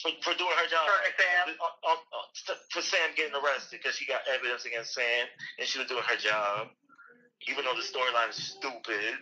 For, 0.02 0.10
for 0.22 0.34
doing 0.36 0.56
her 0.56 0.68
job. 0.68 0.84
Sure, 0.84 1.02
Sam. 1.16 1.54
Uh, 1.60 1.92
uh, 1.92 2.00
uh, 2.14 2.54
for 2.70 2.82
Sam 2.82 3.10
getting 3.16 3.34
arrested 3.36 3.80
because 3.82 3.96
she 3.96 4.06
got 4.06 4.22
evidence 4.32 4.64
against 4.64 4.94
Sam 4.94 5.26
and 5.58 5.66
she 5.68 5.78
was 5.78 5.88
doing 5.88 6.02
her 6.02 6.16
job, 6.16 6.68
even 7.48 7.64
though 7.64 7.76
the 7.76 7.84
storyline 7.84 8.30
is 8.30 8.40
stupid. 8.56 9.14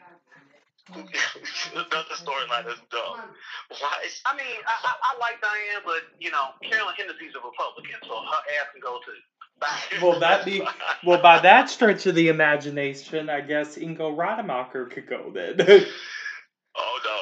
Another 0.94 2.16
storyline 2.16 2.66
is 2.72 2.80
dumb. 2.90 3.20
Why? 3.68 3.94
Is, 4.06 4.22
I 4.24 4.34
mean, 4.36 4.56
I, 4.64 4.74
I, 4.88 4.92
I 5.02 5.18
like 5.20 5.40
Diane, 5.40 5.82
but 5.84 6.00
you 6.18 6.30
know, 6.30 6.56
Carolyn 6.62 6.94
Hennessy's 6.96 7.34
a 7.36 7.44
Republican, 7.44 8.00
so 8.02 8.16
her 8.16 8.42
ass 8.56 8.72
can 8.72 8.80
go 8.80 8.98
to. 9.04 9.12
Bye. 9.60 10.00
Will 10.00 10.20
that 10.20 10.44
be 10.46 10.62
well 11.04 11.20
by 11.20 11.40
that 11.40 11.68
stretch 11.68 12.06
of 12.06 12.14
the 12.14 12.28
imagination, 12.28 13.28
I 13.28 13.40
guess 13.42 13.76
Ingo 13.76 14.16
Rademacher 14.16 14.86
could 14.86 15.06
go 15.06 15.30
then. 15.34 15.56
oh 15.60 17.00
no, 17.04 17.17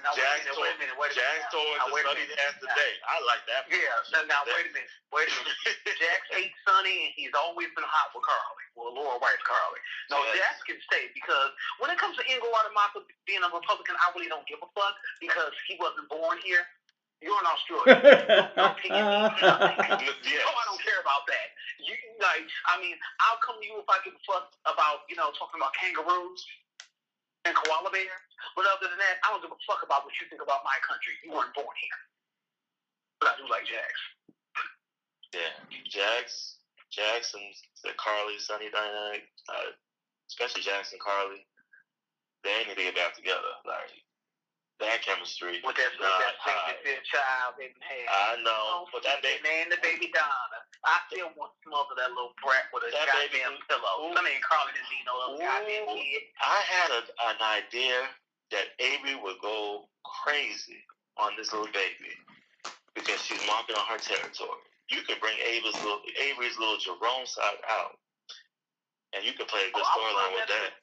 I 0.00 0.40
No, 0.48 0.56
like 0.56 0.60
wait 0.60 0.74
a 0.74 0.80
minute, 0.80 0.96
wait 0.96 1.12
a 1.12 1.16
Jax 1.16 1.36
minute, 1.36 1.52
told 1.52 1.66
wait 1.68 1.76
a 1.76 1.76
minute, 1.76 1.76
wait 1.76 1.76
a 1.76 1.76
Jax 1.76 1.76
told 1.76 1.76
Now, 1.76 1.86
the 1.86 1.94
wait 1.94 2.04
a 2.04 2.08
sunny 2.10 2.24
minute. 2.26 2.40
ass 2.40 2.54
Now. 2.56 2.66
today. 2.72 2.92
I 3.04 3.16
like 3.28 3.42
that. 3.50 3.62
Yeah. 3.68 4.12
Now, 4.12 4.22
now 4.26 4.40
wait 4.48 4.66
a 4.66 4.72
minute. 4.72 4.92
Wait 5.12 5.28
a 5.28 5.32
minute. 5.36 5.96
Jax 6.00 6.20
hates 6.34 6.56
Sonny, 6.64 6.96
and 7.08 7.12
he's 7.16 7.34
always 7.36 7.68
been 7.76 7.84
hot 7.86 8.08
for 8.16 8.22
Carly. 8.24 8.64
Well, 8.78 8.90
Laura 8.96 9.20
Wright's 9.20 9.44
Carly. 9.44 9.80
No, 10.08 10.22
Yeah. 10.32 10.40
Jax 10.40 10.64
can 10.64 10.78
stay 10.88 11.12
because 11.12 11.50
when 11.82 11.92
it 11.92 11.98
comes 12.00 12.16
to 12.16 12.24
Ingo 12.26 12.48
Rademacher 12.48 13.04
being 13.28 13.44
a 13.44 13.50
Republican, 13.52 13.94
I 14.00 14.08
really 14.16 14.30
don't 14.32 14.46
give 14.48 14.62
a 14.64 14.70
fuck 14.72 14.96
because 15.20 15.52
he 15.68 15.76
wasn't 15.76 16.08
born 16.08 16.40
here. 16.42 16.64
You're 17.20 17.36
in 17.36 17.44
Australia. 17.44 18.00
yes. 18.00 18.80
Oh, 18.88 20.56
I 20.56 20.64
don't 20.64 20.80
care 20.80 21.00
about 21.04 21.28
that. 21.28 21.48
You 21.76 21.92
like, 22.16 22.48
I 22.64 22.80
mean, 22.80 22.96
I'll 23.20 23.36
come 23.44 23.60
to 23.60 23.66
you 23.68 23.76
if 23.76 23.88
I 23.92 24.00
give 24.04 24.16
a 24.16 24.22
fuck 24.24 24.48
about, 24.64 25.04
you 25.12 25.16
know, 25.20 25.28
talking 25.36 25.60
about 25.60 25.76
kangaroos 25.76 26.40
and 27.44 27.52
koala 27.52 27.92
bears. 27.92 28.29
But 28.56 28.66
other 28.70 28.88
than 28.90 28.98
that, 28.98 29.20
I 29.24 29.30
don't 29.32 29.42
give 29.44 29.52
a 29.52 29.60
fuck 29.68 29.82
about 29.84 30.04
what 30.04 30.14
you 30.20 30.26
think 30.28 30.42
about 30.42 30.64
my 30.66 30.76
country. 30.84 31.14
You 31.24 31.32
weren't 31.32 31.52
born 31.54 31.72
here. 31.80 32.00
But 33.20 33.32
I 33.32 33.32
do 33.40 33.44
like 33.52 33.64
Jax. 33.68 33.92
Yeah, 35.30 35.52
Jax, 35.86 36.58
Jackson, 36.90 37.40
the 37.86 37.94
Carly, 38.00 38.34
Sonny 38.42 38.66
dynamic, 38.72 39.30
uh, 39.46 39.70
especially 40.26 40.66
Jackson, 40.66 40.98
Carly, 40.98 41.46
they 42.42 42.66
need 42.66 42.74
to 42.74 42.82
get 42.90 42.96
back 42.98 43.14
together. 43.14 43.54
Like 43.62 43.94
that 44.82 45.04
chemistry. 45.04 45.60
With 45.62 45.76
that, 45.76 45.92
with 46.00 46.08
that 46.08 46.34
high. 46.40 46.74
child 47.06 47.60
they 47.60 47.70
had. 47.78 48.08
I 48.10 48.40
know, 48.42 48.88
but 48.90 49.04
that 49.04 49.20
baby, 49.22 49.44
Man, 49.44 49.68
the 49.70 49.78
baby 49.84 50.08
Donna. 50.10 50.58
I 50.82 50.96
still 51.12 51.28
want 51.36 51.52
to 51.52 51.58
smother 51.68 51.92
that 52.00 52.10
little 52.16 52.32
brat 52.40 52.72
with 52.72 52.88
a 52.88 52.90
That 52.90 53.04
baby- 53.12 53.44
goddamn 53.44 53.60
pillow. 53.68 54.08
Ooh. 54.08 54.16
I 54.16 54.24
mean, 54.24 54.40
Carly 54.40 54.72
didn't 54.72 54.88
need 54.88 55.04
no 55.04 55.14
other 55.20 55.36
Ooh. 55.36 55.44
goddamn 55.46 55.84
kid. 55.94 56.22
I 56.40 56.58
had 56.64 56.88
a, 56.96 57.00
an 57.30 57.38
idea 57.44 58.08
that 58.50 58.74
Avery 58.78 59.14
would 59.14 59.38
go 59.42 59.88
crazy 60.04 60.82
on 61.18 61.32
this 61.38 61.52
little 61.52 61.70
baby 61.70 62.12
because 62.94 63.22
she's 63.22 63.40
marking 63.46 63.76
on 63.78 63.86
her 63.86 64.00
territory. 64.00 64.62
You 64.90 65.06
could 65.06 65.22
bring 65.22 65.38
Avery's 65.38 65.78
little, 65.86 66.02
Avery's 66.18 66.58
little 66.58 66.78
Jerome 66.82 67.26
side 67.26 67.62
out, 67.70 67.94
and 69.14 69.22
you 69.22 69.32
could 69.38 69.46
play 69.46 69.62
a 69.66 69.70
oh, 69.70 69.78
good 69.78 69.86
Oh, 69.86 69.94
storyline 69.94 70.32
with 70.34 70.50
that 70.50 70.74
that. 70.74 70.82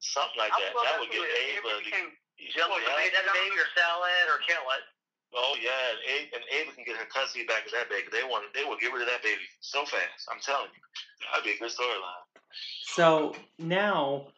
Something 0.00 0.40
like 0.40 0.52
that. 0.56 0.72
That 0.72 1.00
would 1.00 1.12
get 1.12 1.20
give 1.20 1.28
If 1.28 1.60
Ava 1.60 1.68
it 1.76 1.84
became 1.84 2.08
the 2.40 2.48
jealous 2.52 2.80
yeah. 2.84 2.96
of 2.96 3.12
that 3.12 3.28
baby 3.32 3.56
or 3.56 3.68
sell 3.76 4.00
it 4.04 4.26
or 4.28 4.38
kill 4.44 4.64
it. 4.76 4.84
Oh 5.36 5.56
yeah, 5.60 5.92
and 5.92 6.00
Ava, 6.06 6.26
and 6.36 6.44
Ava 6.52 6.70
can 6.72 6.84
get 6.84 6.96
her 6.96 7.08
custody 7.12 7.44
back 7.44 7.66
of 7.66 7.72
that 7.76 7.92
baby. 7.92 8.08
They 8.12 8.24
want, 8.24 8.48
they 8.54 8.64
will 8.64 8.80
get 8.80 8.92
rid 8.92 9.04
of 9.04 9.08
that 9.08 9.20
baby 9.24 9.44
so 9.60 9.84
fast. 9.84 10.24
I'm 10.32 10.40
telling 10.40 10.72
you, 10.72 10.82
that'd 11.28 11.44
be 11.44 11.56
a 11.56 11.60
good 11.60 11.72
storyline. 11.72 12.24
so 12.88 13.34
now 13.58 14.32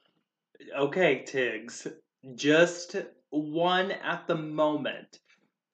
okay, 0.75 1.23
Tiggs. 1.23 1.87
Just 2.35 2.97
one 3.31 3.93
at 3.93 4.27
the 4.27 4.35
moment. 4.35 5.21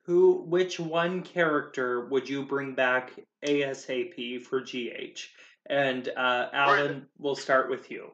Who 0.05 0.45
which 0.47 0.79
one 0.79 1.23
character 1.23 2.07
would 2.07 2.29
you 2.29 2.45
bring 2.45 2.75
back 2.75 3.13
ASAP 3.47 4.43
for 4.43 4.61
GH? 4.61 5.21
And 5.67 6.09
uh 6.09 6.49
Alan, 6.53 7.07
we'll 7.19 7.37
start 7.37 7.71
with 7.71 7.91
you. 7.91 8.13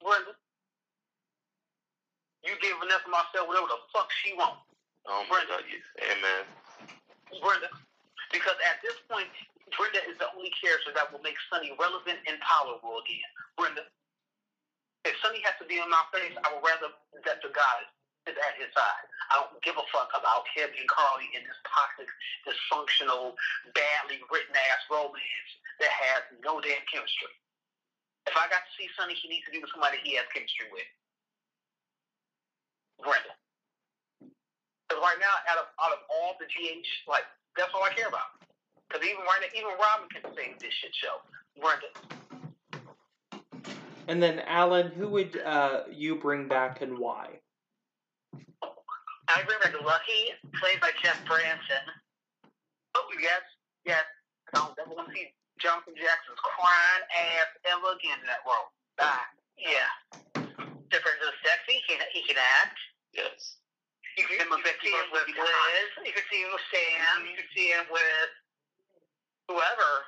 Brenda, 0.00 0.34
you 2.44 2.54
give 2.62 2.78
Vanessa 2.78 3.10
Marcil 3.10 3.46
whatever 3.46 3.66
the 3.66 3.78
fuck 3.92 4.10
she 4.22 4.34
wants. 4.34 4.62
Oh 5.06 5.26
my 5.28 5.42
God, 5.48 5.62
yes. 5.66 5.82
amen. 5.98 6.46
Brenda. 7.42 7.66
Because 8.30 8.54
at 8.62 8.78
this 8.82 8.94
point, 9.10 9.26
Brenda 9.74 9.98
is 10.06 10.18
the 10.18 10.30
only 10.36 10.50
character 10.62 10.94
that 10.94 11.10
will 11.10 11.22
make 11.26 11.36
Sonny 11.50 11.74
relevant 11.74 12.18
and 12.30 12.38
tolerable 12.42 13.02
again. 13.02 13.30
Brenda. 13.58 13.82
If 15.02 15.18
Sonny 15.18 15.42
has 15.42 15.58
to 15.58 15.66
be 15.66 15.82
in 15.82 15.90
my 15.90 16.04
face, 16.14 16.34
I 16.46 16.54
would 16.54 16.62
rather 16.62 16.94
that 17.26 17.42
the 17.42 17.50
guy 17.50 17.78
is 18.30 18.38
at 18.38 18.54
his 18.54 18.70
side. 18.70 19.06
I 19.34 19.42
don't 19.42 19.58
give 19.66 19.74
a 19.74 19.86
fuck 19.90 20.14
about 20.14 20.46
him 20.54 20.70
and 20.70 20.86
Carly 20.86 21.26
in 21.34 21.42
this 21.42 21.58
toxic, 21.66 22.06
dysfunctional, 22.46 23.34
badly 23.74 24.22
written 24.30 24.54
ass 24.54 24.82
romance 24.86 25.50
that 25.82 25.90
has 25.90 26.22
no 26.46 26.62
damn 26.62 26.86
chemistry. 26.86 27.34
If 28.30 28.38
I 28.38 28.46
got 28.46 28.62
to 28.62 28.72
see 28.78 28.86
Sonny, 28.94 29.18
he 29.18 29.26
needs 29.26 29.42
to 29.50 29.52
be 29.52 29.58
with 29.58 29.74
somebody 29.74 29.98
he 30.06 30.14
has 30.14 30.26
chemistry 30.30 30.70
with. 30.70 30.86
Brenda. 33.02 33.34
Because 34.86 35.02
right 35.02 35.18
now, 35.18 35.34
out 35.50 35.58
of 35.58 35.66
out 35.82 35.90
of 35.90 36.06
all 36.06 36.38
the 36.38 36.46
GH 36.46 36.86
like 37.10 37.26
That's 37.58 37.74
all 37.74 37.82
I 37.82 37.90
care 37.90 38.06
about. 38.06 38.38
Because 38.86 39.02
even 39.02 39.26
right, 39.26 39.42
now, 39.42 39.50
even 39.58 39.74
Robin 39.74 40.06
can 40.14 40.22
save 40.38 40.62
this 40.62 40.70
shit 40.78 40.94
show. 40.94 41.18
Brenda. 41.58 41.90
And 44.12 44.20
then 44.20 44.44
Alan, 44.44 44.92
who 44.92 45.08
would 45.08 45.40
uh, 45.40 45.88
you 45.88 46.20
bring 46.20 46.44
back 46.44 46.84
and 46.84 47.00
why? 47.00 47.40
I 48.36 49.40
bring 49.48 49.56
back 49.64 49.72
Lucky, 49.72 50.36
played 50.60 50.84
by 50.84 50.92
Jeff 51.00 51.16
Branson. 51.24 51.80
Oh 52.92 53.08
yes, 53.16 53.40
yes. 53.88 54.04
I 54.52 54.60
don't 54.60 54.76
ever 54.76 54.92
want 54.92 55.08
to 55.08 55.16
see 55.16 55.32
Jonathan 55.56 55.96
Jackson's 55.96 56.36
crying 56.44 57.04
ass 57.08 57.56
ever 57.64 57.96
again 57.96 58.20
in 58.20 58.28
that 58.28 58.44
role. 58.44 58.68
Bye. 59.00 59.16
Yeah. 59.56 59.88
Different 60.92 61.16
is 61.24 61.32
sexy. 61.40 61.80
He 61.80 61.96
can, 61.96 62.04
he 62.12 62.20
can 62.28 62.36
act. 62.36 62.76
Yes. 63.16 63.64
You 64.20 64.28
can, 64.28 64.44
you 64.44 64.44
can 64.44 64.76
see 64.84 64.92
him 64.92 65.08
with 65.08 65.24
with. 65.24 65.40
Liz. 65.40 65.90
You 66.04 66.12
can 66.12 66.26
see 66.28 66.44
him 66.44 66.52
with 66.52 66.68
Sam. 66.68 67.24
You 67.24 67.32
can 67.40 67.48
see 67.56 67.72
him 67.72 67.88
with 67.88 68.32
whoever. 69.48 70.04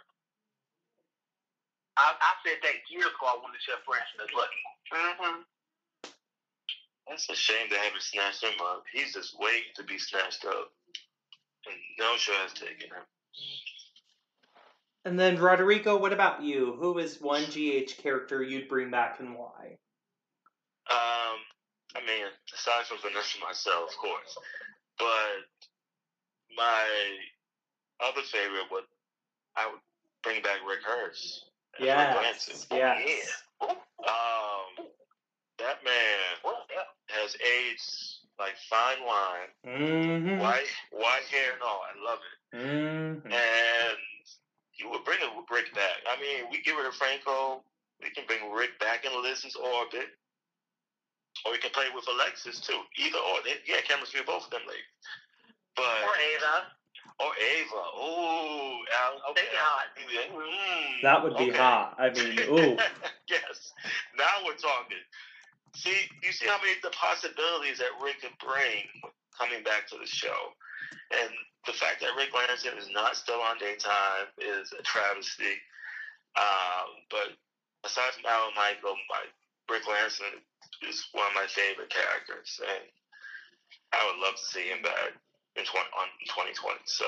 I, 1.97 2.15
I 2.19 2.33
said 2.45 2.59
that 2.63 2.91
years 2.91 3.07
ago. 3.07 3.27
I 3.27 3.39
wanted 3.39 3.61
Jeff 3.65 3.85
Branson 3.87 4.21
as 4.23 4.33
Lucky. 4.35 4.63
Mm-hmm. 4.93 5.41
That's 7.09 7.29
a 7.29 7.35
shame 7.35 7.69
they 7.71 7.77
haven't 7.77 8.03
snatched 8.03 8.43
him 8.43 8.59
up. 8.63 8.85
He's 8.93 9.13
just 9.13 9.39
waiting 9.39 9.75
to 9.77 9.85
be 9.85 9.99
snatched 9.99 10.45
up. 10.45 10.73
And 11.67 11.77
no 11.99 12.17
show 12.17 12.33
has 12.43 12.53
taken 12.53 12.89
him. 12.89 13.05
And 15.05 15.21
then 15.21 15.39
Rodrigo, 15.39 15.99
what 15.99 16.13
about 16.13 16.43
you? 16.43 16.77
Who 16.79 16.99
is 16.99 17.21
one 17.21 17.45
GH 17.45 17.99
character 17.99 18.43
you'd 18.43 18.69
bring 18.69 18.91
back 18.91 19.21
and 19.21 19.37
why? 19.37 19.77
Um, 20.91 21.37
I 21.95 22.01
mean, 22.07 22.25
aside 22.55 22.87
from 22.87 22.99
Vanessa 23.03 23.39
myself, 23.39 23.91
of 23.91 23.97
course, 23.99 24.37
but 24.99 25.45
my 26.57 26.85
other 28.01 28.23
favorite 28.23 28.71
would 28.71 28.85
I 29.57 29.67
would 29.67 29.81
bring 30.23 30.43
back 30.43 30.59
Rick 30.67 30.81
Hearst. 30.85 31.45
As 31.79 31.81
Rick 31.81 31.87
Yes, 31.87 32.67
Lansing. 32.71 32.79
yes. 32.79 33.43
Um, 33.61 34.87
that 35.59 35.83
man 35.85 36.55
has 37.09 37.37
aged 37.41 38.19
like 38.39 38.55
fine 38.69 38.99
wine, 39.07 39.51
Mm-hmm. 39.67 40.39
white 40.41 40.67
white 40.91 41.25
hair 41.31 41.53
and 41.55 41.63
all. 41.63 41.81
I 41.87 41.95
love 42.05 42.19
it. 42.19 42.57
Mm-hmm. 42.59 43.33
And 43.33 43.97
you 44.75 44.91
would 44.91 45.05
bring 45.05 45.19
a 45.23 45.31
Rick 45.53 45.75
back. 45.75 46.03
I 46.11 46.21
mean, 46.21 46.51
we 46.51 46.61
get 46.63 46.77
rid 46.77 46.87
of 46.87 46.95
Franco. 46.95 47.63
We 48.03 48.11
can 48.11 48.25
bring 48.27 48.51
Rick 48.53 48.79
back 48.81 49.05
in 49.07 49.13
Liz's 49.23 49.55
orbit. 49.57 50.09
Or 51.47 51.53
we 51.53 51.59
can 51.59 51.71
play 51.71 51.87
with 51.95 52.05
Alexis 52.09 52.61
too. 52.61 52.79
Either 52.99 53.19
or. 53.19 53.39
They, 53.45 53.55
yeah, 53.67 53.81
chemistry 53.87 54.21
with 54.21 54.27
both 54.27 54.45
of 54.45 54.51
them 54.51 54.63
ladies. 54.67 54.83
But 55.77 56.03
Or 56.03 56.15
Ava. 56.19 56.67
Or 57.21 57.31
Ava. 57.31 57.83
Ooh, 58.03 58.83
Al, 58.91 59.15
okay. 59.31 59.47
They 59.47 59.55
hot. 59.55 59.87
Mm, 59.95 61.03
That 61.03 61.23
would 61.23 61.37
be 61.39 61.51
okay. 61.51 61.59
hot. 61.59 61.95
I 61.99 62.11
mean, 62.11 62.39
ooh. 62.51 62.77
yes. 63.31 63.73
Now 64.19 64.43
we're 64.45 64.59
talking. 64.59 64.99
See, 65.77 65.95
you 66.23 66.33
see 66.33 66.47
how 66.47 66.59
many 66.59 66.75
the 66.83 66.91
possibilities 66.91 67.79
that 67.79 67.95
Rick 68.03 68.23
could 68.23 68.35
bring 68.43 68.87
coming 69.39 69.63
back 69.63 69.87
to 69.91 69.97
the 69.99 70.07
show, 70.07 70.55
and 71.23 71.31
the 71.67 71.73
fact 71.73 72.01
that 72.03 72.15
Ric 72.19 72.31
Lansing 72.35 72.79
is 72.79 72.91
not 72.93 73.17
still 73.17 73.41
on 73.41 73.59
daytime 73.59 74.31
is 74.39 74.73
a 74.79 74.83
travesty. 74.83 75.55
Um, 76.35 77.07
but 77.11 77.35
aside 77.87 78.11
from 78.15 78.27
Alan 78.27 78.55
Michael, 78.59 78.99
my 79.11 79.23
Ric 79.71 79.87
Lansing 79.87 80.43
is 80.89 81.07
one 81.13 81.27
of 81.31 81.35
my 81.35 81.47
favorite 81.47 81.91
characters, 81.91 82.59
and 82.63 82.85
I 83.95 84.03
would 84.07 84.19
love 84.23 84.35
to 84.35 84.45
see 84.45 84.67
him 84.67 84.83
back 84.83 85.15
in 85.57 85.65
20, 85.65 85.87
on 85.95 86.07
2020. 86.27 86.81
So 86.87 87.07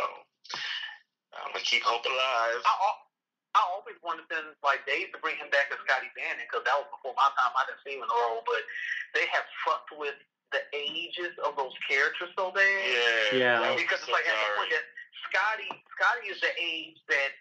I'm 1.35 1.53
gonna 1.53 1.65
keep 1.67 1.83
hope 1.83 2.05
alive. 2.07 2.63
I, 2.63 2.75
I 3.57 3.63
always 3.73 3.97
wanted 4.05 4.29
them, 4.29 4.53
like, 4.61 4.85
Dave 4.85 5.13
to 5.17 5.19
bring 5.25 5.41
him 5.41 5.49
back 5.49 5.73
as 5.73 5.81
Scotty 5.89 6.13
Bannon, 6.13 6.45
because 6.45 6.61
that 6.69 6.77
was 6.77 6.89
before 6.93 7.17
my 7.17 7.33
time. 7.41 7.57
I 7.57 7.65
didn't 7.65 7.81
see 7.89 7.97
him 7.97 8.05
in 8.05 8.09
the 8.13 8.19
role, 8.29 8.45
but 8.45 8.61
they 9.17 9.25
have 9.33 9.49
fucked 9.65 9.97
with 9.97 10.17
the 10.53 10.61
ages 10.77 11.33
of 11.41 11.57
those 11.57 11.73
characters 11.89 12.31
so 12.37 12.53
bad. 12.53 12.63
Yeah, 13.33 13.33
Yeah. 13.33 13.57
that 13.65 13.73
was 13.75 13.81
Because 13.83 14.05
it's 14.05 14.09
so 14.09 14.15
like 14.15 14.29
at 14.29 14.37
the 14.37 14.49
point 14.61 14.71
that 14.77 14.87
Scotty, 15.27 15.71
Scotty 15.97 16.27
is 16.31 16.39
the 16.45 16.53
age 16.61 17.01
that 17.09 17.33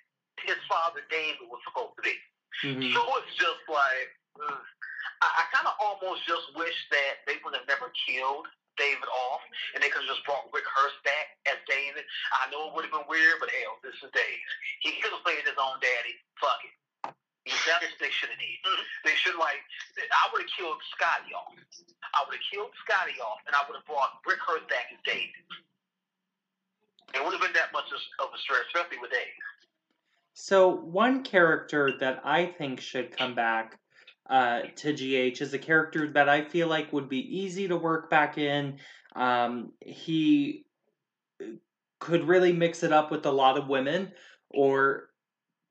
his 0.42 0.58
father 0.72 1.04
David 1.12 1.46
was 1.52 1.60
supposed 1.68 1.96
to 2.00 2.02
be. 2.02 2.16
Mhm. 2.64 2.94
So 2.96 3.02
it's 3.20 3.36
just 3.36 3.62
like, 3.68 4.10
ugh. 4.42 4.64
I, 5.22 5.28
I 5.28 5.44
kind 5.52 5.68
of 5.68 5.76
almost 5.80 6.26
just 6.26 6.56
wish 6.56 6.76
that 6.92 7.24
they 7.28 7.38
would 7.44 7.54
have 7.56 7.68
never 7.68 7.92
killed 8.08 8.48
David 8.76 9.08
off, 9.08 9.44
and 9.74 9.80
they 9.80 9.90
could 9.90 10.04
have 10.04 10.12
just 10.12 10.24
brought 10.28 10.48
Rick 10.52 10.68
Hearst 10.68 11.00
back 11.04 11.36
as 11.48 11.60
David. 11.68 12.04
I 12.32 12.52
know 12.52 12.70
it 12.70 12.74
would 12.76 12.86
have 12.88 12.96
been 12.96 13.08
weird, 13.08 13.40
but 13.40 13.52
hell, 13.52 13.80
this 13.82 13.96
is 14.04 14.12
Dave. 14.12 14.48
He 14.84 15.00
could 15.00 15.16
have 15.16 15.24
played 15.24 15.44
his 15.44 15.58
own 15.58 15.80
daddy. 15.80 16.16
Fuck 16.40 16.62
it. 16.64 16.76
That's 17.46 17.86
what 17.86 18.02
they 18.02 18.10
should 18.10 18.34
have 18.34 18.42
did. 18.42 18.58
Mm-hmm. 18.66 19.06
They 19.06 19.16
should 19.22 19.38
like. 19.38 19.62
I 20.02 20.26
would 20.34 20.42
have 20.42 20.54
killed 20.58 20.82
Scotty 20.98 21.30
off. 21.34 21.54
I 22.18 22.26
would 22.26 22.34
have 22.36 22.48
killed 22.50 22.74
Scotty 22.82 23.22
off, 23.22 23.42
and 23.46 23.54
I 23.54 23.62
would 23.70 23.78
have 23.78 23.86
brought 23.86 24.18
Rick 24.26 24.42
Hearst 24.42 24.66
back 24.68 24.90
as 24.90 24.98
David. 25.06 25.46
It 27.14 27.22
would 27.24 27.32
have 27.32 27.42
been 27.42 27.54
that 27.54 27.72
much 27.72 27.86
of 27.94 28.28
a 28.34 28.38
stretch, 28.42 28.66
especially 28.74 28.98
with 28.98 29.12
Dave. 29.12 29.40
So 30.34 30.68
one 30.68 31.24
character 31.24 31.94
that 32.00 32.20
I 32.26 32.46
think 32.46 32.82
should 32.82 33.16
come 33.16 33.36
back 33.36 33.80
uh, 34.30 34.62
to 34.78 34.94
GH 34.94 35.42
is 35.42 35.54
a 35.54 35.60
character 35.60 36.12
that 36.14 36.30
I 36.30 36.44
feel 36.44 36.68
like 36.68 36.94
would 36.94 37.10
be 37.10 37.20
easy 37.40 37.68
to 37.68 37.78
work 37.78 38.10
back 38.10 38.38
in. 38.38 38.80
Um, 39.16 39.72
he 39.82 40.66
could 42.00 42.28
really 42.28 42.54
mix 42.54 42.84
it 42.84 42.92
up 42.92 43.12
with 43.12 43.26
a 43.26 43.32
lot 43.32 43.58
of 43.58 43.68
women 43.68 44.12
or 44.50 45.10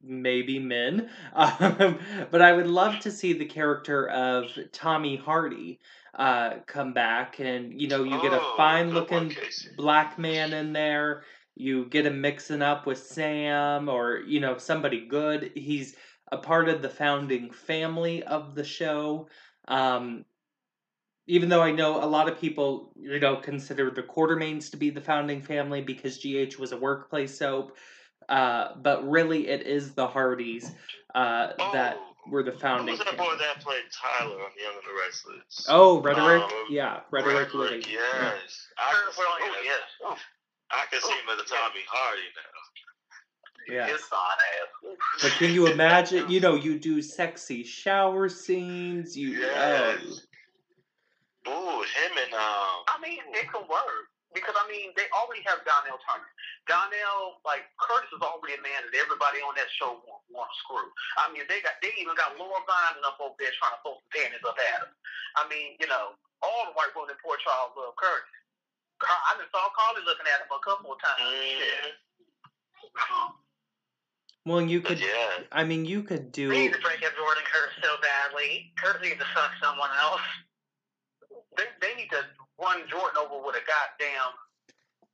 maybe 0.02 0.58
men. 0.58 1.10
Um, 1.34 1.98
but 2.30 2.42
I 2.42 2.52
would 2.52 2.66
love 2.68 3.00
to 3.00 3.10
see 3.10 3.32
the 3.32 3.44
character 3.46 4.08
of 4.08 4.46
Tommy 4.72 5.16
Hardy 5.16 5.80
uh, 6.14 6.58
come 6.66 6.92
back, 6.92 7.40
and 7.40 7.80
you 7.80 7.88
know, 7.88 8.04
you 8.04 8.20
get 8.20 8.32
a 8.32 8.40
Oh, 8.40 8.54
fine 8.56 8.90
looking 8.90 9.36
black 9.76 10.18
man 10.18 10.52
in 10.52 10.72
there. 10.72 11.24
You 11.56 11.86
get 11.86 12.06
him 12.06 12.20
mixing 12.20 12.62
up 12.62 12.86
with 12.86 12.98
Sam 12.98 13.88
or, 13.88 14.20
you 14.26 14.40
know, 14.40 14.58
somebody 14.58 15.06
good. 15.06 15.52
He's 15.54 15.96
a 16.34 16.38
part 16.38 16.68
of 16.68 16.82
the 16.82 16.88
founding 16.88 17.50
family 17.50 18.22
of 18.24 18.54
the 18.54 18.64
show. 18.64 19.28
Um, 19.68 20.24
even 21.26 21.48
though 21.48 21.62
I 21.62 21.70
know 21.70 22.04
a 22.04 22.06
lot 22.06 22.28
of 22.28 22.38
people, 22.38 22.92
you 23.00 23.18
know, 23.18 23.36
consider 23.36 23.90
the 23.90 24.02
Quartermains 24.02 24.70
to 24.72 24.76
be 24.76 24.90
the 24.90 25.00
founding 25.00 25.40
family 25.40 25.80
because 25.80 26.18
GH 26.18 26.58
was 26.58 26.72
a 26.72 26.76
workplace 26.76 27.38
soap. 27.38 27.76
Uh, 28.28 28.74
but 28.82 29.08
really, 29.08 29.48
it 29.48 29.62
is 29.66 29.94
the 29.94 30.06
Hardys 30.06 30.70
uh, 31.14 31.52
that 31.72 31.96
Oh, 31.96 32.30
were 32.30 32.42
the 32.42 32.50
Who 32.50 32.58
founding 32.58 32.92
was 32.96 32.98
that 32.98 33.16
family. 33.16 33.26
boy 33.26 33.36
that 33.36 33.60
played 33.60 33.84
Tyler 33.92 34.36
on 34.36 34.50
Young 34.58 34.74
and 34.74 34.84
the 34.84 34.96
Restless? 35.06 35.66
Oh, 35.68 36.02
Redaric? 36.02 36.42
Um, 36.42 36.50
yeah, 36.70 37.00
Redaric 37.12 37.54
Liddy. 37.54 37.80
Redaric, 37.80 37.86
yes. 37.88 38.66
I 38.78 38.92
can 38.92 39.12
see 39.12 39.22
Well, 39.22 39.36
him 39.38 39.52
oh, 39.54 39.60
as- 39.60 39.64
yes. 39.64 39.80
Oh, 40.04 40.18
I 40.72 40.84
can 40.90 41.00
see 41.00 41.12
him 41.12 41.28
as 41.32 41.40
a 41.40 41.44
Tommy 41.48 41.84
Hardy 41.88 42.28
now. 42.34 42.63
Yes. 43.68 43.90
His 43.90 44.04
son 44.04 44.18
ass. 44.18 44.96
But 45.22 45.30
can 45.32 45.54
you 45.54 45.66
imagine? 45.66 46.30
You 46.30 46.40
know, 46.40 46.54
you 46.54 46.78
do 46.78 47.00
sexy 47.00 47.64
shower 47.64 48.28
scenes. 48.28 49.16
You 49.16 49.40
Yes. 49.40 50.26
oh, 51.46 51.50
Ooh, 51.50 51.82
him 51.82 52.12
and 52.24 52.34
um. 52.34 52.84
I 52.88 52.98
mean, 53.00 53.20
it 53.32 53.50
can 53.52 53.62
work 53.68 54.08
because 54.34 54.54
I 54.58 54.68
mean 54.68 54.90
they 54.96 55.04
already 55.14 55.42
have 55.46 55.64
Donnell 55.64 55.98
Turner. 56.04 56.28
Donnell, 56.66 57.40
like 57.44 57.68
Curtis, 57.76 58.08
is 58.12 58.22
already 58.24 58.56
a 58.56 58.62
man 58.64 58.88
that 58.88 58.96
everybody 58.96 59.40
on 59.44 59.52
that 59.60 59.68
show 59.76 60.00
want, 60.04 60.24
want 60.32 60.48
to 60.48 60.56
screw. 60.64 60.88
I 61.20 61.28
mean, 61.32 61.44
they 61.48 61.60
got 61.60 61.76
they 61.80 61.92
even 62.00 62.16
got 62.16 62.36
Laura 62.36 62.60
Grimes 62.64 63.00
up 63.04 63.20
over 63.20 63.36
there 63.38 63.52
trying 63.60 63.76
to 63.76 63.80
throw 63.84 63.96
some 64.00 64.08
panties 64.12 64.44
up 64.44 64.56
at 64.56 64.88
him. 64.88 64.92
I 65.36 65.42
mean, 65.48 65.76
you 65.78 65.86
know, 65.88 66.16
all 66.42 66.64
the 66.68 66.72
white 66.76 66.92
women 66.96 67.14
in 67.14 67.18
Port 67.22 67.40
Charles 67.44 67.72
love 67.78 67.94
Curtis. 67.96 68.28
Car- 68.98 69.24
I 69.30 69.36
just 69.38 69.50
saw 69.52 69.68
Carly 69.76 70.02
looking 70.04 70.26
at 70.28 70.40
him 70.44 70.50
a 70.52 70.58
couple 70.62 70.92
of 70.94 70.98
times. 71.00 71.22
mhm. 71.22 73.34
Well, 74.44 74.60
you 74.60 74.80
But 74.80 74.88
could. 74.88 75.00
yeah, 75.00 75.44
I 75.52 75.64
mean, 75.64 75.84
you 75.84 76.02
could 76.02 76.24
We 76.26 76.30
do. 76.30 76.48
need 76.50 76.72
to 76.72 76.78
break 76.80 77.04
up 77.04 77.12
Jordan 77.16 77.44
Curtis 77.50 77.74
so 77.82 77.96
badly. 78.02 78.72
Curtis 78.82 79.02
needs 79.02 79.18
to 79.18 79.26
fuck 79.34 79.50
someone 79.62 79.90
else. 80.00 80.20
They, 81.56 81.64
they 81.80 81.94
need 81.94 82.10
to 82.10 82.20
run 82.60 82.82
Jordan 82.88 83.16
over 83.18 83.44
with 83.46 83.56
a 83.56 83.64
goddamn. 83.64 84.32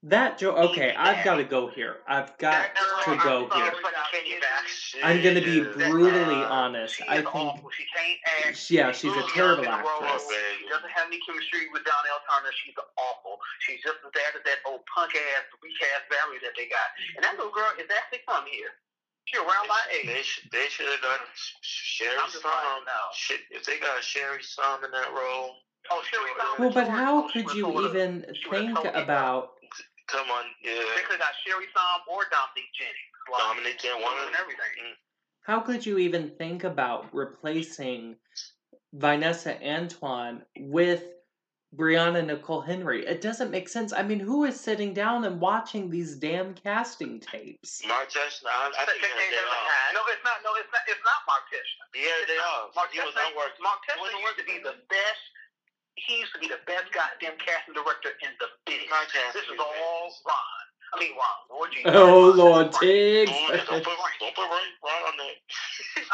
That 0.02 0.38
Joe. 0.40 0.56
Okay, 0.72 0.96
I've 0.96 1.20
got 1.28 1.36
to 1.36 1.44
go 1.44 1.68
here. 1.68 2.00
I've 2.08 2.32
got 2.40 2.72
to 3.04 3.20
go 3.20 3.52
here. 3.52 3.68
Kenny 4.10 4.40
back. 4.40 4.64
I'm 5.04 5.20
gonna 5.22 5.44
be 5.44 5.60
brutally 5.60 6.40
uh, 6.40 6.48
honest. 6.48 6.96
She 6.96 7.04
I 7.04 7.20
think. 7.20 7.60
She 7.76 7.84
can't 7.92 8.18
act. 8.48 8.70
Yeah, 8.72 8.90
she's 8.96 9.12
a 9.12 9.22
terrible 9.36 9.62
young 9.62 9.76
in 9.76 9.84
the 9.84 9.92
role. 9.92 10.02
actress. 10.08 10.24
She 10.56 10.66
doesn't 10.72 10.88
have 10.88 11.04
any 11.06 11.20
chemistry 11.28 11.68
with 11.68 11.84
Donnell 11.84 12.20
Turner. 12.26 12.48
She's 12.64 12.74
awful. 12.96 13.36
She's 13.60 13.84
just 13.84 14.00
as 14.00 14.08
bad 14.16 14.40
as 14.40 14.42
that 14.48 14.64
old 14.64 14.80
punk 14.88 15.12
ass, 15.12 15.44
weak 15.60 15.76
ass 15.94 16.08
Valerie 16.08 16.40
that 16.48 16.56
they 16.56 16.64
got. 16.72 16.88
And 17.14 17.22
that 17.22 17.36
little 17.36 17.52
girl 17.52 17.68
is 17.76 17.86
actually 17.92 18.24
from 18.24 18.48
here. 18.48 18.72
She 19.30 19.38
around 19.38 19.68
my 19.68 19.78
They 20.04 20.18
age. 20.18 20.24
should, 20.24 20.50
they 20.50 20.66
should 20.68 20.86
have 20.86 21.00
done 21.02 21.20
Sh- 21.34 21.52
Sherry 22.02 22.16
I'm 22.20 22.30
just 22.30 22.44
lying 22.44 22.56
Song. 22.66 22.82
now. 22.86 23.36
If 23.50 23.64
they 23.64 23.78
got 23.78 24.02
Sherri 24.02 24.42
Saum 24.42 24.84
in 24.84 24.90
that 24.90 25.12
role, 25.14 25.54
Oh, 25.90 26.02
Sherri 26.10 26.30
Saum. 26.38 26.58
Well, 26.58 26.70
but 26.72 26.88
how 26.88 27.24
Oh, 27.24 27.30
could 27.32 27.52
you 27.54 27.86
even 27.88 28.26
think 28.50 28.78
about? 28.78 29.52
Come 30.08 30.30
on, 30.30 30.44
They 30.64 30.74
yeah. 30.74 30.82
could 31.04 31.12
have 31.12 31.20
got 31.20 31.32
Sherri 31.46 31.66
Saum 31.74 32.00
or 32.08 32.24
Dominique 32.30 32.72
Jennings. 32.76 32.96
Like, 33.30 33.40
Dominic 33.42 33.78
Jen, 33.78 34.02
one 34.02 34.18
of 34.18 34.26
and 34.26 34.36
everything. 34.36 34.64
Mm. 34.84 34.92
How 35.42 35.60
could 35.60 35.86
you 35.86 35.98
even 35.98 36.30
think 36.30 36.64
about 36.64 37.06
replacing 37.14 38.16
Vinessa 38.96 39.56
Antoine 39.64 40.42
with 40.58 41.04
Brianna 41.76 42.26
Nicole 42.26 42.60
Henry? 42.60 43.06
It 43.06 43.20
doesn't 43.20 43.50
make 43.50 43.68
sense. 43.68 43.92
I 43.92 44.02
mean, 44.02 44.18
who 44.18 44.42
is 44.44 44.58
sitting 44.58 44.92
down 44.92 45.24
and 45.24 45.40
watching 45.40 45.88
these 45.88 46.16
damn 46.16 46.54
casting 46.54 47.20
tapes? 47.20 47.82
Martesh, 47.86 48.42
I, 48.42 48.74
I 48.74 48.84
think 48.90 48.98
he 48.98 49.06
had 49.06 49.14
a 49.14 49.30
day 49.30 49.46
off. 49.46 49.94
No, 49.94 50.02
it's 50.10 50.24
not. 50.26 50.42
No, 50.42 50.50
it's 50.58 50.70
not. 50.74 50.82
It's 50.90 51.04
not 51.06 51.22
Mark 51.30 51.46
Teschner. 51.46 51.86
He 51.94 52.02
had 52.02 52.20
a 52.24 52.26
day 52.26 52.40
off. 52.42 52.74
Mark 52.74 52.90
He 52.90 52.98
was 52.98 53.14
Tishner, 53.14 53.30
not 53.30 53.38
working. 53.38 53.62
Mark 53.62 53.78
He 53.86 54.18
used 54.18 54.38
to 54.42 54.46
be 54.50 54.58
the 54.66 54.76
best. 54.90 55.22
He 55.94 56.18
used 56.18 56.34
to 56.34 56.40
be 56.42 56.50
the 56.50 56.62
best 56.66 56.90
goddamn 56.90 57.38
casting 57.38 57.74
director 57.78 58.18
in 58.18 58.34
the 58.42 58.50
business. 58.66 59.30
This 59.30 59.46
is 59.46 59.58
all 59.60 60.10
Ron. 60.26 60.64
I 60.90 60.98
mean 60.98 61.14
Ron. 61.14 61.38
Lord 61.54 61.70
Jesus. 61.70 61.94
Oh, 61.94 62.34
Ron. 62.34 62.38
Lord 62.38 62.66
Ron. 62.74 62.82
Tiggs. 62.82 63.30
Don't, 63.30 63.62
don't 63.62 63.84
put 63.86 63.94
don't 64.18 64.34
put 64.34 64.48
right, 64.50 64.74
right 64.82 65.04
on 65.06 65.14
there. 65.22 65.38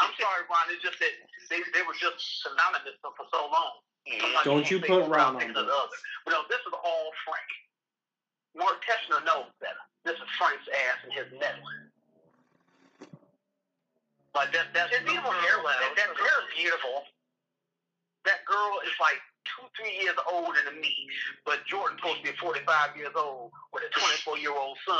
I'm 0.05 0.13
sorry, 0.21 0.45
Ron. 0.45 0.69
It's 0.69 0.85
just 0.85 1.01
that 1.01 1.13
they 1.49 1.65
they 1.73 1.81
were 1.81 1.97
just 1.97 2.21
synonymous 2.45 3.01
for, 3.01 3.09
for 3.17 3.25
so 3.33 3.49
long. 3.49 3.81
Sometimes 4.07 4.45
Don't 4.45 4.71
you 4.71 4.79
put 4.79 4.89
one 4.89 5.09
without 5.09 5.15
Ron 5.15 5.35
on 5.35 5.39
thinking 5.41 5.55
this. 5.55 5.65
the 5.67 5.73
other. 5.73 5.97
But 6.25 6.31
no, 6.31 6.39
this 6.49 6.61
is 6.63 6.73
all 6.73 7.07
Frank. 7.27 7.49
Mark 8.55 8.79
Teschner 8.83 9.23
knows 9.25 9.51
better. 9.59 9.83
This 10.05 10.15
is 10.15 10.29
Frank's 10.39 10.65
ass 10.71 10.97
and 11.03 11.13
his 11.13 11.27
meddling. 11.39 11.87
Like 14.35 14.53
that, 14.53 14.67
that's 14.73 14.93
His 14.95 15.03
beautiful 15.05 15.31
hair, 15.31 15.57
That, 15.57 15.65
Leo. 15.65 15.95
that 15.97 16.09
hair 16.17 16.37
is 16.45 16.49
beautiful. 16.57 17.03
That 18.25 18.45
girl 18.45 18.79
is 18.85 18.93
like 19.01 19.17
two, 19.45 19.65
three 19.75 19.97
years 20.03 20.15
older 20.31 20.59
than 20.65 20.79
me, 20.79 20.93
but 21.45 21.65
Jordan's 21.65 21.99
supposed 22.01 22.23
to 22.23 22.31
be 22.31 22.37
45 22.37 22.97
years 22.97 23.15
old 23.15 23.51
with 23.73 23.83
a 23.83 23.99
24 23.99 24.37
year 24.37 24.51
old 24.53 24.77
son 24.87 24.97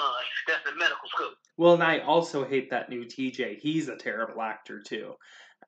that's 0.48 0.66
in 0.70 0.78
medical 0.78 1.08
school. 1.10 1.32
Well, 1.58 1.74
and 1.74 1.84
I 1.84 2.00
also 2.00 2.46
hate 2.46 2.70
that 2.72 2.90
new 2.90 3.06
TJ. 3.06 3.60
He's 3.60 3.90
a 3.90 3.96
terrible 3.96 4.42
actor 4.42 4.80
too. 4.82 5.16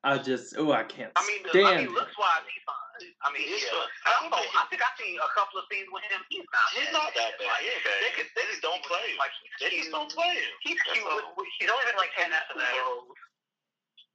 I 0.04 0.18
just, 0.18 0.56
oh, 0.58 0.72
I 0.72 0.84
can't 0.84 1.12
I 1.18 1.28
mean, 1.28 1.44
the, 1.44 1.50
stand 1.50 1.68
I 1.68 1.78
mean, 1.84 1.94
looks 1.94 2.18
wise, 2.18 2.42
he's 2.48 2.64
fine. 2.66 2.89
I 3.24 3.28
mean, 3.34 3.46
He's 3.48 3.64
yeah. 3.66 3.76
fine. 3.76 3.92
I 4.06 4.10
don't 4.20 4.32
know. 4.32 4.44
I 4.60 4.64
think 4.70 4.82
I've 4.84 4.96
seen 5.00 5.16
a 5.20 5.32
couple 5.36 5.60
of 5.60 5.66
scenes 5.72 5.88
with 5.92 6.04
him. 6.12 6.22
He's 6.32 6.46
not. 6.48 6.68
He's 6.76 6.92
not 6.94 7.10
that 7.16 7.36
bad. 7.40 7.48
Like, 7.50 7.62
He 7.64 7.68
ain't 7.72 7.84
bad. 7.84 8.00
They 8.04 8.12
could, 8.16 8.30
they 8.36 8.44
They 8.44 8.46
just 8.54 8.64
don't 8.64 8.84
play 8.86 9.04
him. 9.10 9.18
Like 9.20 9.34
he's 9.40 9.54
They 9.60 9.70
just 9.80 9.92
don't 9.92 10.12
play 10.12 10.34
him. 10.36 10.52
He's 10.64 10.80
cute. 10.92 11.04
all. 11.08 11.16
With, 11.16 11.28
with, 11.40 11.50
he's 11.60 11.70
only 11.72 11.86
been 11.88 12.00
like 12.00 12.14
ten 12.16 12.30
after 12.32 12.56
that. 12.60 12.74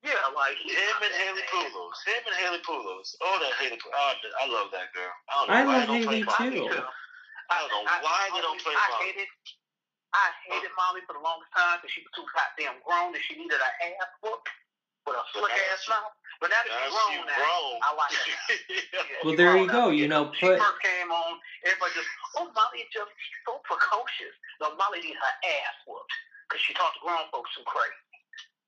Yeah, 0.05 0.21
like 0.37 0.61
he's 0.61 0.77
Him 0.77 1.01
and 1.01 1.15
Haley 1.17 1.41
bad. 1.49 1.73
Pulos. 1.73 1.97
Him 2.05 2.23
and 2.29 2.37
Haley 2.37 2.61
Pullos. 2.61 3.09
Oh, 3.25 3.41
that 3.41 3.57
Haley 3.57 3.81
Pullos. 3.81 3.97
Oh, 3.97 4.13
I 4.37 4.45
love 4.53 4.69
that 4.77 4.93
girl. 4.93 5.09
I 5.29 5.33
don't 5.41 5.47
know 5.49 5.57
I 5.57 5.65
why 5.65 5.73
love 5.81 5.81
they 5.81 5.89
don't 5.89 6.05
play 6.05 6.21
Haley 6.21 6.61
Molly. 6.61 6.69
too. 6.69 6.85
I 7.49 7.57
don't 7.65 7.73
know 7.73 7.85
why 8.05 8.21
they 8.37 8.43
don't 8.45 8.61
play 8.61 8.77
I 8.77 8.85
Molly. 8.93 9.01
hated, 9.17 9.29
I 10.13 10.27
hated 10.49 10.73
Molly 10.77 11.01
for 11.09 11.17
the 11.17 11.25
longest 11.25 11.53
time 11.57 11.81
because 11.81 11.93
she 11.97 12.05
was 12.05 12.13
too 12.13 12.25
goddamn 12.37 12.85
grown 12.85 13.17
and 13.17 13.23
she 13.25 13.33
needed 13.41 13.57
an 13.57 13.73
ass 13.97 14.13
whoop 14.21 14.45
with 15.07 15.17
a 15.21 15.25
slick 15.33 15.53
now 15.53 15.73
ass 15.75 15.85
mouth. 15.89 16.13
But 16.43 16.51
now 16.51 16.61
that 16.67 16.73
Now 16.73 16.83
she's 16.85 16.93
grown, 16.93 17.25
now, 17.29 17.39
grown. 17.39 17.75
I 17.85 17.91
like 17.95 18.13
it. 18.13 18.27
Yeah. 18.27 18.81
Yeah, 19.05 19.23
Well, 19.25 19.37
there 19.39 19.55
you 19.57 19.69
go. 19.71 19.89
now. 19.89 19.95
You 19.95 20.05
Yeah, 20.09 20.13
know, 20.13 20.23
she 20.35 20.45
put- 20.49 20.59
first 20.59 20.81
came 20.83 21.09
on, 21.13 21.39
everybody 21.65 21.93
just, 21.95 22.11
oh, 22.37 22.51
Molly 22.53 22.85
just 22.91 23.13
so 23.47 23.61
precocious. 23.65 24.35
No, 24.61 24.75
Molly 24.77 25.01
needs 25.01 25.17
her 25.21 25.35
ass 25.47 25.77
whooped 25.87 26.11
because 26.49 26.61
she 26.65 26.75
talked 26.75 26.99
to 26.99 27.03
grown 27.07 27.25
folks 27.31 27.53
some 27.55 27.65
crazy. 27.65 28.03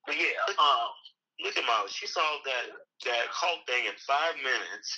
But 0.07 0.15
yeah, 0.17 0.39
um, 0.63 0.91
Look 1.43 1.53
at 1.53 1.67
Molly. 1.69 1.93
She 1.93 2.09
solved 2.09 2.49
that 2.49 2.65
that 3.05 3.29
Hulk 3.29 3.61
thing 3.69 3.85
in 3.85 3.97
five 4.09 4.37
minutes. 4.41 4.89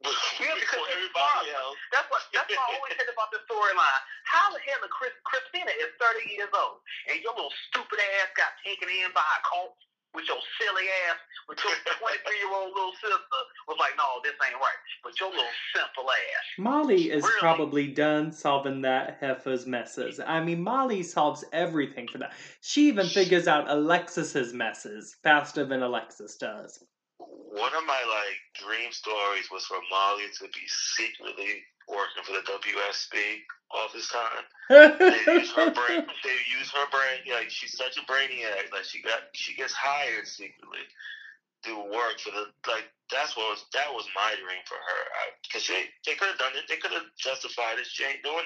Yeah, 0.38 0.54
because 0.54 0.78
Before 0.78 0.86
she's 0.86 1.10
everybody 1.10 1.50
else. 1.58 1.76
That's 1.90 2.06
what 2.08 2.22
that's 2.30 2.46
what 2.48 2.62
I 2.70 2.78
always 2.78 2.94
said 2.94 3.10
about 3.10 3.34
the 3.34 3.42
storyline. 3.50 4.00
How 4.30 4.48
the 4.54 4.62
hell 4.64 4.78
is 4.86 4.92
Chris, 4.94 5.10
Christina 5.26 5.74
is 5.74 5.90
thirty 5.98 6.24
years 6.30 6.48
old 6.54 6.78
and 7.10 7.18
your 7.20 7.34
little 7.34 7.50
stupid 7.68 7.98
ass 8.22 8.30
got 8.38 8.54
taken 8.62 8.86
in 8.88 9.10
by 9.10 9.26
a 9.26 9.40
cult 9.42 9.74
with 10.18 10.26
your 10.26 10.42
silly 10.58 10.82
ass 11.06 11.16
with 11.48 11.58
your 11.62 11.72
twenty 12.02 12.18
three 12.26 12.38
year 12.42 12.50
old 12.52 12.74
little 12.74 12.92
sister 13.00 13.38
was 13.70 13.76
like, 13.78 13.94
no, 13.96 14.18
this 14.24 14.34
ain't 14.44 14.58
right. 14.58 14.80
But 15.04 15.14
your 15.20 15.30
little 15.30 15.54
simple 15.74 16.10
ass. 16.10 16.46
Molly 16.58 17.10
is 17.10 17.22
Really? 17.22 17.38
probably 17.38 17.86
done 17.86 18.32
solving 18.32 18.82
that 18.82 19.18
heifer's 19.22 19.64
messes. 19.64 20.18
I 20.18 20.42
mean, 20.42 20.60
Molly 20.62 21.04
solves 21.04 21.44
everything 21.52 22.08
for 22.10 22.18
that. 22.18 22.32
She 22.62 22.88
even 22.88 23.06
figures 23.06 23.46
out 23.46 23.70
Alexis's 23.70 24.52
messes 24.52 25.14
faster 25.22 25.64
than 25.64 25.82
Alexis 25.84 26.36
does. 26.36 26.82
One 27.18 27.74
of 27.74 27.86
my 27.86 28.02
like 28.10 28.66
dream 28.66 28.90
stories 28.90 29.48
was 29.52 29.64
for 29.66 29.78
Molly 29.90 30.24
to 30.40 30.44
be 30.48 30.66
secretly 30.66 31.62
working 31.88 32.22
for 32.24 32.32
the 32.32 32.44
WSB 32.44 33.16
all 33.70 33.88
this 33.92 34.08
time. 34.08 34.44
They 34.68 35.32
use 35.32 35.52
her 35.52 35.70
brain. 35.78 36.06
They 36.24 36.38
use 36.58 36.70
her 36.70 36.86
brain. 36.90 37.24
Like 37.32 37.50
she's 37.50 37.76
such 37.76 37.96
a 37.96 38.04
brainiac. 38.10 38.72
Like 38.72 38.84
she 38.84 39.02
got 39.02 39.32
she 39.32 39.54
gets 39.54 39.72
hired 39.72 40.26
secretly 40.26 40.84
to 41.64 41.74
work 41.76 42.20
for 42.20 42.30
the 42.30 42.46
like. 42.70 42.88
That's 43.10 43.36
what 43.36 43.50
was 43.50 43.64
that 43.72 43.92
was 43.92 44.06
my 44.14 44.34
dream 44.36 44.60
for 44.66 44.74
her. 44.74 45.00
Because 45.42 45.66
they 45.66 45.84
they 46.06 46.14
could 46.14 46.28
have 46.28 46.38
done 46.38 46.52
it. 46.54 46.64
They 46.68 46.76
could 46.76 46.92
have 46.92 47.08
justified 47.16 47.78
it. 47.78 47.86
She 47.86 48.04
ain't 48.04 48.22
doing 48.22 48.44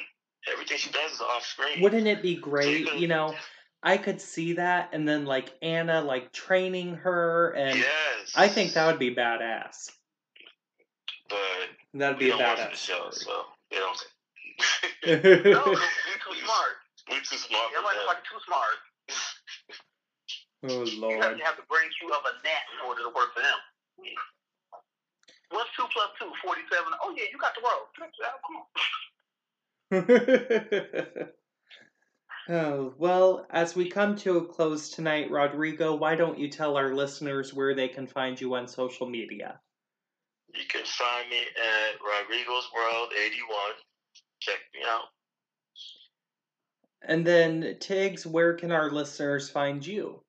everything 0.51 0.78
she 0.78 0.90
does 0.90 1.12
is 1.12 1.20
off 1.20 1.45
screen. 1.45 1.82
Wouldn't 1.82 2.07
it 2.07 2.22
be 2.22 2.36
great? 2.36 2.95
You 2.95 3.09
know, 3.09 3.34
I 3.82 3.97
could 3.97 4.20
see 4.20 4.55
that, 4.55 4.90
and 4.93 5.07
then 5.09 5.24
like 5.24 5.53
Anna 5.61 6.01
like 6.03 6.32
training 6.32 6.95
her, 6.97 7.51
and 7.51 7.78
yes. 7.78 8.32
I 8.36 8.49
think 8.49 8.74
that 8.74 8.86
would 8.86 9.01
be 9.01 9.14
badass. 9.14 9.90
But 11.32 11.72
That'd 11.98 12.18
we 12.18 12.24
be 12.26 12.30
a 12.30 12.32
don't 12.36 12.42
watch 12.44 12.58
the 12.58 12.64
badass. 12.64 12.76
show, 12.76 13.08
so 13.10 13.44
they 13.70 13.76
don't. 13.80 13.98
No, 15.06 15.64
we 15.72 16.14
too 16.20 16.36
smart. 16.44 16.74
we 17.08 17.16
too 17.24 17.38
smart 17.40 17.72
for 17.72 17.76
Everybody's 17.80 18.04
that. 18.04 18.12
like 18.12 18.22
too 18.28 18.40
smart. 18.44 18.76
oh 20.68 20.84
lord! 21.00 21.16
You 21.16 21.22
have 21.22 21.38
to 21.38 21.44
have 21.44 21.56
the 21.56 21.62
brain 21.68 21.88
Q 21.98 22.12
of 22.12 22.20
a 22.24 22.32
gnat 22.44 22.64
in 22.76 22.80
order 22.86 23.00
to 23.02 23.08
work 23.16 23.32
for 23.34 23.40
them. 23.40 23.58
What's 25.50 25.70
two 25.76 25.86
plus 25.92 26.10
two? 26.20 26.30
Forty-seven. 26.44 26.92
Oh 27.02 27.14
yeah, 27.16 27.24
you 27.32 27.38
got 27.38 27.54
the 27.56 27.62
world. 27.64 27.88
Come 27.96 28.56
on. 28.60 28.66
oh, 32.48 32.94
well, 32.98 33.46
as 33.50 33.76
we 33.76 33.90
come 33.90 34.16
to 34.16 34.38
a 34.38 34.46
close 34.46 34.88
tonight, 34.90 35.30
Rodrigo, 35.30 35.94
why 35.94 36.14
don't 36.16 36.38
you 36.38 36.48
tell 36.48 36.76
our 36.76 36.94
listeners 36.94 37.52
where 37.52 37.74
they 37.74 37.88
can 37.88 38.06
find 38.06 38.40
you 38.40 38.54
on 38.54 38.66
social 38.68 39.06
media? 39.08 39.60
You 40.55 40.64
can 40.68 40.84
find 40.84 41.28
me 41.30 41.38
at 41.38 41.98
Rodrigo's 42.00 42.68
World 42.74 43.12
81. 43.26 43.48
Check 44.40 44.59
me 44.74 44.80
out. 44.86 45.09
And 47.03 47.26
then, 47.26 47.76
Tiggs, 47.80 48.26
where 48.26 48.55
can 48.55 48.70
our 48.70 48.90
listeners 48.90 49.48
find 49.48 49.84
you? 49.84 50.22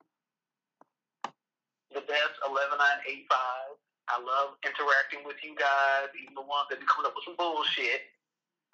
the 1.93 2.01
best 2.09 2.35
eleven 2.41 2.75
nine 2.81 2.99
eight 3.05 3.29
five. 3.29 3.77
I 4.09 4.19
love 4.19 4.59
interacting 4.65 5.23
with 5.23 5.39
you 5.45 5.55
guys, 5.55 6.11
even 6.19 6.35
the 6.35 6.43
ones 6.43 6.67
that 6.67 6.81
be 6.81 6.89
coming 6.89 7.07
up 7.07 7.15
with 7.15 7.23
some 7.23 7.39
bullshit. 7.39 8.11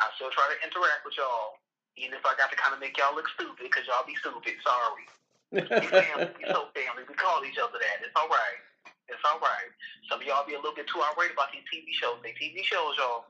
I 0.02 0.10
still 0.18 0.34
try 0.34 0.50
to 0.50 0.58
interact 0.64 1.06
with 1.06 1.20
y'all, 1.20 1.60
even 2.00 2.18
if 2.18 2.26
I 2.26 2.34
got 2.40 2.50
to 2.50 2.58
kind 2.58 2.74
of 2.74 2.82
make 2.82 2.98
y'all 2.98 3.14
look 3.14 3.30
stupid, 3.36 3.62
because 3.62 3.86
y'all 3.86 4.08
be 4.08 4.18
stupid. 4.18 4.58
Sorry. 4.64 5.06
We 5.50 5.66
family. 5.66 6.30
We 6.38 6.46
so 6.46 6.70
family. 6.78 7.10
We 7.10 7.18
call 7.18 7.42
each 7.42 7.58
other 7.58 7.82
that. 7.82 8.06
It's 8.06 8.14
all 8.14 8.30
right. 8.30 8.62
It's 9.10 9.26
all 9.26 9.40
right. 9.42 9.70
Some 10.10 10.22
of 10.22 10.26
y'all 10.28 10.46
be 10.46 10.54
a 10.54 10.62
little 10.62 10.76
bit 10.78 10.88
too 10.88 11.02
irate 11.02 11.34
about 11.34 11.50
these 11.52 11.66
TV 11.70 11.90
shows. 11.98 12.22
They 12.22 12.34
TV 12.38 12.62
shows, 12.64 12.96
y'all. 12.98 13.26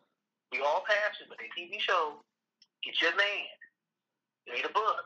We 0.51 0.59
all 0.61 0.83
passionate, 0.85 1.29
but 1.31 1.37
they 1.39 1.49
TV 1.55 1.79
shows. 1.79 2.19
Get 2.83 2.99
your 3.01 3.15
man. 3.15 3.47
Read 4.51 4.65
a 4.65 4.73
book. 4.73 5.05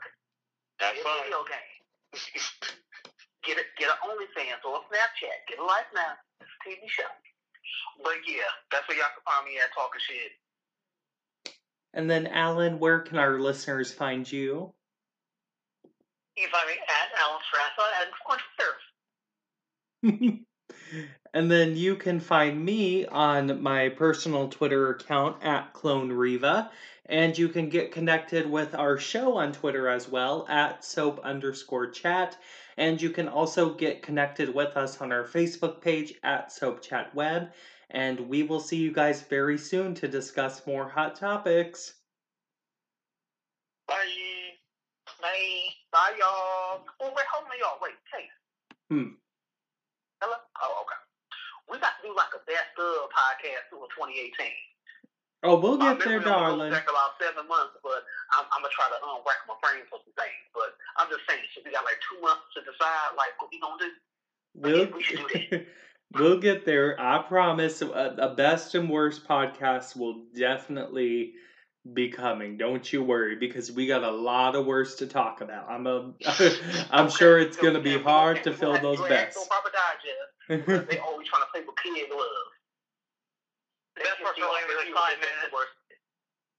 That's 0.80 0.98
Play 1.00 1.02
a 1.02 1.04
fun. 1.04 1.24
video 1.24 1.44
game. 1.46 1.84
Get 3.44 3.58
a 3.58 3.64
get 3.78 3.90
an 3.92 3.98
OnlyFans 4.08 4.64
or 4.64 4.78
a 4.78 4.80
Snapchat. 4.88 5.44
Get 5.50 5.60
a 5.60 5.64
life 5.66 5.84
now. 5.94 6.14
It's 6.40 6.48
a 6.50 6.70
TV 6.70 6.88
show. 6.88 7.04
But 8.02 8.16
yeah, 8.26 8.48
that's 8.72 8.88
where 8.88 8.96
y'all 8.98 9.08
can 9.14 9.24
find 9.26 9.46
me 9.46 9.60
at 9.60 9.68
talking 9.76 10.00
shit. 10.00 10.32
and 11.94 12.10
then, 12.10 12.28
Alan, 12.28 12.80
where 12.80 13.00
can 13.02 13.18
our 13.18 13.38
listeners 13.42 13.92
find 13.92 14.32
you? 14.32 14.72
You 16.38 16.48
can 16.48 16.52
find 16.52 16.68
me 16.70 16.76
at 16.88 17.20
Alan 17.20 17.42
Strathon 17.52 17.92
and 18.02 18.12
on 18.30 18.38
Twitter. 20.22 20.40
and 21.34 21.50
then 21.50 21.76
you 21.76 21.96
can 21.96 22.20
find 22.20 22.64
me 22.64 23.06
on 23.06 23.62
my 23.62 23.90
personal 23.90 24.50
Twitter 24.50 24.92
account 24.92 25.44
at 25.44 25.74
Clone 25.74 26.12
Riva. 26.12 26.72
And 27.06 27.38
you 27.38 27.50
can 27.50 27.68
get 27.70 27.92
connected 27.92 28.50
with 28.50 28.74
our 28.76 28.98
show 28.98 29.36
on 29.38 29.52
Twitter 29.52 29.90
as 29.90 30.08
well 30.08 30.46
at 30.48 30.86
soap 30.86 31.20
underscore 31.24 31.88
chat. 31.88 32.38
And 32.78 33.02
you 33.02 33.10
can 33.10 33.28
also 33.28 33.74
get 33.74 34.02
connected 34.02 34.54
with 34.54 34.78
us 34.78 35.02
on 35.02 35.12
our 35.12 35.26
Facebook 35.26 35.82
page 35.82 36.14
at 36.24 36.52
Soap 36.52 36.82
Chat 36.82 37.14
Web. 37.14 37.52
And 37.90 38.20
we 38.22 38.44
will 38.44 38.62
see 38.62 38.78
you 38.78 38.92
guys 38.92 39.22
very 39.22 39.58
soon 39.58 39.94
to 39.96 40.08
discuss 40.08 40.66
more 40.66 40.88
hot 40.88 41.16
topics. 41.16 41.94
Bye. 43.88 43.96
Bye. 45.22 45.70
Bye, 45.92 46.14
y'all. 46.18 46.86
Oh, 47.02 47.14
wait, 47.16 47.26
hold 47.32 47.46
on, 47.46 47.60
y'all. 47.60 47.78
Wait, 47.82 47.94
Chase. 48.12 48.30
Hmm. 48.90 49.23
Hello? 50.24 50.40
Oh, 50.64 50.88
okay. 50.88 50.96
We 51.68 51.76
got 51.84 52.00
to 52.00 52.08
do 52.08 52.16
like 52.16 52.32
a 52.32 52.40
best 52.48 52.72
of 52.80 53.12
podcast 53.12 53.68
through 53.68 53.92
2018. 53.92 54.32
Oh, 55.44 55.60
we'll 55.60 55.76
get 55.76 56.00
there, 56.00 56.24
darling. 56.24 56.72
back 56.72 56.88
about 56.88 57.20
seven 57.20 57.44
months, 57.44 57.76
but 57.84 58.08
I'm, 58.32 58.48
I'm 58.56 58.64
gonna 58.64 58.72
try 58.72 58.88
to 58.88 59.04
um, 59.04 59.20
rack 59.28 59.44
my 59.44 59.60
brain 59.60 59.84
for 59.92 60.00
some 60.00 60.16
things. 60.16 60.48
But 60.56 60.80
I'm 60.96 61.12
just 61.12 61.28
saying, 61.28 61.44
so 61.52 61.60
we 61.68 61.76
got 61.76 61.84
like 61.84 62.00
two 62.08 62.24
months 62.24 62.48
to 62.56 62.64
decide, 62.64 63.20
like 63.20 63.36
what 63.36 63.52
we 63.52 63.60
gonna 63.60 63.84
do. 63.84 63.92
We'll, 64.56 64.88
we 64.96 65.04
should 65.04 65.28
do 65.28 65.68
we'll 66.16 66.40
get 66.40 66.64
there. 66.64 66.96
I 66.96 67.20
promise. 67.28 67.84
A, 67.84 67.92
a 68.16 68.32
best 68.32 68.80
and 68.80 68.88
worst 68.88 69.28
podcast 69.28 70.00
will 70.00 70.24
definitely 70.32 71.36
be 71.92 72.08
coming. 72.10 72.56
Don't 72.58 72.92
you 72.94 73.04
worry, 73.04 73.36
because 73.36 73.72
we 73.72 73.88
got 73.88 74.04
a 74.04 74.12
lot 74.12 74.56
of 74.56 74.66
worst 74.66 75.00
to 75.00 75.08
talk 75.08 75.42
about. 75.42 75.70
I'm 75.70 75.86
a, 75.88 76.14
I'm 76.92 77.10
sure 77.10 77.40
it's 77.40 77.58
gonna 77.58 77.82
be 77.82 77.98
hard 78.00 78.44
to 78.44 78.54
fill 78.54 78.80
those 78.80 79.02
best. 79.02 79.36
So 79.36 79.44
Papa 79.50 79.70
Digest, 80.48 80.90
they 80.90 80.98
always 81.00 81.28
trying 81.28 81.44
to 81.44 81.50
play 81.52 81.62
with 81.68 81.76
kid 81.84 82.08
love. 82.10 82.48
Best 83.96 84.08
They 84.18 84.24
person 84.24 84.44
just 84.44 84.54
like 84.54 84.68
be 84.68 84.74
this 84.74 84.96
like, 84.96 85.12
time, 85.12 85.20
that's 85.20 85.36
man. 85.36 85.50
the 85.50 85.56
worst. 85.56 85.76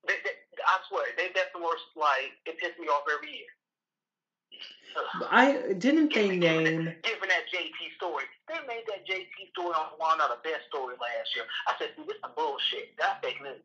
They, 0.05 0.17
they, 0.29 0.35
I 0.69 0.77
swear, 0.93 1.05
they 1.17 1.33
that's 1.33 1.53
the 1.57 1.63
worst. 1.65 1.89
Like 1.97 2.37
it 2.45 2.61
pissed 2.61 2.79
me 2.79 2.87
off 2.93 3.09
every 3.09 3.33
year. 3.33 3.53
I 5.27 5.75
didn't 5.75 6.15
they 6.15 6.37
name 6.37 6.87
Given 7.03 7.29
that 7.33 7.51
JT 7.51 7.97
story, 7.97 8.23
they 8.47 8.61
made 8.69 8.87
that 8.93 9.03
JT 9.09 9.51
story 9.51 9.75
on 9.75 9.99
Wanda 9.99 10.31
the 10.31 10.39
best 10.47 10.69
story 10.69 10.95
last 11.01 11.35
year. 11.35 11.49
I 11.67 11.75
said, 11.81 11.97
"See, 11.97 12.05
this 12.07 12.21
is 12.21 12.31
bullshit. 12.37 12.95
That's 13.01 13.19
fake 13.25 13.43
news." 13.43 13.65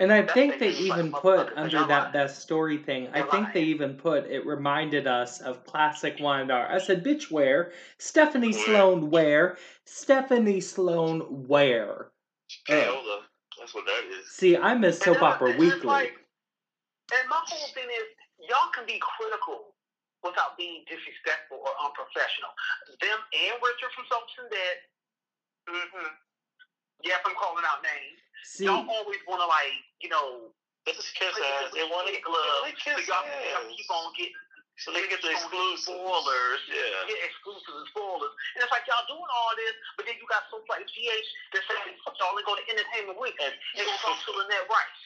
And 0.00 0.10
I 0.10 0.24
think 0.24 0.58
they 0.58 0.70
even 0.70 1.12
put 1.12 1.52
under 1.56 1.84
that 1.84 2.14
best 2.14 2.40
story 2.40 2.78
thing, 2.78 3.08
I 3.12 3.20
think 3.20 3.52
they 3.52 3.64
even 3.64 3.94
put 3.94 4.24
it 4.24 4.46
reminded 4.46 5.06
us 5.06 5.40
of 5.40 5.66
classic 5.66 6.16
Y&R. 6.18 6.72
I 6.72 6.78
said, 6.78 7.04
bitch, 7.04 7.30
where? 7.30 7.72
Stephanie? 7.98 8.54
Sloan, 8.54 9.10
where? 9.10 9.58
Stephanie 9.84 10.62
Sloan, 10.62 11.46
where? 11.46 12.08
Paola. 12.66 13.28
That's 13.58 13.74
what 13.74 13.84
that 13.84 14.08
is. 14.08 14.26
See, 14.32 14.56
I 14.56 14.74
miss 14.74 14.98
Soap 15.00 15.20
Opera 15.20 15.54
Weekly. 15.58 15.84
like- 15.84 16.16
and 17.12 17.28
my 17.28 17.42
whole 17.44 17.68
thing 17.74 17.84
is, 17.84 18.06
y'all 18.48 18.72
can 18.72 18.86
be 18.86 18.96
critical 19.04 19.74
without 20.24 20.56
being 20.56 20.80
disrespectful 20.88 21.60
or 21.60 21.72
unprofessional. 21.84 22.48
Them 23.04 23.20
and 23.20 23.54
Richard 23.60 23.92
from 23.92 24.06
Soaps 24.08 24.32
In 24.40 24.48
Depth. 24.48 24.80
Mm-hmm. 25.68 26.08
Yes, 27.04 27.20
I'm 27.26 27.36
calling 27.36 27.64
out 27.68 27.82
names. 27.84 28.20
See, 28.44 28.64
Y'all 28.64 28.88
always 28.88 29.20
want 29.28 29.44
to 29.44 29.48
like, 29.48 29.76
you 30.00 30.08
know, 30.08 30.52
They 30.88 30.92
just 30.96 31.12
kiss 31.14 31.32
ass. 31.36 31.70
They 31.76 31.84
want 31.88 32.08
to 32.08 32.16
gloves, 32.24 32.64
They 32.66 32.74
kiss 32.76 33.04
so 33.06 33.12
y'all 33.12 33.24
ass. 33.24 33.68
keep 33.76 33.90
on 33.92 34.12
getting 34.16 34.36
So 34.80 34.88
they 34.96 35.04
get 35.12 35.20
the 35.20 35.28
keep 35.32 35.44
on 35.44 35.52
getting 35.52 35.76
exclusive. 35.76 35.94
spoilers. 36.00 36.60
Yeah. 36.72 37.04
Get 37.08 37.20
exclusives 37.28 37.76
and 37.84 37.88
spoilers. 37.92 38.32
And 38.56 38.64
it's 38.64 38.72
like 38.72 38.88
y'all 38.88 39.04
doing 39.08 39.28
all 39.28 39.52
this, 39.60 39.74
but 40.00 40.08
then 40.08 40.16
you 40.16 40.24
got 40.28 40.48
soaps 40.48 40.68
like 40.72 40.88
GH 40.88 41.28
that 41.52 41.62
say, 41.68 41.76
fuck 42.04 42.16
y'all 42.16 42.32
and 42.36 42.46
go 42.48 42.56
to 42.56 42.64
Entertainment 42.72 43.20
Week 43.20 43.36
And 43.44 43.52
and 43.52 43.84
go 43.84 43.94
talk 44.00 44.16
to 44.24 44.32
Lynette 44.32 44.66
Rice. 44.72 45.02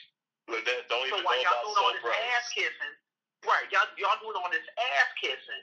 Look, 0.46 0.62
that 0.68 0.86
don't 0.92 1.08
So 1.10 1.18
even 1.18 1.24
while 1.26 1.34
know 1.40 1.42
y'all 1.42 1.64
doing 1.64 1.78
all 1.80 1.92
this 1.96 2.04
ass 2.36 2.46
kissing, 2.54 2.94
right? 3.48 3.66
Y'all 3.72 3.88
y'all 3.98 4.20
doing 4.22 4.36
all 4.38 4.50
this 4.52 4.66
ass 4.78 5.10
kissing, 5.18 5.62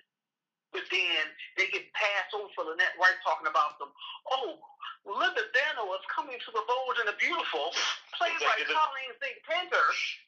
but 0.72 0.84
then 0.92 1.24
they 1.58 1.68
get 1.72 1.86
passed 1.94 2.32
over 2.36 2.48
for 2.56 2.64
Lynette 2.66 2.96
Wright 3.00 3.18
talking 3.24 3.48
about 3.48 3.78
them. 3.80 3.90
Oh, 4.32 4.58
Linda 5.06 5.44
Dano 5.52 5.90
is 5.98 6.06
coming 6.14 6.38
to 6.38 6.52
the 6.54 6.64
Bold 6.68 6.96
and 7.02 7.08
the 7.10 7.18
Beautiful, 7.20 7.74
played 8.18 8.38
by 8.40 8.54
Executive- 8.56 8.76
Colleen 8.78 9.14
St. 9.20 9.40
Panther. 9.44 9.86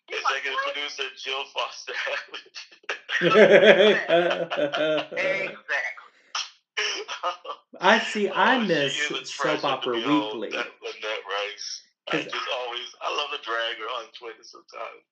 You're 0.10 0.22
like, 0.26 0.44
Executive 0.44 0.60
what? 0.66 0.74
producer 0.74 1.08
Jill 1.16 1.46
Foster 1.54 1.94
Exactly. 5.14 6.12
I 7.80 8.00
see. 8.00 8.30
I 8.30 8.56
Oh, 8.58 8.60
miss 8.62 8.94
she 8.94 9.14
is 9.14 9.22
a 9.22 9.26
Soap 9.26 9.64
Opera 9.64 9.96
Weekly. 9.98 10.50
That 10.50 10.68
Lynette 10.82 11.24
Rice. 11.30 11.82
I 12.08 12.12
'Cause- 12.12 12.26
just 12.32 12.48
always, 12.52 12.96
I 13.02 13.16
love 13.16 13.32
to 13.32 13.38
drag 13.46 13.78
her 13.78 13.86
on 13.86 14.06
Twitter 14.12 14.44
sometimes. 14.44 15.04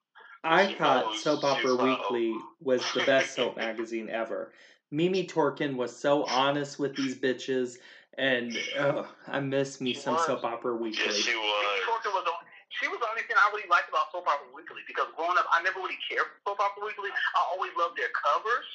I 0.43 0.67
She 0.67 0.73
thought 0.75 1.05
knows 1.05 1.23
Soap 1.23 1.43
Opera. 1.43 1.75
Weekly 1.75 2.35
was 2.59 2.81
the 2.93 3.03
best 3.05 3.35
soap 3.35 3.55
magazine 3.57 4.09
ever. 4.09 4.53
Mimi 4.91 5.25
Torchin 5.25 5.75
was 5.75 5.95
so 5.95 6.23
honest 6.25 6.77
with 6.77 6.95
these 6.95 7.15
bitches, 7.15 7.77
and 8.19 8.51
ugh, 8.77 9.07
I 9.27 9.39
miss 9.39 9.79
me 9.79 9.93
She 9.93 9.99
some 10.03 10.15
was. 10.15 10.25
Soap 10.27 10.43
Opera 10.43 10.75
Weekly. 10.75 11.03
Yes, 11.05 11.15
she 11.15 11.31
was. 11.35 11.47
Mimi 11.47 11.47
was. 11.47 11.87
Torchin 11.87 12.11
was 12.11 12.25
the, 12.27 12.31
she 12.75 12.87
was 12.91 12.99
the 12.99 13.07
only 13.07 13.23
thing 13.23 13.39
I 13.39 13.47
really 13.55 13.67
liked 13.71 13.87
about 13.87 14.11
Soap 14.11 14.27
Opera 14.27 14.51
Weekly 14.51 14.83
because 14.85 15.07
growing 15.15 15.39
up, 15.39 15.47
I 15.51 15.63
never 15.63 15.79
really 15.79 15.97
cared 16.03 16.27
for 16.43 16.51
Soap 16.51 16.59
Opera 16.59 16.83
Weekly. 16.85 17.09
I 17.09 17.39
always 17.55 17.71
loved 17.79 17.95
their 17.95 18.11
covers. 18.11 18.67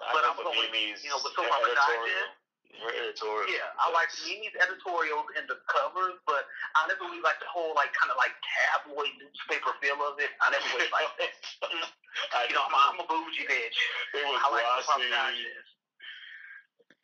I 0.00 0.08
But 0.10 0.24
I'm 0.24 0.34
remember 0.40 0.56
always, 0.56 0.72
Mimi's 0.72 1.04
you 1.04 1.12
know, 1.12 1.20
with 1.20 1.36
Soap 1.36 1.52
Opera 1.52 1.76
editorial. 1.76 2.08
Digest. 2.08 2.43
Her 2.82 2.90
editorial. 2.90 3.46
Yeah, 3.48 3.70
I 3.78 3.88
like 3.94 4.10
Mimi's 4.26 4.54
editorials 4.58 5.26
and 5.38 5.46
the 5.46 5.58
covers, 5.70 6.18
but 6.26 6.44
I 6.74 6.86
never 6.90 7.06
really 7.06 7.22
liked 7.22 7.40
the 7.40 7.50
whole 7.50 7.72
like 7.78 7.94
kind 7.94 8.10
of 8.10 8.18
like 8.18 8.34
tabloid 8.42 9.14
newspaper 9.20 9.72
feel 9.78 9.98
of 10.02 10.18
it. 10.18 10.30
I 10.42 10.50
never 10.50 10.66
really 10.74 10.90
liked 10.90 11.14
that. 11.22 11.32
I 12.34 12.46
You 12.50 12.54
know, 12.58 12.66
I'm 12.66 12.74
a, 12.74 12.80
I'm 12.94 12.98
a 13.02 13.06
bougie 13.06 13.46
bitch. 13.46 13.78
It 14.14 14.26
was 14.26 14.40
I 14.42 14.48
like 14.50 14.66
Soap 14.86 14.98
Opera 14.98 15.08
glossy. 15.10 15.46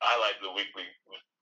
I 0.02 0.12
like 0.18 0.38
the 0.40 0.50
weekly 0.56 0.86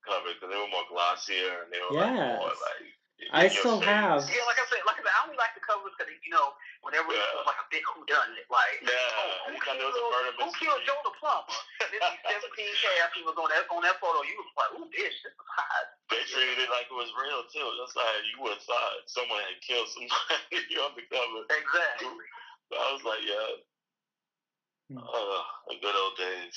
covers 0.05 0.35
because 0.37 0.51
they 0.51 0.59
were 0.61 0.72
more 0.72 0.87
glossier 0.91 1.64
and 1.64 1.70
they 1.72 1.81
were 1.81 1.95
Yes. 1.95 2.11
like 2.11 2.43
more 2.43 2.57
like. 2.59 2.98
In 3.19 3.29
I 3.35 3.51
your 3.51 3.62
still 3.62 3.81
face. 3.83 3.91
have. 3.91 4.23
Yeah, 4.31 4.47
like 4.47 4.59
I 4.62 4.66
said, 4.71 4.83
like 4.87 4.99
I 4.99 5.03
said, 5.03 5.14
I 5.14 5.21
only 5.27 5.39
like 5.39 5.53
the 5.59 5.64
covers 5.64 5.91
because 5.99 6.11
you 6.23 6.31
know 6.31 6.55
whenever 6.87 7.11
it 7.11 7.19
Yeah. 7.19 7.39
was 7.39 7.47
like 7.51 7.59
a 7.59 7.69
big 7.71 7.85
whodunit, 7.91 8.47
like 8.49 8.79
Yeah, 8.83 8.95
oh, 8.95 9.51
who 9.51 9.59
anytime 9.59 9.79
killed, 9.79 9.79
there 9.79 9.91
was 9.91 9.99
a 9.99 10.07
murder 10.14 10.33
who 10.39 10.47
killed 10.55 10.81
mystery. 10.83 10.87
Joe 10.87 11.01
the 11.03 11.14
plumber? 11.19 11.59
This 11.91 12.03
is 12.07 12.14
17 12.31 12.79
cast 12.79 13.12
he 13.19 13.23
was 13.27 13.37
on 13.37 13.49
that 13.51 13.66
on 13.75 13.83
that 13.83 13.99
photo. 13.99 14.23
You 14.23 14.39
was 14.39 14.51
like, 14.55 14.71
ooh, 14.79 14.87
bitch, 14.95 15.16
this 15.23 15.35
is 15.35 15.49
hot. 15.51 15.85
They 16.14 16.23
treated 16.31 16.59
it 16.62 16.71
like 16.71 16.87
it 16.89 16.97
was 16.97 17.11
real 17.19 17.43
too. 17.51 17.66
That's 17.83 17.95
like 17.99 18.23
you 18.31 18.37
would 18.43 18.55
have 18.55 18.64
thought 18.64 18.97
someone 19.11 19.43
had 19.43 19.59
killed 19.61 19.89
somebody 19.91 20.75
on 20.83 20.95
the 20.95 21.05
cover. 21.11 21.41
Exactly. 21.51 22.14
So 22.71 22.75
I 22.79 22.87
was 22.95 23.03
like, 23.05 23.23
yeah. 23.27 23.49
Hmm. 24.91 24.99
Uh, 24.99 25.43
the 25.69 25.77
good 25.83 25.95
old 25.95 26.16
days. 26.16 26.57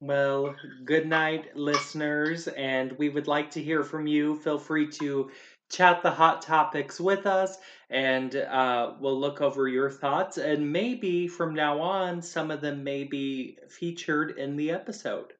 Well, 0.00 0.54
good 0.84 1.06
night, 1.06 1.56
listeners, 1.56 2.46
and 2.48 2.92
we 2.92 3.08
would 3.08 3.26
like 3.26 3.50
to 3.52 3.62
hear 3.62 3.82
from 3.82 4.06
you. 4.06 4.36
Feel 4.36 4.58
free 4.58 4.86
to 5.02 5.28
chat 5.70 6.02
the 6.02 6.10
hot 6.10 6.42
topics 6.42 7.00
with 7.00 7.26
us, 7.26 7.58
and 7.90 8.34
uh, 8.34 8.94
we'll 9.00 9.18
look 9.18 9.40
over 9.40 9.68
your 9.68 9.90
thoughts, 9.90 10.38
and 10.38 10.72
maybe 10.72 11.28
from 11.28 11.54
now 11.54 11.80
on, 11.80 12.22
some 12.22 12.50
of 12.50 12.60
them 12.60 12.84
may 12.84 13.04
be 13.04 13.58
featured 13.68 14.38
in 14.38 14.56
the 14.56 14.70
episode. 14.70 15.32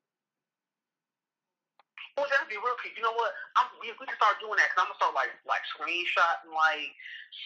Well, 2.17 2.27
that'd 2.31 2.49
be 2.49 2.57
real 2.57 2.75
cute. 2.83 2.97
You 2.97 3.03
know 3.03 3.15
what? 3.15 3.31
I'm, 3.57 3.67
we, 3.81 3.95
we 4.01 4.07
can 4.07 4.17
start 4.17 4.43
doing 4.43 4.59
that 4.59 4.67
because 4.75 4.83
I'm 4.83 4.91
gonna 4.91 4.99
start 4.99 5.15
like 5.15 5.31
like 5.47 5.63
screenshotting 5.71 6.51
like 6.51 6.91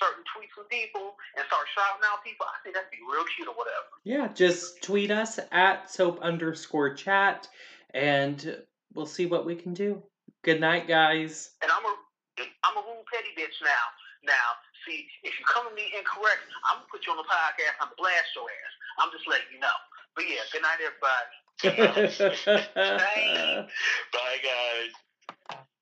certain 0.01 0.25
tweets 0.33 0.49
from 0.57 0.65
people 0.73 1.13
and 1.37 1.45
start 1.47 1.69
shouting 1.77 2.01
out 2.09 2.25
people. 2.25 2.47
I 2.49 2.57
think 2.65 2.75
that'd 2.75 2.91
be 2.91 3.05
real 3.05 3.25
cute 3.37 3.49
or 3.49 3.55
whatever. 3.55 3.93
Yeah, 4.05 4.33
just 4.33 4.81
tweet 4.83 5.11
us 5.11 5.39
at 5.53 5.91
soap 5.91 6.21
underscore 6.23 6.95
chat, 6.95 7.49
and 7.93 8.65
we'll 8.95 9.05
see 9.05 9.27
what 9.27 9.45
we 9.45 9.57
can 9.57 9.75
do. 9.75 10.03
Good 10.43 10.61
night, 10.61 10.89
guys. 10.89 11.51
And 11.61 11.71
I'm 11.71 11.85
a 11.85 11.95
I'm 12.39 12.77
a 12.77 12.81
rude 12.83 13.05
petty 13.13 13.33
bitch 13.37 13.61
now. 13.61 13.85
Now, 14.25 14.57
see, 14.87 15.05
if 15.23 15.35
you 15.37 15.45
come 15.45 15.69
to 15.69 15.75
me 15.75 15.93
incorrect, 15.93 16.49
I'm 16.65 16.79
gonna 16.81 16.89
put 16.91 17.05
you 17.05 17.13
on 17.13 17.19
the 17.19 17.29
podcast. 17.29 17.77
I'm 17.81 17.89
gonna 17.93 18.01
blast 18.01 18.33
your 18.37 18.49
ass. 18.49 18.75
I'm 18.99 19.11
just 19.13 19.27
letting 19.29 19.53
you 19.53 19.61
know. 19.61 19.77
But 20.15 20.25
yeah, 20.29 20.45
good 20.53 20.63
night, 20.63 20.81
everybody. 20.81 21.37
Bye, 24.13 24.39
guys. 24.43 24.93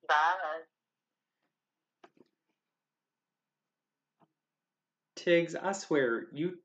Bye. 0.07 0.61
Tiggs, 5.15 5.55
I 5.55 5.71
swear, 5.73 6.27
you 6.33 6.57